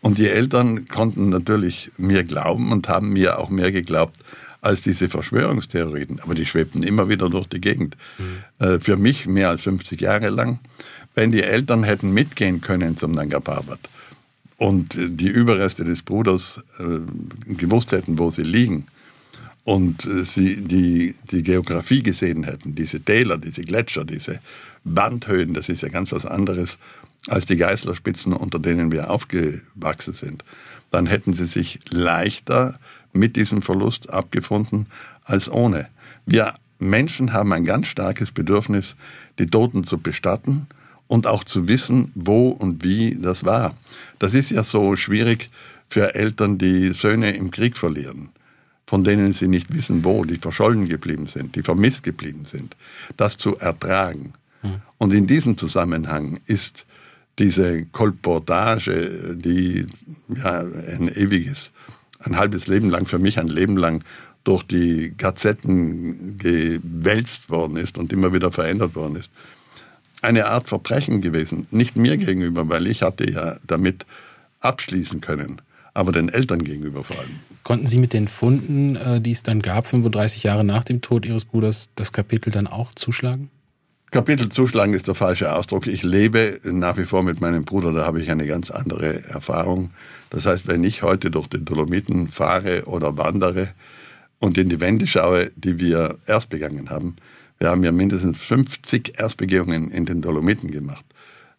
Und 0.01 0.17
die 0.17 0.29
Eltern 0.29 0.87
konnten 0.87 1.29
natürlich 1.29 1.91
mir 1.97 2.23
glauben 2.23 2.71
und 2.71 2.87
haben 2.87 3.13
mir 3.13 3.39
auch 3.39 3.49
mehr 3.49 3.71
geglaubt 3.71 4.17
als 4.61 4.81
diese 4.81 5.09
Verschwörungstheorien. 5.09 6.19
Aber 6.21 6.35
die 6.35 6.45
schwebten 6.45 6.83
immer 6.83 7.09
wieder 7.09 7.29
durch 7.29 7.47
die 7.47 7.61
Gegend. 7.61 7.97
Mhm. 8.17 8.65
Äh, 8.65 8.79
für 8.79 8.97
mich 8.97 9.25
mehr 9.25 9.49
als 9.49 9.61
50 9.61 10.01
Jahre 10.01 10.29
lang 10.29 10.59
wenn 11.17 11.31
die 11.31 11.41
Eltern 11.41 11.83
hätten 11.83 12.13
mitgehen 12.13 12.61
können 12.61 12.95
zum 12.95 13.11
Nanga 13.11 13.39
Parbat 13.39 13.79
und 14.57 14.95
die 14.95 15.27
Überreste 15.27 15.83
des 15.83 16.03
Bruders 16.03 16.61
äh, 16.77 17.53
gewusst 17.55 17.91
hätten, 17.91 18.19
wo 18.19 18.29
sie 18.29 18.43
liegen 18.43 18.85
und 19.63 20.05
äh, 20.05 20.23
sie 20.23 20.61
die, 20.61 21.15
die 21.31 21.41
Geografie 21.41 22.03
gesehen 22.03 22.43
hätten, 22.43 22.75
diese 22.75 22.99
Täler, 23.01 23.39
diese 23.39 23.63
Gletscher, 23.63 24.05
diese 24.05 24.39
Wandhöhen, 24.83 25.55
das 25.55 25.69
ist 25.69 25.81
ja 25.81 25.89
ganz 25.89 26.11
was 26.11 26.27
anderes 26.27 26.77
als 27.27 27.47
die 27.47 27.57
Geißlerspitzen, 27.57 28.31
unter 28.31 28.59
denen 28.59 28.91
wir 28.91 29.09
aufgewachsen 29.09 30.13
sind, 30.13 30.43
dann 30.91 31.07
hätten 31.07 31.33
sie 31.33 31.47
sich 31.47 31.79
leichter 31.89 32.75
mit 33.11 33.37
diesem 33.37 33.63
Verlust 33.63 34.11
abgefunden 34.11 34.85
als 35.23 35.49
ohne. 35.49 35.87
Wir 36.27 36.53
Menschen 36.77 37.33
haben 37.33 37.53
ein 37.53 37.65
ganz 37.65 37.87
starkes 37.87 38.31
Bedürfnis, 38.31 38.95
die 39.39 39.47
Toten 39.47 39.83
zu 39.83 39.97
bestatten 39.97 40.67
und 41.07 41.27
auch 41.27 41.43
zu 41.43 41.67
wissen, 41.67 42.11
wo 42.15 42.49
und 42.49 42.83
wie 42.83 43.17
das 43.19 43.45
war. 43.45 43.75
Das 44.19 44.33
ist 44.33 44.51
ja 44.51 44.63
so 44.63 44.95
schwierig 44.95 45.49
für 45.89 46.15
Eltern, 46.15 46.57
die 46.57 46.89
Söhne 46.89 47.35
im 47.35 47.51
Krieg 47.51 47.77
verlieren, 47.77 48.29
von 48.85 49.03
denen 49.03 49.33
sie 49.33 49.47
nicht 49.47 49.73
wissen, 49.73 50.03
wo, 50.03 50.25
die 50.25 50.37
verschollen 50.37 50.87
geblieben 50.87 51.27
sind, 51.27 51.55
die 51.55 51.63
vermisst 51.63 52.03
geblieben 52.03 52.45
sind, 52.45 52.75
das 53.15 53.37
zu 53.37 53.57
ertragen. 53.57 54.33
Mhm. 54.63 54.81
Und 54.97 55.13
in 55.13 55.27
diesem 55.27 55.57
Zusammenhang 55.57 56.39
ist 56.45 56.85
diese 57.39 57.85
Kolportage, 57.85 59.35
die 59.35 59.85
ja 60.27 60.59
ein 60.59 61.09
ewiges, 61.13 61.71
ein 62.19 62.37
halbes 62.37 62.67
Leben 62.67 62.89
lang, 62.89 63.05
für 63.05 63.19
mich 63.19 63.39
ein 63.39 63.47
Leben 63.47 63.77
lang 63.77 64.03
durch 64.43 64.63
die 64.63 65.13
Gazetten 65.17 66.37
gewälzt 66.37 67.49
worden 67.49 67.77
ist 67.77 67.97
und 67.97 68.11
immer 68.11 68.33
wieder 68.33 68.51
verändert 68.51 68.95
worden 68.95 69.17
ist, 69.17 69.29
eine 70.21 70.47
Art 70.47 70.69
Verbrechen 70.69 71.21
gewesen. 71.21 71.67
Nicht 71.71 71.95
mir 71.95 72.17
gegenüber, 72.17 72.69
weil 72.69 72.87
ich 72.87 73.01
hatte 73.01 73.29
ja 73.29 73.57
damit 73.65 74.05
abschließen 74.59 75.21
können, 75.21 75.61
aber 75.93 76.11
den 76.11 76.29
Eltern 76.29 76.63
gegenüber 76.63 77.03
vor 77.03 77.17
allem. 77.19 77.39
Konnten 77.63 77.87
Sie 77.87 77.99
mit 77.99 78.13
den 78.13 78.27
Funden, 78.27 78.95
äh, 78.95 79.21
die 79.21 79.31
es 79.31 79.43
dann 79.43 79.61
gab, 79.61 79.87
35 79.87 80.43
Jahre 80.43 80.63
nach 80.63 80.83
dem 80.83 81.01
Tod 81.01 81.25
Ihres 81.25 81.45
Bruders, 81.45 81.89
das 81.95 82.13
Kapitel 82.13 82.51
dann 82.51 82.67
auch 82.67 82.93
zuschlagen? 82.95 83.49
Kapitel 84.09 84.47
zuschlagen 84.49 84.93
ist 84.93 85.07
der 85.07 85.15
falsche 85.15 85.53
Ausdruck. 85.53 85.85
Ich 85.85 86.01
lebe 86.01 86.61
nach 86.63 86.97
wie 86.97 87.03
vor 87.03 87.23
mit 87.23 87.41
meinem 87.41 87.65
Bruder, 87.65 87.91
da 87.91 88.05
habe 88.05 88.21
ich 88.21 88.31
eine 88.31 88.47
ganz 88.47 88.71
andere 88.71 89.21
Erfahrung. 89.25 89.91
Das 90.29 90.45
heißt, 90.45 90.67
wenn 90.67 90.83
ich 90.85 91.03
heute 91.03 91.29
durch 91.29 91.47
die 91.47 91.63
Dolomiten 91.63 92.29
fahre 92.29 92.85
oder 92.85 93.17
wandere 93.17 93.69
und 94.39 94.57
in 94.57 94.69
die 94.69 94.79
Wände 94.79 95.07
schaue, 95.07 95.51
die 95.57 95.79
wir 95.79 96.17
erst 96.25 96.49
begangen 96.49 96.89
haben, 96.89 97.17
wir 97.59 97.69
haben 97.69 97.83
ja 97.83 97.91
mindestens 97.91 98.37
50 98.37 99.19
Erstbegehungen 99.19 99.91
in 99.91 100.05
den 100.05 100.21
Dolomiten 100.21 100.71
gemacht. 100.71 101.05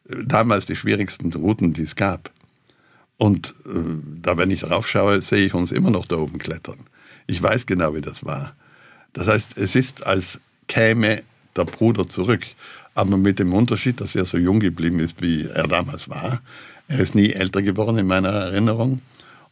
Damals 0.04 0.66
die 0.66 0.76
schwierigsten 0.76 1.32
Routen, 1.32 1.72
die 1.72 1.82
es 1.82 1.96
gab. 1.96 2.30
Und 3.16 3.54
äh, 3.66 3.80
da, 4.22 4.36
wenn 4.38 4.50
ich 4.50 4.68
raufschaue, 4.68 5.22
sehe 5.22 5.44
ich 5.44 5.54
uns 5.54 5.72
immer 5.72 5.90
noch 5.90 6.06
da 6.06 6.16
oben 6.16 6.38
klettern. 6.38 6.78
Ich 7.26 7.42
weiß 7.42 7.66
genau, 7.66 7.94
wie 7.94 8.00
das 8.00 8.24
war. 8.24 8.54
Das 9.12 9.26
heißt, 9.26 9.58
es 9.58 9.74
ist, 9.74 10.06
als 10.06 10.40
käme 10.68 11.22
der 11.56 11.64
Bruder 11.64 12.08
zurück. 12.08 12.46
aber 12.94 13.16
mit 13.16 13.38
dem 13.38 13.52
Unterschied, 13.54 14.00
dass 14.00 14.16
er 14.16 14.24
so 14.24 14.38
jung 14.38 14.58
geblieben 14.58 14.98
ist, 14.98 15.20
wie 15.22 15.44
er 15.44 15.68
damals 15.68 16.08
war. 16.08 16.40
Er 16.88 16.98
ist 16.98 17.14
nie 17.14 17.30
älter 17.30 17.62
geworden 17.62 17.98
in 17.98 18.06
meiner 18.06 18.30
Erinnerung. 18.30 19.02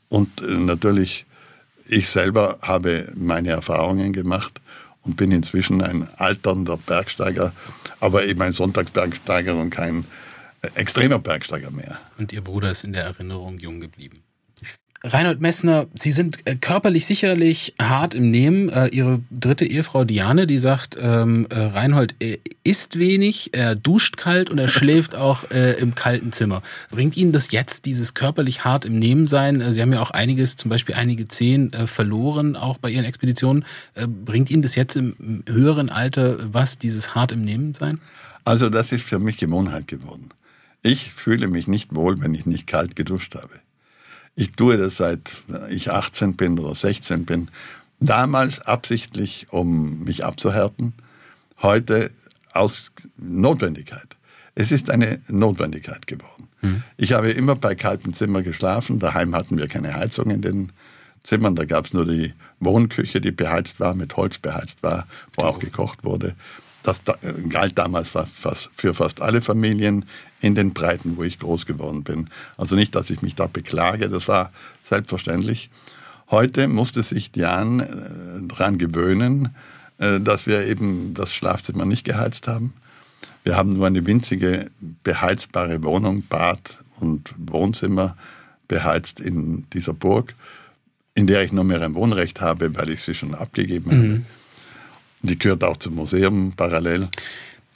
Und 0.08 0.40
äh, 0.42 0.54
natürlich, 0.54 1.26
ich 1.88 2.08
selber 2.08 2.58
habe 2.62 3.12
meine 3.14 3.50
Erfahrungen 3.50 4.12
gemacht 4.12 4.60
und 5.06 5.16
bin 5.16 5.30
inzwischen 5.30 5.82
ein 5.82 6.08
alternder 6.16 6.76
Bergsteiger, 6.76 7.52
aber 8.00 8.24
eben 8.26 8.42
ein 8.42 8.52
Sonntagsbergsteiger 8.52 9.54
und 9.54 9.70
kein 9.70 10.04
äh, 10.62 10.68
extremer 10.74 11.18
Bergsteiger 11.18 11.70
mehr. 11.70 11.98
Und 12.18 12.32
Ihr 12.32 12.42
Bruder 12.42 12.70
ist 12.70 12.84
in 12.84 12.92
der 12.92 13.04
Erinnerung 13.04 13.58
jung 13.58 13.80
geblieben. 13.80 14.22
Reinhold 15.04 15.40
Messner, 15.40 15.86
Sie 15.94 16.10
sind 16.10 16.38
äh, 16.46 16.56
körperlich 16.56 17.06
sicherlich 17.06 17.74
hart 17.80 18.14
im 18.14 18.28
Nehmen. 18.28 18.68
Äh, 18.68 18.88
Ihre 18.88 19.20
dritte 19.30 19.66
Ehefrau 19.66 20.04
Diane, 20.04 20.46
die 20.46 20.58
sagt, 20.58 20.96
ähm, 21.00 21.46
äh, 21.50 21.58
Reinhold 21.58 22.14
isst 22.64 22.98
wenig, 22.98 23.50
er 23.52 23.74
duscht 23.74 24.16
kalt 24.16 24.50
und 24.50 24.58
er 24.58 24.68
schläft 24.68 25.14
auch 25.14 25.50
äh, 25.50 25.72
im 25.78 25.94
kalten 25.94 26.32
Zimmer. 26.32 26.62
Bringt 26.90 27.16
Ihnen 27.16 27.32
das 27.32 27.52
jetzt, 27.52 27.86
dieses 27.86 28.14
körperlich 28.14 28.64
hart 28.64 28.84
im 28.84 28.98
Nehmen 28.98 29.26
sein? 29.26 29.72
Sie 29.72 29.82
haben 29.82 29.92
ja 29.92 30.00
auch 30.00 30.10
einiges, 30.10 30.56
zum 30.56 30.70
Beispiel 30.70 30.94
einige 30.94 31.28
Zehen 31.28 31.72
äh, 31.72 31.86
verloren, 31.86 32.56
auch 32.56 32.78
bei 32.78 32.90
Ihren 32.90 33.04
Expeditionen. 33.04 33.64
Äh, 33.94 34.06
bringt 34.06 34.50
Ihnen 34.50 34.62
das 34.62 34.74
jetzt 34.74 34.96
im 34.96 35.42
höheren 35.46 35.90
Alter 35.90 36.52
was, 36.52 36.78
dieses 36.78 37.14
hart 37.14 37.32
im 37.32 37.42
Nehmen 37.42 37.74
sein? 37.74 38.00
Also 38.44 38.70
das 38.70 38.92
ist 38.92 39.04
für 39.04 39.18
mich 39.18 39.38
Gewohnheit 39.38 39.88
geworden. 39.88 40.30
Ich 40.82 41.12
fühle 41.12 41.48
mich 41.48 41.66
nicht 41.66 41.94
wohl, 41.94 42.20
wenn 42.20 42.32
ich 42.34 42.46
nicht 42.46 42.66
kalt 42.66 42.94
geduscht 42.94 43.34
habe. 43.34 43.50
Ich 44.36 44.52
tue 44.52 44.76
das 44.76 44.98
seit 44.98 45.34
ich 45.70 45.90
18 45.90 46.36
bin 46.36 46.58
oder 46.58 46.74
16 46.74 47.24
bin. 47.24 47.50
Damals 48.00 48.60
absichtlich, 48.60 49.46
um 49.50 50.04
mich 50.04 50.24
abzuhärten. 50.24 50.92
Heute 51.62 52.10
aus 52.52 52.92
Notwendigkeit. 53.16 54.16
Es 54.54 54.72
ist 54.72 54.90
eine 54.90 55.18
Notwendigkeit 55.28 56.06
geworden. 56.06 56.48
Mhm. 56.60 56.82
Ich 56.98 57.12
habe 57.12 57.30
immer 57.30 57.56
bei 57.56 57.74
kalten 57.74 58.12
Zimmern 58.12 58.44
geschlafen. 58.44 58.98
Daheim 58.98 59.34
hatten 59.34 59.56
wir 59.56 59.68
keine 59.68 59.94
Heizung 59.94 60.30
in 60.30 60.42
den 60.42 60.72
Zimmern. 61.24 61.56
Da 61.56 61.64
gab 61.64 61.86
es 61.86 61.94
nur 61.94 62.04
die 62.04 62.34
Wohnküche, 62.60 63.22
die 63.22 63.32
beheizt 63.32 63.80
war, 63.80 63.94
mit 63.94 64.16
Holz 64.18 64.38
beheizt 64.38 64.82
war, 64.82 65.06
wo 65.34 65.44
auch 65.44 65.58
gekocht 65.58 66.04
wurde. 66.04 66.34
Das 66.86 67.02
galt 67.48 67.76
damals 67.78 68.10
für 68.76 68.94
fast 68.94 69.20
alle 69.20 69.42
Familien 69.42 70.04
in 70.40 70.54
den 70.54 70.72
Breiten, 70.72 71.16
wo 71.16 71.24
ich 71.24 71.40
groß 71.40 71.66
geworden 71.66 72.04
bin. 72.04 72.30
Also 72.56 72.76
nicht, 72.76 72.94
dass 72.94 73.10
ich 73.10 73.22
mich 73.22 73.34
da 73.34 73.48
beklage, 73.48 74.08
das 74.08 74.28
war 74.28 74.52
selbstverständlich. 74.84 75.68
Heute 76.30 76.68
musste 76.68 77.02
sich 77.02 77.32
Jan 77.34 77.80
äh, 77.80 77.86
daran 78.46 78.78
gewöhnen, 78.78 79.56
äh, 79.98 80.20
dass 80.20 80.46
wir 80.46 80.64
eben 80.64 81.12
das 81.12 81.34
Schlafzimmer 81.34 81.86
nicht 81.86 82.04
geheizt 82.04 82.46
haben. 82.46 82.72
Wir 83.42 83.56
haben 83.56 83.72
nur 83.72 83.88
eine 83.88 84.06
winzige 84.06 84.70
beheizbare 85.02 85.82
Wohnung, 85.82 86.22
Bad 86.28 86.78
und 87.00 87.34
Wohnzimmer 87.36 88.16
beheizt 88.68 89.18
in 89.18 89.66
dieser 89.72 89.92
Burg, 89.92 90.36
in 91.14 91.26
der 91.26 91.42
ich 91.42 91.50
nur 91.50 91.64
mehr 91.64 91.82
ein 91.82 91.96
Wohnrecht 91.96 92.40
habe, 92.40 92.76
weil 92.76 92.90
ich 92.90 93.02
sie 93.02 93.14
schon 93.14 93.34
abgegeben 93.34 93.90
habe. 93.90 94.22
Die 95.26 95.38
gehört 95.38 95.64
auch 95.64 95.76
zum 95.76 95.96
Museum 95.96 96.52
parallel. 96.56 97.08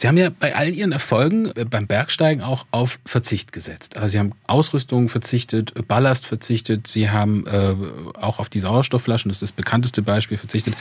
Sie 0.01 0.09
haben 0.09 0.16
ja 0.16 0.30
bei 0.30 0.57
all 0.57 0.70
Ihren 0.70 0.92
Erfolgen 0.92 1.51
äh, 1.57 1.66
beim 1.66 1.86
Bergsteigen 1.86 2.42
auch 2.42 2.64
auf 2.70 2.98
Verzicht 3.05 3.53
gesetzt. 3.53 3.98
Also 3.98 4.12
Sie 4.12 4.18
haben 4.18 4.32
Ausrüstung 4.46 5.11
verzichtet, 5.11 5.74
Ballast 5.88 6.24
verzichtet, 6.24 6.86
Sie 6.86 7.11
haben 7.11 7.46
äh, 7.46 7.74
auch 8.18 8.38
auf 8.38 8.48
die 8.48 8.61
Sauerstoffflaschen, 8.61 9.28
das 9.28 9.36
ist 9.36 9.42
das 9.42 9.53
bekannteste 9.53 10.01
Beispiel, 10.01 10.38
verzichtet. 10.38 10.74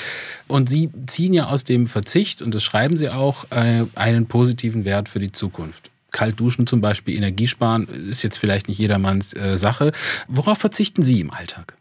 Und 0.48 0.70
Sie 0.70 0.90
ziehen 1.06 1.34
ja 1.34 1.48
aus 1.48 1.66
dem 1.66 1.88
Verzicht, 1.88 2.42
und 2.42 2.56
das 2.56 2.64
schreiben 2.64 2.96
Sie 2.96 3.10
auch, 3.10 3.44
äh, 3.52 3.84
einen 3.96 4.28
positiven 4.28 4.86
Wert 4.86 5.10
für 5.10 5.20
die 5.20 5.34
Zukunft. 5.34 5.92
Kalt 6.12 6.40
duschen 6.40 6.66
zum 6.66 6.80
Beispiel, 6.80 7.18
Energiesparen, 7.18 8.10
ist 8.10 8.24
jetzt 8.24 8.38
vielleicht 8.38 8.70
nicht 8.70 8.78
jedermanns 8.78 9.34
äh, 9.34 9.58
Sache. 9.58 9.92
Worauf 10.30 10.60
verzichten 10.60 11.04
Sie 11.04 11.20
im 11.20 11.32
Alltag? 11.32 11.76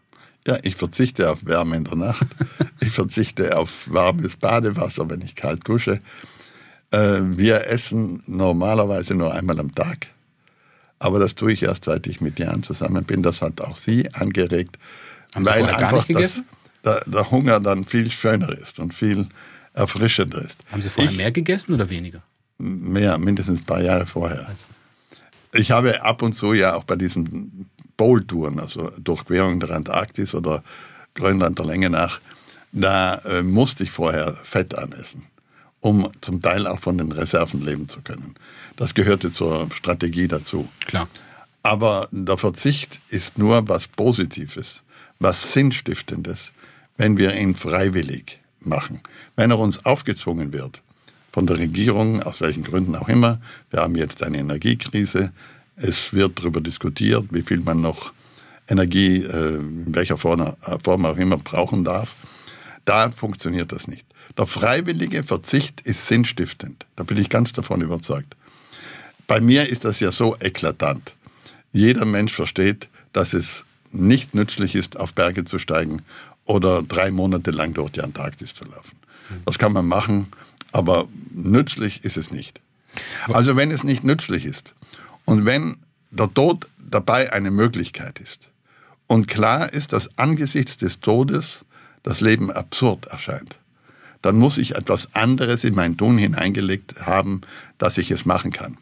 Ja, 0.48 0.56
ich 0.62 0.76
verzichte 0.76 1.30
auf 1.30 1.44
Wärme 1.44 1.76
in 1.76 1.84
der 1.84 1.96
Nacht. 1.96 2.26
ich 2.80 2.90
verzichte 2.90 3.58
auf 3.58 3.92
warmes 3.92 4.36
Badewasser, 4.36 5.10
wenn 5.10 5.20
ich 5.20 5.34
kalt 5.34 5.68
dusche. 5.68 6.00
Äh, 6.90 7.20
wir 7.20 7.66
essen 7.66 8.22
normalerweise 8.26 9.14
nur 9.14 9.34
einmal 9.34 9.60
am 9.60 9.74
Tag. 9.74 10.06
Aber 11.00 11.18
das 11.18 11.34
tue 11.34 11.52
ich 11.52 11.62
erst 11.62 11.84
seit 11.84 12.06
ich 12.06 12.22
mit 12.22 12.38
Jan 12.38 12.62
zusammen 12.62 13.04
bin. 13.04 13.22
Das 13.22 13.42
hat 13.42 13.60
auch 13.60 13.76
sie 13.76 14.10
angeregt. 14.14 14.78
Haben 15.34 15.44
weil 15.44 15.66
Sie 15.66 15.70
einfach 15.70 16.06
das, 16.06 16.40
der, 16.82 17.02
der, 17.04 17.30
Hunger 17.30 17.60
dann 17.60 17.84
viel 17.84 18.10
schöner 18.10 18.48
ist 18.48 18.78
und 18.78 18.94
viel 18.94 19.26
erfrischender 19.74 20.40
ist. 20.40 20.60
Haben 20.72 20.80
Sie 20.80 20.88
vorher 20.88 21.12
ich, 21.12 21.18
mehr 21.18 21.30
gegessen 21.30 21.74
oder 21.74 21.90
weniger? 21.90 22.22
Mehr, 22.56 23.18
mindestens 23.18 23.60
ein 23.60 23.66
paar 23.66 23.82
Jahre 23.82 24.06
vorher. 24.06 24.48
Also. 24.48 24.68
Ich 25.52 25.72
habe 25.72 26.02
ab 26.02 26.22
und 26.22 26.32
zu 26.32 26.54
ja 26.54 26.74
auch 26.74 26.84
bei 26.84 26.96
diesen 26.96 27.68
Bowl-Touren, 27.98 28.58
also 28.58 28.90
Durchquerung 28.96 29.60
der 29.60 29.70
Antarktis 29.70 30.34
oder 30.34 30.64
Grönland 31.14 31.58
der 31.58 31.66
Länge 31.66 31.90
nach, 31.90 32.20
da 32.72 33.16
äh, 33.16 33.42
musste 33.42 33.82
ich 33.82 33.90
vorher 33.90 34.34
Fett 34.42 34.74
anessen, 34.74 35.26
um 35.80 36.08
zum 36.22 36.40
Teil 36.40 36.66
auch 36.66 36.80
von 36.80 36.96
den 36.96 37.12
Reserven 37.12 37.60
leben 37.60 37.90
zu 37.90 38.00
können. 38.00 38.34
Das 38.76 38.94
gehörte 38.94 39.32
zur 39.32 39.68
Strategie 39.74 40.28
dazu. 40.28 40.68
Klar. 40.86 41.08
Aber 41.62 42.08
der 42.12 42.38
Verzicht 42.38 43.00
ist 43.08 43.36
nur 43.36 43.68
was 43.68 43.88
Positives, 43.88 44.82
was 45.18 45.52
Sinnstiftendes, 45.52 46.52
wenn 46.96 47.18
wir 47.18 47.34
ihn 47.34 47.54
freiwillig 47.54 48.40
machen. 48.60 49.00
Wenn 49.36 49.50
er 49.50 49.58
uns 49.58 49.84
aufgezwungen 49.84 50.52
wird, 50.52 50.80
von 51.32 51.46
der 51.46 51.58
Regierung, 51.58 52.22
aus 52.22 52.40
welchen 52.40 52.62
Gründen 52.62 52.96
auch 52.96 53.08
immer, 53.08 53.40
wir 53.70 53.80
haben 53.80 53.96
jetzt 53.96 54.22
eine 54.22 54.38
Energiekrise, 54.38 55.32
es 55.80 56.12
wird 56.12 56.38
darüber 56.38 56.60
diskutiert, 56.60 57.24
wie 57.30 57.42
viel 57.42 57.60
man 57.60 57.80
noch 57.80 58.12
Energie 58.68 59.22
äh, 59.22 59.56
in 59.56 59.94
welcher 59.94 60.18
Form, 60.18 60.54
Form 60.82 61.06
auch 61.06 61.16
immer 61.16 61.36
brauchen 61.36 61.84
darf. 61.84 62.14
Da 62.84 63.10
funktioniert 63.10 63.72
das 63.72 63.88
nicht. 63.88 64.06
Der 64.36 64.46
freiwillige 64.46 65.22
Verzicht 65.24 65.80
ist 65.80 66.06
sinnstiftend. 66.06 66.86
Da 66.96 67.04
bin 67.04 67.16
ich 67.16 67.28
ganz 67.28 67.52
davon 67.52 67.80
überzeugt. 67.80 68.36
Bei 69.26 69.40
mir 69.40 69.68
ist 69.68 69.84
das 69.84 70.00
ja 70.00 70.12
so 70.12 70.36
eklatant. 70.40 71.14
Jeder 71.72 72.04
Mensch 72.04 72.32
versteht, 72.32 72.88
dass 73.12 73.32
es 73.32 73.64
nicht 73.90 74.34
nützlich 74.34 74.74
ist, 74.74 74.98
auf 74.98 75.14
Berge 75.14 75.44
zu 75.44 75.58
steigen 75.58 76.02
oder 76.44 76.82
drei 76.82 77.10
Monate 77.10 77.50
lang 77.50 77.74
durch 77.74 77.90
die 77.92 78.00
Antarktis 78.00 78.54
zu 78.54 78.64
laufen. 78.64 78.96
Das 79.44 79.58
kann 79.58 79.72
man 79.72 79.86
machen, 79.86 80.28
aber 80.72 81.08
nützlich 81.30 82.04
ist 82.04 82.16
es 82.16 82.30
nicht. 82.30 82.60
Also 83.28 83.56
wenn 83.56 83.70
es 83.70 83.84
nicht 83.84 84.04
nützlich 84.04 84.44
ist, 84.44 84.74
und 85.28 85.44
wenn 85.44 85.76
der 86.10 86.32
Tod 86.32 86.70
dabei 86.78 87.34
eine 87.34 87.50
Möglichkeit 87.50 88.18
ist 88.18 88.48
und 89.08 89.28
klar 89.28 89.70
ist, 89.70 89.92
dass 89.92 90.08
angesichts 90.16 90.78
des 90.78 91.00
Todes 91.00 91.66
das 92.02 92.22
Leben 92.22 92.50
absurd 92.50 93.08
erscheint, 93.08 93.58
dann 94.22 94.38
muss 94.38 94.56
ich 94.56 94.74
etwas 94.74 95.14
anderes 95.14 95.64
in 95.64 95.74
mein 95.74 95.98
Tun 95.98 96.16
hineingelegt 96.16 97.04
haben, 97.04 97.42
dass 97.76 97.98
ich 97.98 98.10
es 98.10 98.24
machen 98.24 98.52
kann. 98.52 98.78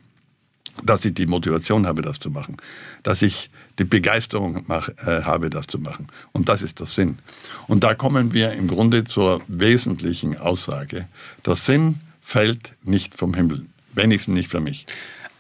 Dass 0.85 1.05
ich 1.05 1.15
die 1.15 1.27
Motivation 1.27 1.85
habe, 1.85 2.01
das 2.01 2.21
zu 2.21 2.31
machen. 2.31 2.59
Dass 3.03 3.23
ich 3.23 3.51
die 3.81 3.85
Begeisterung 3.85 4.63
mach, 4.69 4.89
äh, 5.05 5.23
habe, 5.25 5.51
das 5.51 5.67
zu 5.67 5.81
machen. 5.81 6.07
Und 6.31 6.49
das 6.49 6.63
ist 6.63 6.79
der 6.79 6.87
Sinn. 6.87 7.19
Und 7.67 7.83
da 7.83 7.95
kommen 7.95 8.33
wir 8.33 8.53
im 8.53 8.69
Grunde 8.69 9.03
zur 9.03 9.43
wesentlichen 9.49 10.39
Aussage. 10.39 11.09
Der 11.45 11.57
Sinn 11.57 11.99
fällt 12.23 12.71
nicht 12.85 13.17
vom 13.17 13.35
Himmel, 13.35 13.67
wenigstens 13.95 14.35
nicht 14.37 14.49
für 14.49 14.61
mich. 14.61 14.87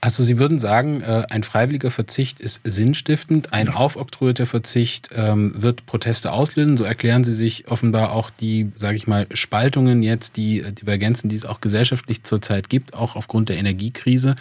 Also 0.07 0.23
Sie 0.23 0.39
würden 0.39 0.61
sagen, 0.61 1.01
äh, 1.01 1.27
ein 1.31 1.43
freiwilliger 1.43 1.91
Verzicht 1.91 2.39
ist 2.39 2.61
sinnstiftend, 2.63 3.53
ein 3.53 3.67
ja. 3.67 3.75
aufoktroyierter 3.75 4.47
Verzicht 4.47 5.09
ähm, 5.13 5.61
wird 5.61 5.85
Proteste 5.85 6.31
auslösen. 6.31 6.77
So 6.77 6.85
erklären 6.85 7.25
Sie 7.25 7.35
sich 7.35 7.67
offenbar 7.67 8.13
auch 8.13 8.31
die, 8.31 8.71
sage 8.77 8.95
ich 8.95 9.09
mal, 9.09 9.27
Spaltungen 9.33 10.05
jetzt, 10.05 10.37
die 10.37 10.61
äh, 10.61 10.71
Divergenzen, 10.71 11.29
die 11.29 11.35
es 11.35 11.45
auch 11.45 11.61
gesellschaftlich 11.61 12.23
zurzeit 12.23 12.69
gibt, 12.69 12.95
auch 12.95 13.17
aufgrund 13.17 13.49
der 13.49 13.57
Energiekrise. 13.57 14.37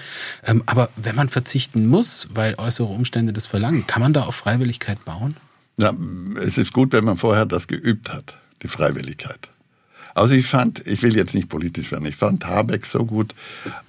Ähm, 0.45 0.61
aber 0.67 0.89
wenn 0.97 1.15
man 1.15 1.29
verzichten 1.29 1.87
muss, 1.87 2.29
weil 2.31 2.53
äußere 2.59 2.85
Umstände 2.85 3.33
das 3.33 3.47
verlangen, 3.47 3.87
kann 3.87 4.03
man 4.03 4.13
da 4.13 4.21
auf 4.21 4.35
Freiwilligkeit 4.35 5.03
bauen? 5.03 5.35
Ja, 5.77 5.95
es 6.43 6.59
ist 6.59 6.73
gut, 6.73 6.93
wenn 6.93 7.05
man 7.05 7.17
vorher 7.17 7.47
das 7.47 7.65
geübt 7.65 8.13
hat, 8.13 8.37
die 8.61 8.67
Freiwilligkeit. 8.67 9.49
Also 10.15 10.33
ich 10.33 10.47
fand, 10.47 10.87
ich 10.87 11.03
will 11.03 11.15
jetzt 11.15 11.35
nicht 11.35 11.49
politisch 11.49 11.91
werden, 11.91 12.07
ich 12.07 12.15
fand 12.15 12.45
Habeck 12.45 12.85
so 12.85 13.05
gut, 13.05 13.35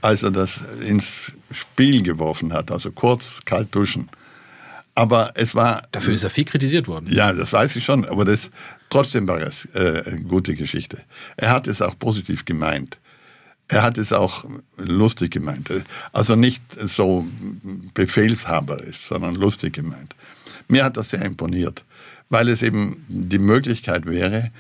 als 0.03 0.25
er 0.25 0.33
das 0.33 0.61
ins 0.87 1.33
Spiel 1.53 2.03
geworfen 2.03 2.53
hat, 2.53 2.73
also 2.73 2.91
kurz 2.91 3.41
kalt 3.45 3.75
duschen. 3.75 4.11
Aber 4.97 5.33
es 5.37 5.55
war. 5.55 5.83
Dafür 5.93 6.15
ist 6.15 6.25
er 6.25 6.31
viel 6.31 6.45
kritisiert 6.45 6.89
worden. 6.89 7.07
Ja, 7.11 7.33
das 7.33 7.53
weiß 7.53 7.77
ich 7.77 7.85
schon, 7.85 8.05
aber 8.07 8.25
das, 8.25 8.51
trotzdem 8.91 9.29
war 9.29 9.41
es 9.41 9.67
äh, 9.75 10.03
eine 10.05 10.23
gute 10.23 10.55
Geschichte. 10.55 11.03
Er 11.37 11.51
hat 11.51 11.69
es 11.69 11.81
auch 11.81 11.97
positiv 11.97 12.45
gemeint. 12.45 12.99
Er 13.69 13.83
hat 13.83 13.99
es 13.99 14.13
auch 14.13 14.45
lustig 14.79 15.33
gemeint. 15.33 15.71
Also 16.13 16.35
nicht 16.35 16.63
so 16.89 17.27
befehlshaberisch, 17.95 19.01
sondern 19.01 19.35
lustig 19.35 19.75
gemeint. 19.75 20.15
Mir 20.67 20.85
hat 20.85 20.97
das 20.97 21.11
sehr 21.11 21.25
imponiert, 21.25 21.85
weil 22.31 22.49
es 22.49 22.63
eben 22.63 23.05
die 23.09 23.39
Möglichkeit 23.39 24.07
wäre, 24.07 24.51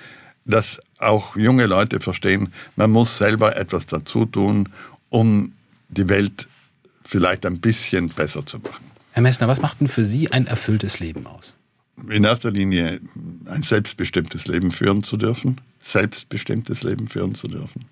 dass 0.45 0.81
auch 0.99 1.37
junge 1.37 1.67
Leute 1.67 2.01
verstehen, 2.01 2.53
man 2.77 2.91
muss 2.91 3.19
selber 3.19 3.57
etwas 3.57 3.87
dazu 3.87 4.25
tun, 4.27 4.69
um 5.09 5.53
die 5.89 6.09
Welt 6.09 6.49
vielleicht 7.05 7.47
ein 7.47 7.61
bisschen 7.61 8.09
besser 8.09 8.45
zu 8.45 8.59
machen. 8.59 8.85
Herr 9.13 9.23
Messner, 9.23 9.49
was 9.49 9.63
macht 9.63 9.81
denn 9.81 9.89
für 9.89 10.05
Sie 10.05 10.31
ein 10.31 10.47
erfülltes 10.47 11.01
Leben 11.01 11.27
aus? 11.27 11.57
In 12.11 12.25
erster 12.25 12.51
Linie 12.51 13.01
ein 13.47 13.63
selbstbestimmtes 13.63 14.47
Leben 14.47 14.71
führen 14.71 15.03
zu 15.03 15.17
dürfen, 15.17 15.61
selbstbestimmtes 15.81 16.83
Leben 16.83 17.09
führen 17.09 17.35
zu 17.35 17.49
dürfen 17.49 17.87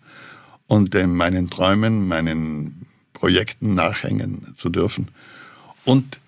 und 0.66 0.94
meinen 0.94 1.48
Träumen, 1.48 2.06
meinen 2.06 2.86
Projekten 3.12 3.74
nachhängen 3.74 4.54
zu 4.56 4.68
dürfen 4.68 5.10
und 5.84 6.20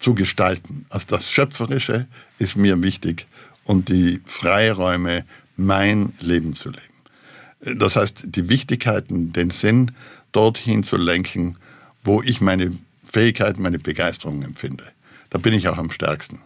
zu 0.00 0.14
gestalten. 0.14 0.86
Also 0.90 1.06
das 1.10 1.30
Schöpferische 1.30 2.06
ist 2.38 2.56
mir 2.56 2.82
wichtig 2.82 3.26
und 3.64 3.88
die 3.88 4.20
Freiräume, 4.24 5.24
mein 5.56 6.12
Leben 6.20 6.54
zu 6.54 6.70
leben. 6.70 7.78
Das 7.78 7.96
heißt, 7.96 8.24
die 8.26 8.48
Wichtigkeiten, 8.48 9.32
den 9.32 9.50
Sinn 9.50 9.92
dorthin 10.32 10.82
zu 10.82 10.96
lenken, 10.96 11.56
wo 12.02 12.22
ich 12.22 12.40
meine 12.40 12.72
Fähigkeit, 13.04 13.58
meine 13.58 13.78
Begeisterung 13.78 14.42
empfinde. 14.42 14.84
Da 15.30 15.38
bin 15.38 15.54
ich 15.54 15.68
auch 15.68 15.78
am 15.78 15.90
stärksten. 15.90 16.40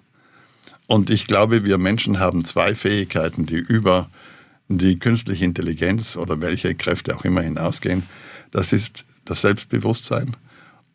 Und 0.86 1.11
ich 1.11 1.26
glaube, 1.26 1.64
wir 1.64 1.78
Menschen 1.78 2.18
haben 2.18 2.44
zwei 2.44 2.74
Fähigkeiten, 2.74 3.46
die 3.46 3.56
über 3.56 4.09
die 4.68 4.98
künstliche 4.98 5.44
Intelligenz 5.44 6.16
oder 6.16 6.40
welche 6.40 6.74
Kräfte 6.74 7.16
auch 7.16 7.24
immer 7.24 7.42
hinausgehen. 7.42 8.04
Das 8.50 8.72
ist 8.72 9.04
das 9.24 9.42
Selbstbewusstsein 9.42 10.36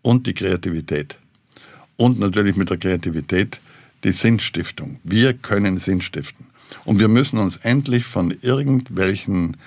und 0.02 0.26
die 0.28 0.34
Kreativität. 0.34 1.18
Und 1.98 2.20
natürlich 2.20 2.56
mit 2.56 2.70
der 2.70 2.78
Kreativität 2.78 3.60
die 4.04 4.12
Sinnstiftung. 4.12 5.00
Wir 5.04 5.34
können 5.34 5.80
Sinn 5.80 6.02
stiften. 6.02 6.48
Und 6.86 7.00
wir 7.00 7.08
müssen 7.08 7.38
uns 7.40 7.58
endlich 7.58 8.06
von 8.06 8.36
irgendwelchen 8.42 9.58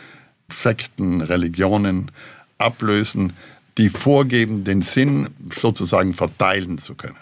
Sekten, 0.49 1.21
Religionen 1.21 2.11
ablösen, 2.59 3.33
die 3.79 3.91
vorgeben, 3.91 4.65
den 4.65 4.83
Sinn 4.83 5.29
sozusagen 5.55 6.15
verteilen 6.15 6.79
zu 6.79 6.95
können. 6.95 7.17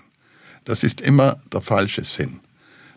Das 0.65 0.83
ist 0.83 1.01
immer 1.01 1.39
der 1.53 1.61
falsche 1.61 2.05
Sinn. 2.05 2.41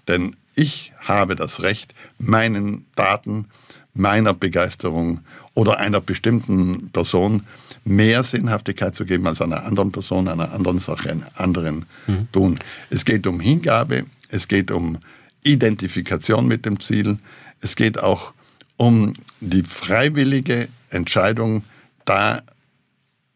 Denn 0.08 0.36
ich 0.56 0.94
habe 1.00 1.36
das 1.36 1.62
Recht, 1.62 1.94
meinen 2.18 2.86
Daten, 2.96 3.46
meiner 3.94 4.34
Begeisterung 4.34 5.22
oder 5.54 5.78
einer 5.80 6.02
bestimmten 6.02 6.90
Person 6.92 7.44
mehr 7.84 8.24
Sinnhaftigkeit 8.24 8.96
zu 8.96 9.06
geben 9.06 9.28
als 9.28 9.42
einer 9.42 9.66
anderen 9.66 9.92
Person, 9.92 10.28
einer 10.28 10.52
anderen 10.54 10.80
Sache, 10.80 11.10
einem 11.10 11.26
anderen 11.36 11.86
mhm. 12.06 12.28
tun. 12.32 12.60
Es 12.90 13.06
geht 13.06 13.26
um 13.28 13.40
Hingabe, 13.40 14.06
es 14.30 14.48
geht 14.48 14.72
um 14.72 15.00
Identifikation 15.44 16.48
mit 16.48 16.66
dem 16.66 16.80
Ziel, 16.80 17.20
es 17.62 17.76
geht 17.76 18.00
auch 18.00 18.34
um 18.78 19.14
die 19.42 19.64
freiwillige 19.64 20.68
Entscheidung, 20.90 21.64
da 22.06 22.42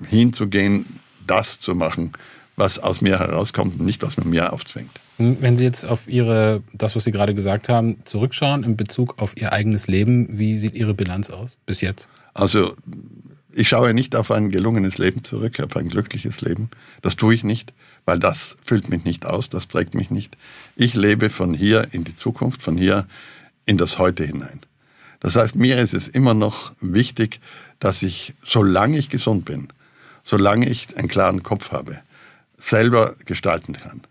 hinzugehen, 0.08 0.86
das 1.28 1.60
zu 1.60 1.76
machen, 1.76 2.14
was 2.56 2.80
aus 2.80 3.02
mir 3.02 3.20
herauskommt 3.20 3.80
und 3.80 3.86
nicht, 3.86 4.04
was 4.04 4.18
man 4.18 4.30
mir 4.30 4.54
aufzwingt. 4.54 4.92
Wenn 5.18 5.58
Sie 5.58 5.64
jetzt 5.64 5.86
auf 5.86 6.08
Ihre, 6.08 6.64
das, 6.74 6.96
was 6.96 7.04
Sie 7.04 7.12
gerade 7.12 7.34
gesagt 7.34 7.70
haben, 7.70 7.98
zurückschauen 8.06 8.64
in 8.64 8.76
Bezug 8.76 9.20
auf 9.20 9.38
Ihr 9.38 9.54
eigenes 9.54 9.88
Leben, 9.88 10.40
wie 10.40 10.58
sieht 10.58 10.74
Ihre 10.74 10.94
Bilanz 10.94 11.30
aus 11.30 11.58
bis 11.66 11.82
jetzt? 11.82 12.08
Also 12.34 12.76
ich 13.54 13.70
schaue 13.70 13.94
nicht 13.94 14.16
auf 14.16 14.32
ein 14.32 14.50
gelungenes 14.50 14.98
Leben 14.98 15.24
zurück, 15.24 15.60
auf 15.60 15.76
ein 15.76 15.90
glückliches 15.90 16.42
Leben. 16.42 16.70
Das 17.02 17.16
tue 17.16 17.36
ich 17.36 17.44
nicht, 17.44 17.74
weil 18.12 18.20
das 18.20 18.58
füllt 18.62 18.90
mich 18.90 19.06
nicht 19.06 19.26
aus, 19.26 19.48
das 19.48 19.70
trägt 19.70 19.96
mich 19.96 20.10
nicht. 20.10 20.36
Ich 20.76 20.96
lebe 20.96 21.30
von 21.30 21.54
hier 21.54 21.94
in 21.94 22.04
die 22.04 22.14
Zukunft, 22.14 22.62
von 22.62 22.78
hier 22.78 23.08
in 23.66 23.78
das 23.78 24.00
Heute 24.00 24.26
hinein. 24.26 24.60
Das 25.22 25.38
heißt, 25.38 25.56
mir 25.56 25.80
ist 25.80 25.94
es 25.94 26.10
immer 26.10 26.34
noch 26.34 26.74
wichtig, 26.82 27.40
dass 27.80 28.04
ich, 28.04 28.34
solange 28.44 28.98
ich 28.98 29.08
gesund 29.08 29.46
bin, 29.46 29.70
solange 30.26 30.68
ich 30.68 30.98
einen 30.98 31.08
klaren 31.08 31.42
Kopf 31.42 31.72
habe, 31.72 32.02
selber 32.58 33.16
gestalten 33.24 33.78
kann. 33.78 34.02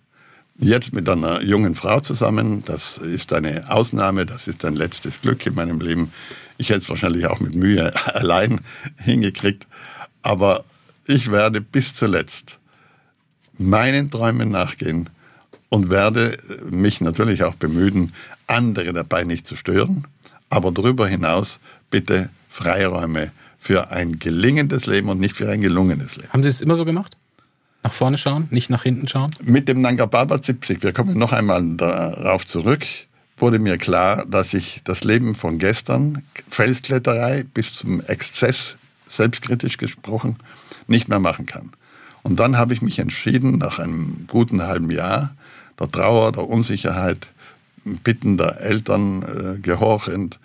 Jetzt 0.57 0.95
mit 0.95 1.07
einer 1.07 1.43
jungen 1.43 1.75
Frau 1.75 2.01
zusammen, 2.01 2.65
das 2.65 2.97
ist 2.97 3.35
eine 3.35 3.71
Ausnahme, 3.71 4.25
das 4.25 4.49
ist 4.49 4.65
ein 4.65 4.77
letztes 4.77 5.21
Glück 5.21 5.45
in 5.45 5.55
meinem 5.55 5.79
Leben. 5.79 6.11
Ich 6.57 6.71
hätte 6.71 6.81
es 6.81 6.89
wahrscheinlich 6.89 7.27
auch 7.27 7.41
mit 7.41 7.55
Mühe 7.55 7.93
allein 8.15 8.63
hingekriegt, 8.97 9.67
aber 10.23 10.65
ich 11.07 11.31
werde 11.31 11.61
bis 11.61 11.93
zuletzt 11.93 12.60
meinen 13.61 14.11
Träumen 14.11 14.51
nachgehen 14.51 15.11
und 15.69 15.91
werde 15.91 16.37
mich 16.71 17.01
natürlich 17.01 17.45
auch 17.45 17.55
bemühen, 17.55 18.13
andere 18.47 18.93
dabei 18.93 19.25
nicht 19.25 19.47
zu 19.47 19.55
stören, 19.55 20.07
aber 20.49 20.73
darüber 20.73 21.07
hinaus 21.07 21.61
bitte 21.91 22.31
Freiräume 22.49 23.31
für 23.59 23.91
ein 23.91 24.19
gelingendes 24.19 24.87
Leben 24.87 25.09
und 25.11 25.21
nicht 25.21 25.37
für 25.37 25.49
ein 25.49 25.61
gelungenes 25.61 26.17
Leben. 26.17 26.31
Haben 26.33 26.43
Sie 26.43 26.49
es 26.49 26.61
immer 26.61 26.77
so 26.77 26.85
gemacht? 26.85 27.17
Nach 27.83 27.93
vorne 27.93 28.19
schauen, 28.19 28.49
nicht 28.51 28.71
nach 28.71 28.83
hinten 28.83 29.09
schauen? 29.09 29.31
Mit 29.43 29.69
dem 29.69 29.81
Nanga 29.81 30.07
Parbat 30.07 30.45
70, 30.45 30.83
wir 30.83 30.93
kommen 30.93 31.17
noch 31.17 31.33
einmal 31.33 31.63
darauf 31.77 32.47
zurück, 32.47 32.85
wurde 33.37 33.59
mir 33.59 33.79
klar, 33.79 34.27
dass 34.27 34.53
ich 34.55 34.81
das 34.85 35.05
Leben 35.05 35.35
von 35.35 35.59
gestern, 35.59 36.23
Felskletterei 36.49 37.45
bis 37.45 37.73
zum 37.73 38.01
Exzess, 38.03 38.77
selbstkritisch 39.09 39.77
gesprochen, 39.77 40.37
nicht 40.89 41.09
mehr 41.09 41.21
machen 41.21 41.47
kann. 41.47 41.71
Und 42.23 42.39
dann 42.39 42.59
habe 42.59 42.75
ich 42.75 42.83
mich 42.83 42.99
entschieden, 42.99 43.59
nach 43.59 43.79
einem 43.79 44.25
guten 44.27 44.63
halben 44.63 44.91
Jahr 44.91 45.35
der 45.79 45.89
Trauer, 45.89 46.33
der 46.33 46.49
Unsicherheit, 46.49 47.27
Bitten 48.05 48.37
der 48.37 48.61
Eltern 48.61 49.23
äh, 49.23 49.59
gehorchend, 49.59 50.39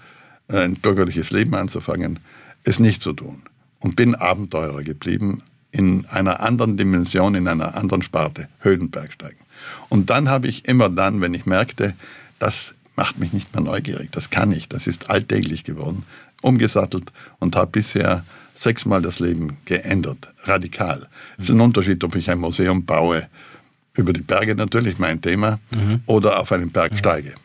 äh, 0.48 0.60
ein 0.60 0.76
bürgerliches 0.76 1.32
Leben 1.32 1.54
anzufangen, 1.54 2.20
es 2.64 2.80
nicht 2.80 3.02
zu 3.02 3.12
tun. 3.12 3.44
Und 3.80 3.98
bin 3.98 4.16
Abenteurer 4.16 4.84
geblieben, 4.84 5.42
in 5.72 6.06
einer 6.06 6.40
anderen 6.40 6.78
Dimension, 6.78 7.36
in 7.36 7.50
einer 7.50 7.76
anderen 7.76 8.02
Sparte, 8.02 8.48
Höhenbergsteigen. 8.60 9.40
Und 9.90 10.10
dann 10.10 10.30
habe 10.30 10.48
ich 10.48 10.66
immer 10.66 10.90
dann, 10.90 11.20
wenn 11.20 11.34
ich 11.34 11.46
merkte, 11.46 11.94
das 12.40 12.76
macht 12.96 13.20
mich 13.20 13.34
nicht 13.34 13.54
mehr 13.54 13.62
neugierig, 13.62 14.12
das 14.12 14.30
kann 14.30 14.54
ich, 14.54 14.70
das 14.70 14.88
ist 14.88 15.10
alltäglich 15.10 15.66
geworden, 15.66 16.06
umgesattelt 16.42 17.12
und 17.40 17.58
habe 17.58 17.72
bisher 17.72 18.24
sechsmal 18.56 19.02
das 19.02 19.20
Leben 19.20 19.58
geändert, 19.66 20.30
radikal. 20.44 21.08
Es 21.38 21.46
ist 21.46 21.52
ein 21.52 21.62
Unterschied, 21.62 22.04
ob 22.04 22.16
ich 22.16 22.30
ein 22.30 22.40
Museum 22.40 22.86
baue, 22.86 23.28
über 23.96 24.12
die 24.12 24.22
Berge 24.22 24.56
natürlich 24.56 25.00
mein 25.00 25.22
Thema, 25.22 25.60
mhm. 25.74 26.02
oder 26.06 26.40
auf 26.40 26.52
einen 26.52 26.72
Berg 26.72 26.94
mhm. 26.94 26.98
steige. 26.98 27.36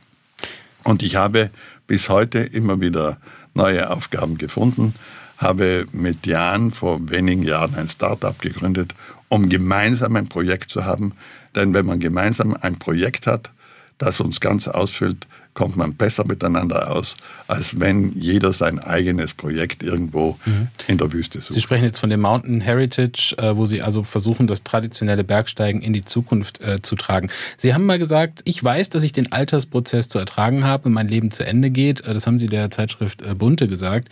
Und 0.85 1.03
ich 1.03 1.17
habe 1.17 1.51
bis 1.87 2.09
heute 2.09 2.39
immer 2.39 2.81
wieder 2.81 3.19
neue 3.55 3.91
Aufgaben 3.91 4.39
gefunden 4.39 4.95
habe 5.41 5.87
mit 5.93 6.27
Jan 6.27 6.71
vor 6.71 7.01
wenigen 7.09 7.43
Jahren 7.43 7.75
ein 7.75 7.89
Startup 7.89 8.39
gegründet, 8.39 8.95
um 9.29 9.49
gemeinsam 9.49 10.17
ein 10.17 10.29
Projekt 10.29 10.71
zu 10.71 10.85
haben. 10.85 11.15
Denn 11.55 11.73
wenn 11.73 11.87
man 11.87 11.99
gemeinsam 11.99 12.57
ein 12.61 12.79
Projekt 12.79 13.27
hat, 13.27 13.51
das 13.97 14.21
uns 14.21 14.41
ganz 14.41 14.69
ausfüllt, 14.69 15.27
kommt 15.61 15.77
man 15.77 15.95
besser 15.95 16.27
miteinander 16.27 16.91
aus, 16.91 17.17
als 17.47 17.79
wenn 17.79 18.13
jeder 18.13 18.55
sein 18.55 18.79
eigenes 18.79 19.35
Projekt 19.35 19.83
irgendwo 19.83 20.39
mhm. 20.47 20.69
in 20.87 20.97
der 20.97 21.13
Wüste 21.13 21.39
sucht. 21.39 21.53
Sie 21.53 21.61
sprechen 21.61 21.85
jetzt 21.85 21.99
von 21.99 22.09
dem 22.09 22.21
Mountain 22.21 22.63
Heritage, 22.63 23.35
äh, 23.37 23.55
wo 23.55 23.67
Sie 23.67 23.83
also 23.83 24.03
versuchen, 24.03 24.47
das 24.47 24.63
traditionelle 24.63 25.23
Bergsteigen 25.23 25.83
in 25.83 25.93
die 25.93 26.01
Zukunft 26.01 26.63
äh, 26.63 26.81
zu 26.81 26.97
tragen. 26.97 27.29
Sie 27.59 27.75
haben 27.75 27.85
mal 27.85 27.99
gesagt, 27.99 28.41
ich 28.45 28.65
weiß, 28.65 28.89
dass 28.89 29.03
ich 29.03 29.13
den 29.13 29.33
Altersprozess 29.33 30.09
zu 30.09 30.19
ertragen 30.19 30.65
habe 30.65 30.89
und 30.89 30.95
mein 30.95 31.09
Leben 31.09 31.31
zu 31.31 31.45
Ende 31.45 31.69
geht. 31.69 32.01
Äh, 32.07 32.15
das 32.15 32.27
haben 32.27 32.39
Sie 32.39 32.47
der 32.47 32.71
Zeitschrift 32.71 33.23
Bunte 33.37 33.69
gesagt. 33.69 34.09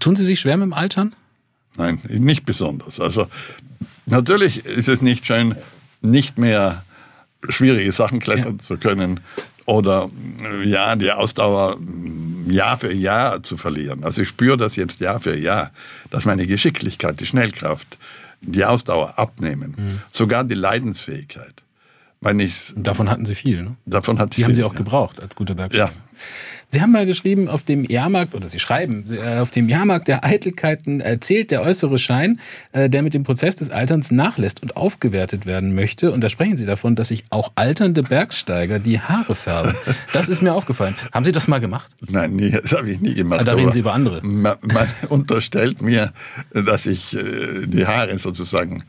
Tun 0.00 0.16
Sie 0.16 0.24
sich 0.24 0.40
schwer 0.40 0.56
mit 0.56 0.64
dem 0.64 0.72
Altern? 0.72 1.14
Nein, 1.76 2.00
nicht 2.08 2.44
besonders. 2.44 2.98
Also 2.98 3.28
natürlich 4.06 4.66
ist 4.66 4.88
es 4.88 5.02
nicht 5.02 5.24
schön, 5.24 5.54
nicht 6.00 6.36
mehr 6.36 6.82
schwierige 7.48 7.92
Sachen 7.92 8.18
klettern 8.18 8.58
ja. 8.60 8.64
zu 8.64 8.76
können 8.76 9.20
oder 9.70 10.10
ja, 10.64 10.96
die 10.96 11.12
Ausdauer 11.12 11.78
Jahr 12.48 12.76
für 12.78 12.92
Jahr 12.92 13.42
zu 13.42 13.56
verlieren. 13.56 14.02
Also 14.02 14.22
ich 14.22 14.28
spüre 14.28 14.56
das 14.56 14.74
jetzt 14.74 15.00
Jahr 15.00 15.20
für 15.20 15.36
Jahr, 15.36 15.70
dass 16.10 16.24
meine 16.24 16.46
Geschicklichkeit, 16.46 17.20
die 17.20 17.26
Schnellkraft, 17.26 17.96
die 18.40 18.64
Ausdauer 18.64 19.18
abnehmen, 19.18 19.76
mhm. 19.78 20.00
sogar 20.10 20.42
die 20.42 20.54
Leidensfähigkeit. 20.54 21.54
Wenn 22.20 22.40
ich, 22.40 22.72
davon 22.74 23.08
hatten 23.08 23.24
Sie 23.24 23.34
viel, 23.34 23.62
ne? 23.62 23.76
Davon 23.86 24.18
hatte 24.18 24.30
Die 24.30 24.36
viel, 24.36 24.46
haben 24.46 24.54
Sie 24.54 24.64
auch 24.64 24.72
ja. 24.72 24.78
gebraucht 24.78 25.20
als 25.20 25.36
guter 25.36 25.54
Bergsteiger. 25.54 25.86
Ja. 25.86 25.92
Sie 26.72 26.80
haben 26.80 26.92
mal 26.92 27.04
geschrieben, 27.04 27.48
auf 27.48 27.64
dem 27.64 27.84
Jahrmarkt, 27.84 28.32
oder 28.32 28.48
Sie 28.48 28.60
schreiben, 28.60 29.04
äh, 29.10 29.40
auf 29.40 29.50
dem 29.50 29.68
Jahrmarkt 29.68 30.06
der 30.06 30.24
Eitelkeiten 30.24 31.00
erzählt 31.00 31.50
der 31.50 31.62
äußere 31.62 31.98
Schein, 31.98 32.38
äh, 32.70 32.88
der 32.88 33.02
mit 33.02 33.12
dem 33.12 33.24
Prozess 33.24 33.56
des 33.56 33.70
Alterns 33.70 34.12
nachlässt 34.12 34.62
und 34.62 34.76
aufgewertet 34.76 35.46
werden 35.46 35.74
möchte. 35.74 36.12
Und 36.12 36.22
da 36.22 36.28
sprechen 36.28 36.56
Sie 36.56 36.66
davon, 36.66 36.94
dass 36.94 37.08
sich 37.08 37.24
auch 37.30 37.50
alternde 37.56 38.04
Bergsteiger 38.04 38.78
die 38.78 39.00
Haare 39.00 39.34
färben. 39.34 39.74
Das 40.12 40.28
ist 40.28 40.42
mir 40.42 40.54
aufgefallen. 40.54 40.94
Haben 41.12 41.24
Sie 41.24 41.32
das 41.32 41.48
mal 41.48 41.58
gemacht? 41.58 41.90
Nein, 42.08 42.36
nie, 42.36 42.50
das 42.52 42.70
habe 42.70 42.88
ich 42.88 43.00
nie 43.00 43.14
gemacht. 43.14 43.48
Da 43.48 43.54
reden 43.54 43.72
Sie 43.72 43.80
über 43.80 43.92
andere. 43.92 44.24
Man, 44.24 44.56
man 44.62 44.86
unterstellt 45.08 45.82
mir, 45.82 46.12
dass 46.52 46.86
ich 46.86 47.16
äh, 47.16 47.66
die 47.66 47.84
Haare 47.84 48.16
sozusagen 48.20 48.80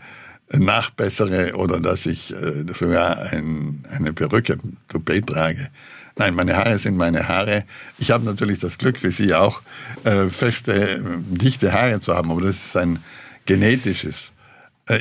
nachbessere 0.53 1.55
oder 1.55 1.79
dass 1.79 2.05
ich 2.05 2.35
sogar 2.77 3.17
ein, 3.31 3.83
eine 3.89 4.11
Perücke, 4.11 4.57
Toupet 4.89 5.25
trage. 5.25 5.69
Nein, 6.17 6.35
meine 6.35 6.55
Haare 6.55 6.77
sind 6.77 6.97
meine 6.97 7.27
Haare. 7.27 7.63
Ich 7.97 8.11
habe 8.11 8.25
natürlich 8.25 8.59
das 8.59 8.77
Glück, 8.77 9.01
wie 9.03 9.11
Sie 9.11 9.33
auch, 9.33 9.61
äh, 10.03 10.27
feste, 10.27 11.01
dichte 11.29 11.71
Haare 11.73 11.99
zu 11.99 12.15
haben, 12.15 12.31
aber 12.31 12.41
das 12.41 12.55
ist 12.67 12.77
ein 12.77 12.99
genetisches 13.45 14.27
Äh, 14.27 14.40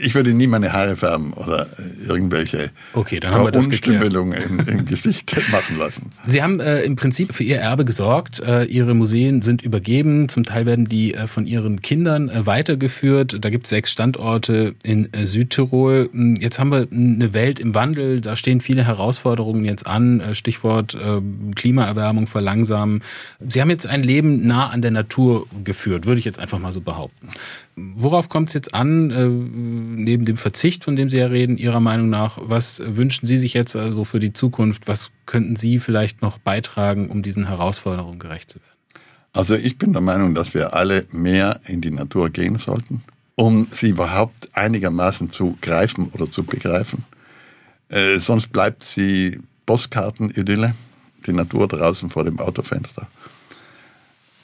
ich 0.03 0.14
würde 0.14 0.35
nie 0.35 0.47
meine 0.47 0.72
Haare 0.72 0.97
färben 0.97 1.33
oder 1.33 1.66
äh, 1.66 2.07
irgendwelche 2.07 2.70
okay, 2.93 3.18
dann 3.18 3.33
haben 3.33 3.45
wir 3.45 3.51
das 3.51 3.66
im, 3.66 4.61
im 4.61 4.85
Gesicht 4.85 5.35
machen 5.51 5.78
lassen. 5.78 6.11
Sie 6.24 6.43
haben 6.43 6.61
äh, 6.61 6.83
im 6.83 6.97
Prinzip 6.97 7.35
für 7.35 7.45
Ihr 7.45 7.59
Erbe 7.59 7.85
gesorgt. 7.85 8.41
Äh, 8.41 8.64
Ihre 8.64 8.95
Museen 8.95 9.41
sind 9.41 9.62
übergeben. 9.62 10.28
Zum 10.28 10.45
Teil 10.45 10.66
werden 10.66 10.87
die 10.87 11.14
äh, 11.14 11.26
von 11.26 11.47
Ihren 11.47 11.81
Kindern 11.81 12.28
äh, 12.28 12.45
weitergeführt. 12.47 13.39
Da 13.41 13.49
gibt 13.49 13.66
es 13.66 13.70
sechs 13.70 13.91
Standorte 13.91 14.74
in 14.83 15.09
Südtirol. 15.22 16.11
Hm, 16.12 16.37
jetzt 16.37 16.59
haben 16.59 16.70
wir 16.70 16.87
eine 16.93 17.33
Welt 17.33 17.59
im 17.59 17.74
Wandel. 17.74 18.20
Da 18.20 18.37
stehen 18.37 18.61
viele 18.61 18.85
Herausforderungen 18.85 19.64
jetzt 19.64 19.87
an. 19.87 20.22
Stichwort 20.33 20.97
Klimaerwärmung 21.55 22.26
verlangsamen. 22.26 23.03
Sie 23.47 23.61
haben 23.61 23.70
jetzt 23.70 23.87
ein 23.87 24.03
Leben 24.03 24.47
nah 24.47 24.68
an 24.68 24.83
der 24.83 24.91
Natur 24.91 25.47
geführt, 25.64 26.07
würde 26.07 26.18
ich 26.18 26.24
jetzt 26.24 26.39
einfach 26.39 26.59
mal 26.59 26.72
so 26.72 26.81
behaupten. 26.81 27.31
Worauf 27.77 28.29
kommt 28.29 28.49
es 28.49 28.55
jetzt 28.55 28.75
an, 28.75 29.11
äh, 29.11 29.27
neben 29.27 30.25
dem 30.25 30.37
Verzicht, 30.37 30.85
von 30.85 30.97
dem 30.97 31.09
Sie 31.09 31.18
ja 31.18 31.27
reden, 31.27 31.57
Ihrer 31.57 31.81
Meinung 31.81 32.11
nach? 32.11 32.39
Was 32.43 32.83
wünschen 32.85 33.27
Sie 33.27 33.39
sich 33.39 33.55
jetzt 33.55 33.77
also 33.77 34.05
für 34.05 34.18
die 34.18 34.33
Zukunft? 34.33 34.89
Was 34.89 35.11
könnten 35.27 35.57
Sie 35.57 35.79
vielleicht 35.79 36.21
noch 36.21 36.39
beitragen, 36.39 37.09
um 37.09 37.23
diesen 37.23 37.47
Herausforderungen 37.47 38.18
gerecht 38.18 38.51
zu 38.51 38.59
werden? 38.61 38.81
Also 39.33 39.55
ich 39.55 39.79
bin 39.79 39.93
der 39.93 40.03
Meinung, 40.03 40.35
dass 40.35 40.55
wir 40.55 40.75
alle 40.75 41.07
mehr 41.12 41.61
in 41.66 41.81
die 41.81 41.93
Natur 41.93 42.31
gehen 42.31 42.59
sollten, 42.59 43.03
um 43.37 43.68
sie 43.71 43.91
überhaupt 43.91 44.49
einigermaßen 44.55 45.31
zu 45.31 45.57
greifen 45.61 46.09
oder 46.12 46.31
zu 46.31 46.43
begreifen. 46.43 47.05
Äh, 47.89 48.18
sonst 48.18 48.49
bleibt 48.49 48.83
sie 48.83 49.39
Postkartenidylle, 49.66 50.75
die 51.27 51.33
Natur 51.33 51.68
draußen 51.68 52.11
vor 52.11 52.25
dem 52.25 52.41
Autofenster. 52.41 53.07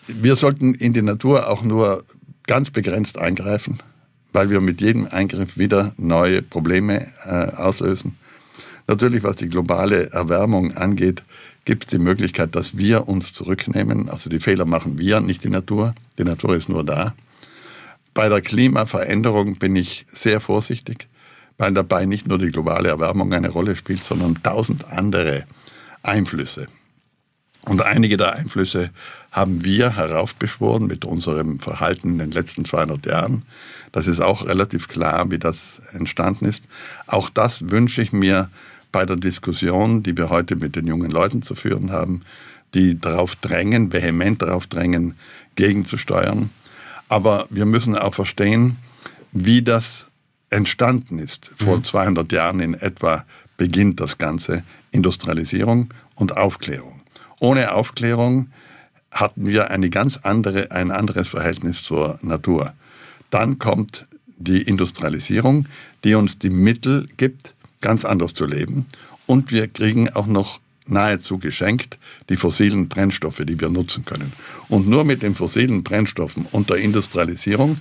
Wir 0.07 0.37
sollten 0.37 0.75
in 0.75 0.93
die 0.93 1.03
Natur 1.03 1.49
auch 1.49 1.63
nur 1.63 2.05
ganz 2.47 2.71
begrenzt 2.71 3.19
eingreifen, 3.19 3.79
weil 4.33 4.51
wir 4.51 4.61
mit 4.61 4.81
jedem 4.81 5.07
Eingriff 5.07 5.59
wieder 5.59 5.93
neue 5.97 6.43
Probleme 6.43 7.07
äh, 7.25 7.53
auslösen. 7.57 8.17
Natürlich, 8.87 9.25
was 9.25 9.37
die 9.37 9.49
globale 9.49 10.11
Erwärmung 10.11 10.77
angeht, 10.77 11.23
gibt 11.65 11.85
es 11.85 11.91
die 11.91 11.99
Möglichkeit, 11.99 12.55
dass 12.55 12.79
wir 12.79 13.09
uns 13.09 13.33
zurücknehmen. 13.33 14.09
Also 14.09 14.31
die 14.31 14.39
Fehler 14.39 14.65
machen 14.65 14.99
wir, 14.99 15.21
nicht 15.21 15.43
die 15.43 15.51
Natur. 15.51 15.95
Die 16.19 16.25
Natur 16.25 16.55
ist 16.55 16.69
nur 16.69 16.85
da. 16.85 17.15
Bei 18.15 18.29
der 18.29 18.41
Klimaveränderung 18.41 19.59
bin 19.59 19.75
ich 19.75 20.07
sehr 20.09 20.41
vorsichtig, 20.41 21.09
weil 21.59 21.75
dabei 21.75 22.07
nicht 22.07 22.29
nur 22.29 22.39
die 22.39 22.51
globale 22.51 22.89
Erwärmung 22.89 23.33
eine 23.33 23.49
Rolle 23.49 23.77
spielt, 23.77 24.05
sondern 24.05 24.41
tausend 24.43 24.91
andere 24.91 25.45
Einflüsse. 26.03 26.69
Und 27.67 27.83
einige 27.83 28.17
der 28.17 28.35
Einflüsse 28.35 28.91
haben 29.37 29.63
wir 29.65 29.95
heraufbeschworen 29.95 30.87
mit 30.87 31.05
unserem 31.05 31.61
Verhalten 31.61 32.13
in 32.13 32.19
den 32.19 32.31
letzten 32.31 32.65
200 32.65 33.05
Jahren. 33.05 33.43
Das 33.93 34.07
ist 34.07 34.21
auch 34.21 34.47
relativ 34.47 34.89
klar, 34.89 35.31
wie 35.31 35.39
das 35.39 35.79
entstanden 35.93 36.47
ist. 36.47 36.65
Auch 37.07 37.29
das 37.29 37.69
wünsche 37.71 38.01
ich 38.01 38.15
mir 38.15 38.49
bei 38.93 39.05
der 39.05 39.17
Diskussion, 39.17 40.03
die 40.03 40.17
wir 40.17 40.31
heute 40.31 40.57
mit 40.57 40.75
den 40.75 40.87
jungen 40.87 41.11
Leuten 41.11 41.43
zu 41.43 41.55
führen 41.55 41.93
haben, 41.93 42.23
die 42.73 42.99
darauf 42.99 43.37
drängen, 43.37 43.93
vehement 43.93 44.41
darauf 44.41 44.67
drängen, 44.69 45.17
gegenzusteuern. 45.55 46.49
Aber 47.11 47.47
wir 47.51 47.67
müssen 47.67 47.95
auch 47.95 48.15
verstehen, 48.15 48.79
wie 49.33 49.61
das 49.61 50.07
entstanden 50.49 51.19
ist. 51.19 51.51
Vor 51.57 51.77
mhm. 51.77 51.85
200 51.85 52.33
Jahren 52.33 52.61
in 52.61 52.73
etwa 52.73 53.27
beginnt 53.59 54.01
das 54.01 54.17
Ganze 54.17 54.65
Industrialisierung 54.93 55.93
und 56.15 56.39
Aufklärung. 56.39 57.03
Ohne 57.39 57.75
Aufklärung 57.75 58.49
hatten 59.17 59.47
wir 59.47 59.71
eine 59.71 59.91
ganz 59.91 60.19
andere, 60.19 60.71
ein 60.71 60.91
anderes 60.91 61.29
Verhältnis 61.29 61.83
zur 61.83 62.19
Natur. 62.23 62.75
Dann 63.31 63.59
kommt 63.59 64.07
die 64.39 64.63
Industrialisierung, 64.63 65.67
die 66.05 66.15
uns 66.15 66.39
die 66.39 66.51
Mittel 66.51 67.09
gibt, 67.17 67.55
ganz 67.81 68.05
anders 68.05 68.35
zu 68.35 68.47
leben. 68.47 68.87
Und 69.27 69.51
wir 69.51 69.69
kriegen 69.69 70.11
auch 70.11 70.27
noch 70.27 70.61
nahezu 70.87 71.39
geschenkt 71.39 71.99
die 72.29 72.37
fossilen 72.37 72.89
Brennstoffe, 72.89 73.43
die 73.45 73.59
wir 73.59 73.71
nutzen 73.71 74.05
können. 74.05 74.33
Und 74.69 74.87
nur 74.89 75.05
mit 75.05 75.23
den 75.23 75.35
fossilen 75.35 75.83
Brennstoffen 75.83 76.47
und 76.53 76.71
der 76.71 76.77
Industrialisierung 76.77 77.79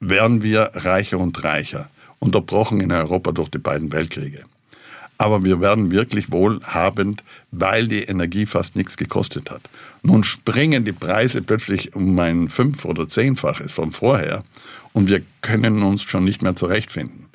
werden 0.00 0.42
wir 0.42 0.70
reicher 0.74 1.18
und 1.18 1.42
reicher, 1.42 1.90
unterbrochen 2.18 2.80
in 2.80 2.92
Europa 2.92 3.32
durch 3.32 3.50
die 3.50 3.58
beiden 3.58 3.92
Weltkriege 3.92 4.44
aber 5.18 5.44
wir 5.44 5.60
werden 5.60 5.90
wirklich 5.90 6.30
wohlhabend, 6.30 7.22
weil 7.50 7.88
die 7.88 8.04
Energie 8.04 8.46
fast 8.46 8.76
nichts 8.76 8.96
gekostet 8.96 9.50
hat. 9.50 9.62
Nun 10.06 10.22
springen 10.22 10.84
die 10.84 10.92
Preise 10.92 11.42
plötzlich 11.42 11.96
um 11.96 12.16
ein 12.20 12.48
fünf- 12.48 12.84
oder 12.84 13.08
zehnfaches 13.08 13.72
vom 13.72 13.90
vorher 13.90 14.44
und 14.92 15.08
wir 15.08 15.20
können 15.40 15.82
uns 15.82 16.02
schon 16.02 16.22
nicht 16.22 16.42
mehr 16.42 16.54
zurechtfinden. 16.54 17.26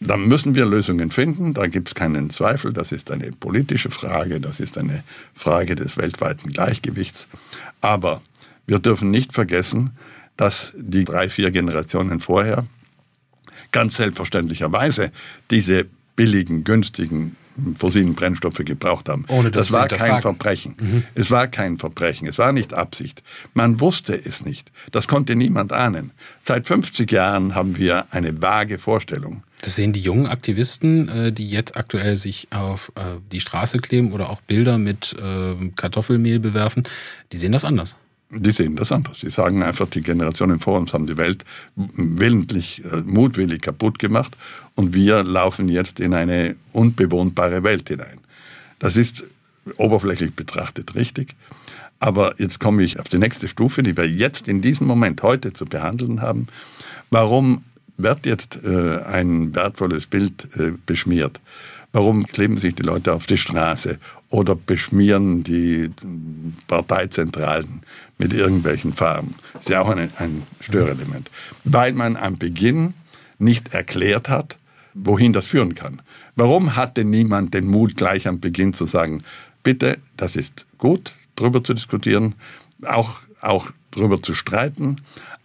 Da 0.00 0.16
müssen 0.16 0.56
wir 0.56 0.66
Lösungen 0.66 1.12
finden, 1.12 1.54
da 1.54 1.68
gibt 1.68 1.86
es 1.86 1.94
keinen 1.94 2.30
Zweifel, 2.30 2.72
das 2.72 2.90
ist 2.90 3.12
eine 3.12 3.30
politische 3.30 3.92
Frage, 3.92 4.40
das 4.40 4.58
ist 4.58 4.76
eine 4.76 5.04
Frage 5.34 5.76
des 5.76 5.96
weltweiten 5.96 6.50
Gleichgewichts. 6.50 7.28
Aber 7.80 8.22
wir 8.66 8.80
dürfen 8.80 9.12
nicht 9.12 9.32
vergessen, 9.32 9.90
dass 10.36 10.74
die 10.76 11.04
drei, 11.04 11.28
vier 11.28 11.52
Generationen 11.52 12.18
vorher 12.18 12.66
ganz 13.70 13.98
selbstverständlicherweise 13.98 15.12
diese 15.52 15.86
billigen, 16.16 16.64
günstigen 16.64 17.36
fossilen 17.76 18.14
Brennstoffe 18.14 18.62
gebraucht 18.64 19.08
haben. 19.08 19.24
Ohne 19.28 19.50
das, 19.50 19.66
das 19.66 19.74
war 19.74 19.88
kein 19.88 20.20
Verbrechen. 20.20 20.76
Mhm. 20.80 21.02
Es 21.14 21.30
war 21.30 21.48
kein 21.48 21.78
Verbrechen. 21.78 22.26
Es 22.28 22.38
war 22.38 22.52
nicht 22.52 22.74
Absicht. 22.74 23.22
Man 23.54 23.80
wusste 23.80 24.14
es 24.14 24.44
nicht. 24.44 24.70
Das 24.90 25.08
konnte 25.08 25.36
niemand 25.36 25.72
ahnen. 25.72 26.12
Seit 26.42 26.66
50 26.66 27.10
Jahren 27.10 27.54
haben 27.54 27.76
wir 27.76 28.06
eine 28.10 28.40
vage 28.40 28.78
Vorstellung. 28.78 29.42
Das 29.62 29.76
sehen 29.76 29.92
die 29.92 30.00
jungen 30.00 30.26
Aktivisten, 30.26 31.08
äh, 31.08 31.32
die 31.32 31.48
jetzt 31.48 31.76
aktuell 31.76 32.16
sich 32.16 32.48
auf 32.50 32.90
äh, 32.96 33.20
die 33.30 33.40
Straße 33.40 33.78
kleben 33.78 34.12
oder 34.12 34.28
auch 34.28 34.40
Bilder 34.40 34.76
mit 34.76 35.14
äh, 35.18 35.54
Kartoffelmehl 35.76 36.40
bewerfen. 36.40 36.82
Die 37.30 37.36
sehen 37.36 37.52
das 37.52 37.64
anders. 37.64 37.96
Die 38.34 38.50
sehen 38.50 38.76
das 38.76 38.92
anders. 38.92 39.20
Sie 39.20 39.30
sagen 39.30 39.62
einfach, 39.62 39.88
die 39.88 40.00
Generationen 40.00 40.58
vor 40.58 40.78
uns 40.78 40.94
haben 40.94 41.06
die 41.06 41.18
Welt 41.18 41.44
willentlich, 41.76 42.82
mutwillig 43.04 43.60
kaputt 43.60 43.98
gemacht 43.98 44.36
und 44.74 44.94
wir 44.94 45.22
laufen 45.22 45.68
jetzt 45.68 46.00
in 46.00 46.14
eine 46.14 46.56
unbewohnbare 46.72 47.62
Welt 47.62 47.88
hinein. 47.88 48.18
Das 48.78 48.96
ist 48.96 49.24
oberflächlich 49.76 50.34
betrachtet 50.34 50.94
richtig. 50.94 51.34
Aber 52.00 52.34
jetzt 52.40 52.58
komme 52.58 52.82
ich 52.82 52.98
auf 52.98 53.08
die 53.08 53.18
nächste 53.18 53.48
Stufe, 53.48 53.82
die 53.82 53.96
wir 53.96 54.08
jetzt 54.08 54.48
in 54.48 54.60
diesem 54.60 54.86
Moment 54.86 55.22
heute 55.22 55.52
zu 55.52 55.66
behandeln 55.66 56.20
haben. 56.20 56.46
Warum 57.10 57.62
wird 57.96 58.26
jetzt 58.26 58.58
äh, 58.64 59.02
ein 59.02 59.54
wertvolles 59.54 60.06
Bild 60.06 60.48
äh, 60.56 60.72
beschmiert? 60.86 61.40
Warum 61.92 62.26
kleben 62.26 62.56
sich 62.56 62.74
die 62.74 62.82
Leute 62.82 63.12
auf 63.12 63.26
die 63.26 63.36
Straße 63.36 63.98
oder 64.30 64.54
beschmieren 64.54 65.44
die 65.44 65.90
Parteizentralen 66.66 67.82
mit 68.18 68.32
irgendwelchen 68.32 68.94
Farben? 68.94 69.34
Das 69.52 69.62
ist 69.62 69.68
ja 69.68 69.82
auch 69.82 69.88
ein, 69.88 70.10
ein 70.16 70.42
Störelement. 70.60 71.30
Weil 71.64 71.92
man 71.92 72.16
am 72.16 72.38
Beginn 72.38 72.94
nicht 73.38 73.74
erklärt 73.74 74.28
hat, 74.28 74.56
wohin 74.94 75.32
das 75.32 75.46
führen 75.46 75.74
kann. 75.74 76.00
Warum 76.34 76.76
hatte 76.76 77.04
niemand 77.04 77.52
den 77.52 77.66
Mut, 77.66 77.96
gleich 77.96 78.26
am 78.26 78.40
Beginn 78.40 78.72
zu 78.72 78.86
sagen, 78.86 79.22
bitte, 79.62 79.98
das 80.16 80.36
ist 80.36 80.64
gut, 80.78 81.12
darüber 81.36 81.62
zu 81.62 81.74
diskutieren, 81.74 82.34
auch, 82.86 83.20
auch 83.40 83.70
darüber 83.90 84.22
zu 84.22 84.32
streiten, 84.32 84.96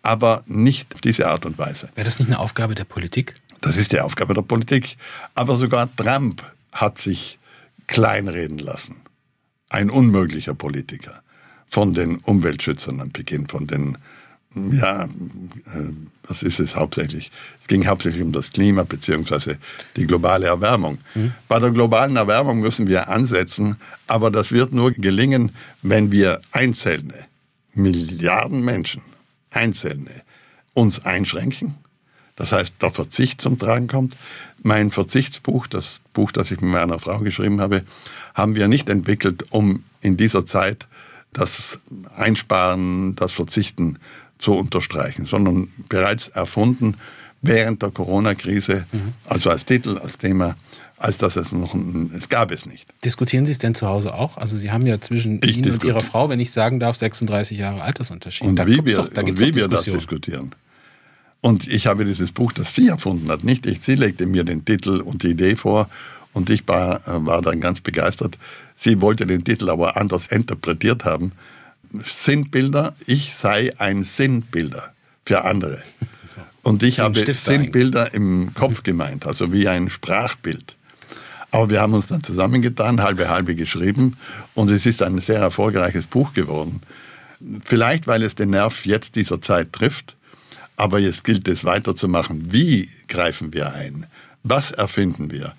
aber 0.01 0.43
nicht 0.45 0.93
auf 0.95 1.01
diese 1.01 1.27
Art 1.27 1.45
und 1.45 1.57
Weise. 1.57 1.89
Wäre 1.95 2.05
das 2.05 2.19
nicht 2.19 2.29
eine 2.29 2.39
Aufgabe 2.39 2.75
der 2.75 2.85
Politik? 2.85 3.35
Das 3.62 3.78
ist 3.78 3.91
die 3.91 3.99
Aufgabe 3.99 4.34
der 4.34 4.41
Politik. 4.41 4.97
Aber 5.36 5.58
sogar 5.58 5.93
Trump 5.95 6.43
hat 6.72 6.99
sich 6.99 7.39
kleinreden 7.88 8.60
lassen. 8.60 8.97
Ein 9.70 9.89
unmöglicher 9.89 10.53
Politiker. 10.53 11.22
Von 11.68 11.93
den 11.93 12.18
Umweltschützern 12.20 13.01
am 13.01 13.12
Beginn, 13.12 13.47
von 13.47 13.68
den 13.68 13.97
ja, 14.55 15.03
äh, 15.03 15.10
was 16.28 16.43
ist 16.43 16.60
es 16.60 16.76
hauptsächlich? 16.76 17.32
Es 17.62 17.68
ging 17.68 17.86
hauptsächlich 17.86 18.24
um 18.24 18.32
das 18.32 18.51
Klima 18.51 18.84
beziehungsweise 18.84 19.58
die 19.95 20.08
globale 20.08 20.47
Erwärmung. 20.47 20.99
Mhm. 21.16 21.34
Bei 21.47 21.60
der 21.60 21.72
globalen 21.72 22.16
Erwärmung 22.16 22.60
müssen 22.60 22.88
wir 22.88 23.10
ansetzen, 23.10 23.78
aber 24.08 24.32
das 24.32 24.51
wird 24.51 24.74
nur 24.74 24.91
gelingen, 24.91 25.51
wenn 25.82 26.12
wir 26.12 26.41
Einzelne, 26.51 27.14
Milliarden 27.74 28.64
Menschen, 28.64 29.01
Einzelne, 29.51 30.24
uns 30.74 31.05
einschränken. 31.05 31.76
Das 32.38 32.51
heißt, 32.51 32.75
der 32.81 32.91
Verzicht 32.91 33.41
zum 33.41 33.57
Tragen 33.57 33.88
kommt. 33.88 34.15
Mein 34.63 34.91
Verzichtsbuch, 34.91 35.67
das 35.67 36.01
Buch, 36.13 36.31
das 36.31 36.51
ich 36.51 36.61
mit 36.61 36.71
meiner 36.71 36.99
Frau 36.99 37.19
geschrieben 37.19 37.59
habe, 37.59 37.83
haben 38.33 38.55
wir 38.55 38.67
nicht 38.67 38.89
entwickelt, 38.89 39.45
um 39.49 39.83
in 40.01 40.15
dieser 40.15 40.45
Zeit 40.45 40.88
das 41.33 41.79
Einsparen, 42.15 43.15
das 43.15 43.33
Verzichten 43.33 43.99
zu 44.38 44.53
unterstreichen, 44.53 45.25
sondern 45.25 45.69
bereits 45.89 46.29
erfunden 46.29 46.95
während 47.41 47.81
der 47.81 47.91
Corona-Krise, 47.91 48.85
mhm. 48.91 49.13
also 49.25 49.49
als 49.49 49.65
Titel, 49.65 49.97
als 49.97 50.17
Thema, 50.17 50.55
als 50.97 51.17
dass 51.17 51.35
es 51.35 51.51
noch, 51.51 51.73
ein, 51.73 52.11
es 52.15 52.29
gab 52.29 52.51
es 52.51 52.65
nicht. 52.65 52.88
Diskutieren 53.03 53.45
Sie 53.45 53.51
es 53.51 53.59
denn 53.59 53.75
zu 53.75 53.88
Hause 53.88 54.13
auch? 54.13 54.38
Also 54.38 54.57
Sie 54.57 54.71
haben 54.71 54.85
ja 54.88 54.99
zwischen 54.99 55.39
ich 55.43 55.57
Ihnen 55.57 55.71
und 55.71 55.83
Ihrer 55.83 56.01
Frau, 56.01 56.29
wenn 56.29 56.39
ich 56.39 56.51
sagen 56.51 56.79
darf, 56.79 56.97
36 56.97 57.57
Jahre 57.57 57.81
Altersunterschied. 57.81 58.47
Und 58.47 58.55
da 58.57 58.67
wie 58.67 58.83
wir, 58.83 58.97
doch, 58.97 59.07
da 59.09 59.21
und 59.21 59.39
wie 59.39 59.53
wir 59.53 59.67
das 59.67 59.83
diskutieren. 59.85 60.55
Und 61.41 61.67
ich 61.67 61.88
habe 61.88 62.05
dieses 62.05 62.31
Buch, 62.31 62.51
das 62.51 62.73
sie 62.75 62.88
erfunden 62.88 63.29
hat, 63.29 63.43
nicht 63.43 63.65
ich. 63.65 63.81
Sie 63.81 63.95
legte 63.95 64.25
mir 64.25 64.43
den 64.43 64.65
Titel 64.65 65.01
und 65.01 65.23
die 65.23 65.29
Idee 65.29 65.55
vor 65.55 65.89
und 66.33 66.49
ich 66.49 66.67
war, 66.67 67.01
war 67.05 67.41
dann 67.41 67.61
ganz 67.61 67.81
begeistert. 67.81 68.38
Sie 68.75 69.01
wollte 69.01 69.25
den 69.25 69.43
Titel 69.43 69.69
aber 69.69 69.97
anders 69.97 70.27
interpretiert 70.27 71.05
haben. 71.05 71.31
Sinnbilder, 72.05 72.95
ich 73.05 73.33
sei 73.33 73.71
ein 73.79 74.03
Sinnbilder 74.03 74.93
für 75.25 75.45
andere. 75.45 75.81
Und 76.63 76.83
ich 76.83 76.99
habe 76.99 77.33
Sinnbilder 77.33 78.13
im 78.13 78.53
Kopf 78.53 78.83
gemeint, 78.83 79.25
also 79.25 79.53
wie 79.53 79.69
ein 79.69 79.89
Sprachbild. 79.89 80.75
Aber 81.51 81.69
wir 81.69 81.79
haben 81.79 81.93
uns 81.93 82.07
dann 82.07 82.21
zusammengetan, 82.21 83.01
halbe 83.01 83.29
halbe 83.29 83.55
geschrieben 83.55 84.17
und 84.53 84.69
es 84.69 84.85
ist 84.85 85.01
ein 85.01 85.19
sehr 85.21 85.39
erfolgreiches 85.39 86.05
Buch 86.05 86.33
geworden. 86.33 86.81
Vielleicht, 87.63 88.05
weil 88.05 88.21
es 88.23 88.35
den 88.35 88.49
Nerv 88.49 88.85
jetzt 88.85 89.15
dieser 89.15 89.39
Zeit 89.39 89.71
trifft, 89.71 90.16
aber 90.78 90.99
jetzt 90.99 91.23
gilt 91.23 91.47
es 91.47 91.65
weiterzumachen. 91.65 92.53
Wie 92.53 92.88
greifen 93.07 93.53
wir 93.53 93.73
ein? 93.73 94.05
Was 94.43 94.71
erfinden 94.71 95.32
wir? 95.32 95.53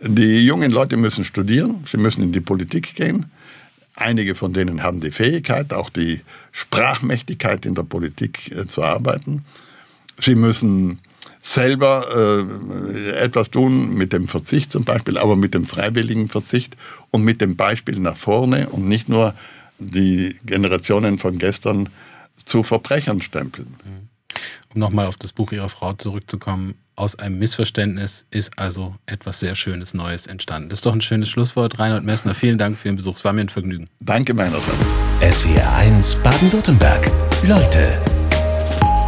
Die 0.00 0.44
jungen 0.44 0.70
Leute 0.70 0.96
müssen 0.98 1.24
studieren, 1.24 1.84
sie 1.86 1.96
müssen 1.96 2.22
in 2.22 2.32
die 2.32 2.40
Politik 2.40 2.94
gehen. 2.94 3.30
Einige 3.94 4.34
von 4.34 4.52
denen 4.52 4.82
haben 4.82 5.00
die 5.00 5.12
Fähigkeit, 5.12 5.72
auch 5.72 5.88
die 5.88 6.20
Sprachmächtigkeit 6.50 7.64
in 7.64 7.76
der 7.76 7.84
Politik 7.84 8.50
äh, 8.50 8.66
zu 8.66 8.82
arbeiten. 8.82 9.44
Sie 10.20 10.34
müssen 10.34 11.00
selber 11.40 12.46
äh, 12.90 13.10
etwas 13.12 13.50
tun 13.50 13.94
mit 13.94 14.12
dem 14.12 14.26
Verzicht 14.26 14.72
zum 14.72 14.84
Beispiel, 14.84 15.16
aber 15.16 15.36
mit 15.36 15.54
dem 15.54 15.64
freiwilligen 15.64 16.28
Verzicht 16.28 16.76
und 17.10 17.22
mit 17.22 17.40
dem 17.40 17.54
Beispiel 17.54 18.00
nach 18.00 18.16
vorne 18.16 18.68
und 18.70 18.88
nicht 18.88 19.08
nur 19.08 19.34
die 19.78 20.36
Generationen 20.44 21.18
von 21.18 21.38
gestern 21.38 21.88
zu 22.44 22.62
Verbrechern 22.62 23.22
stempeln. 23.22 23.76
Um 24.74 24.80
nochmal 24.80 25.06
auf 25.06 25.16
das 25.16 25.32
Buch 25.32 25.52
Ihrer 25.52 25.68
Frau 25.68 25.92
zurückzukommen, 25.92 26.74
aus 26.96 27.18
einem 27.18 27.38
Missverständnis 27.38 28.26
ist 28.30 28.58
also 28.58 28.94
etwas 29.06 29.40
sehr 29.40 29.54
Schönes 29.54 29.94
Neues 29.94 30.26
entstanden. 30.26 30.68
Das 30.68 30.78
ist 30.78 30.86
doch 30.86 30.94
ein 30.94 31.00
schönes 31.00 31.28
Schlusswort. 31.28 31.78
Reinhold 31.78 32.04
Messner, 32.04 32.34
vielen 32.34 32.58
Dank 32.58 32.76
für 32.76 32.88
Ihren 32.88 32.96
Besuch. 32.96 33.16
Es 33.16 33.24
war 33.24 33.32
mir 33.32 33.42
ein 33.42 33.48
Vergnügen. 33.48 33.88
Danke 34.00 34.34
meinerseits. 34.34 35.38
SWR 35.38 35.74
1 35.74 36.16
Baden-Württemberg. 36.16 37.10
Leute, 37.42 38.00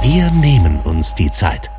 wir 0.02 0.30
nehmen 0.32 0.80
uns 0.80 1.14
die 1.14 1.30
Zeit. 1.30 1.70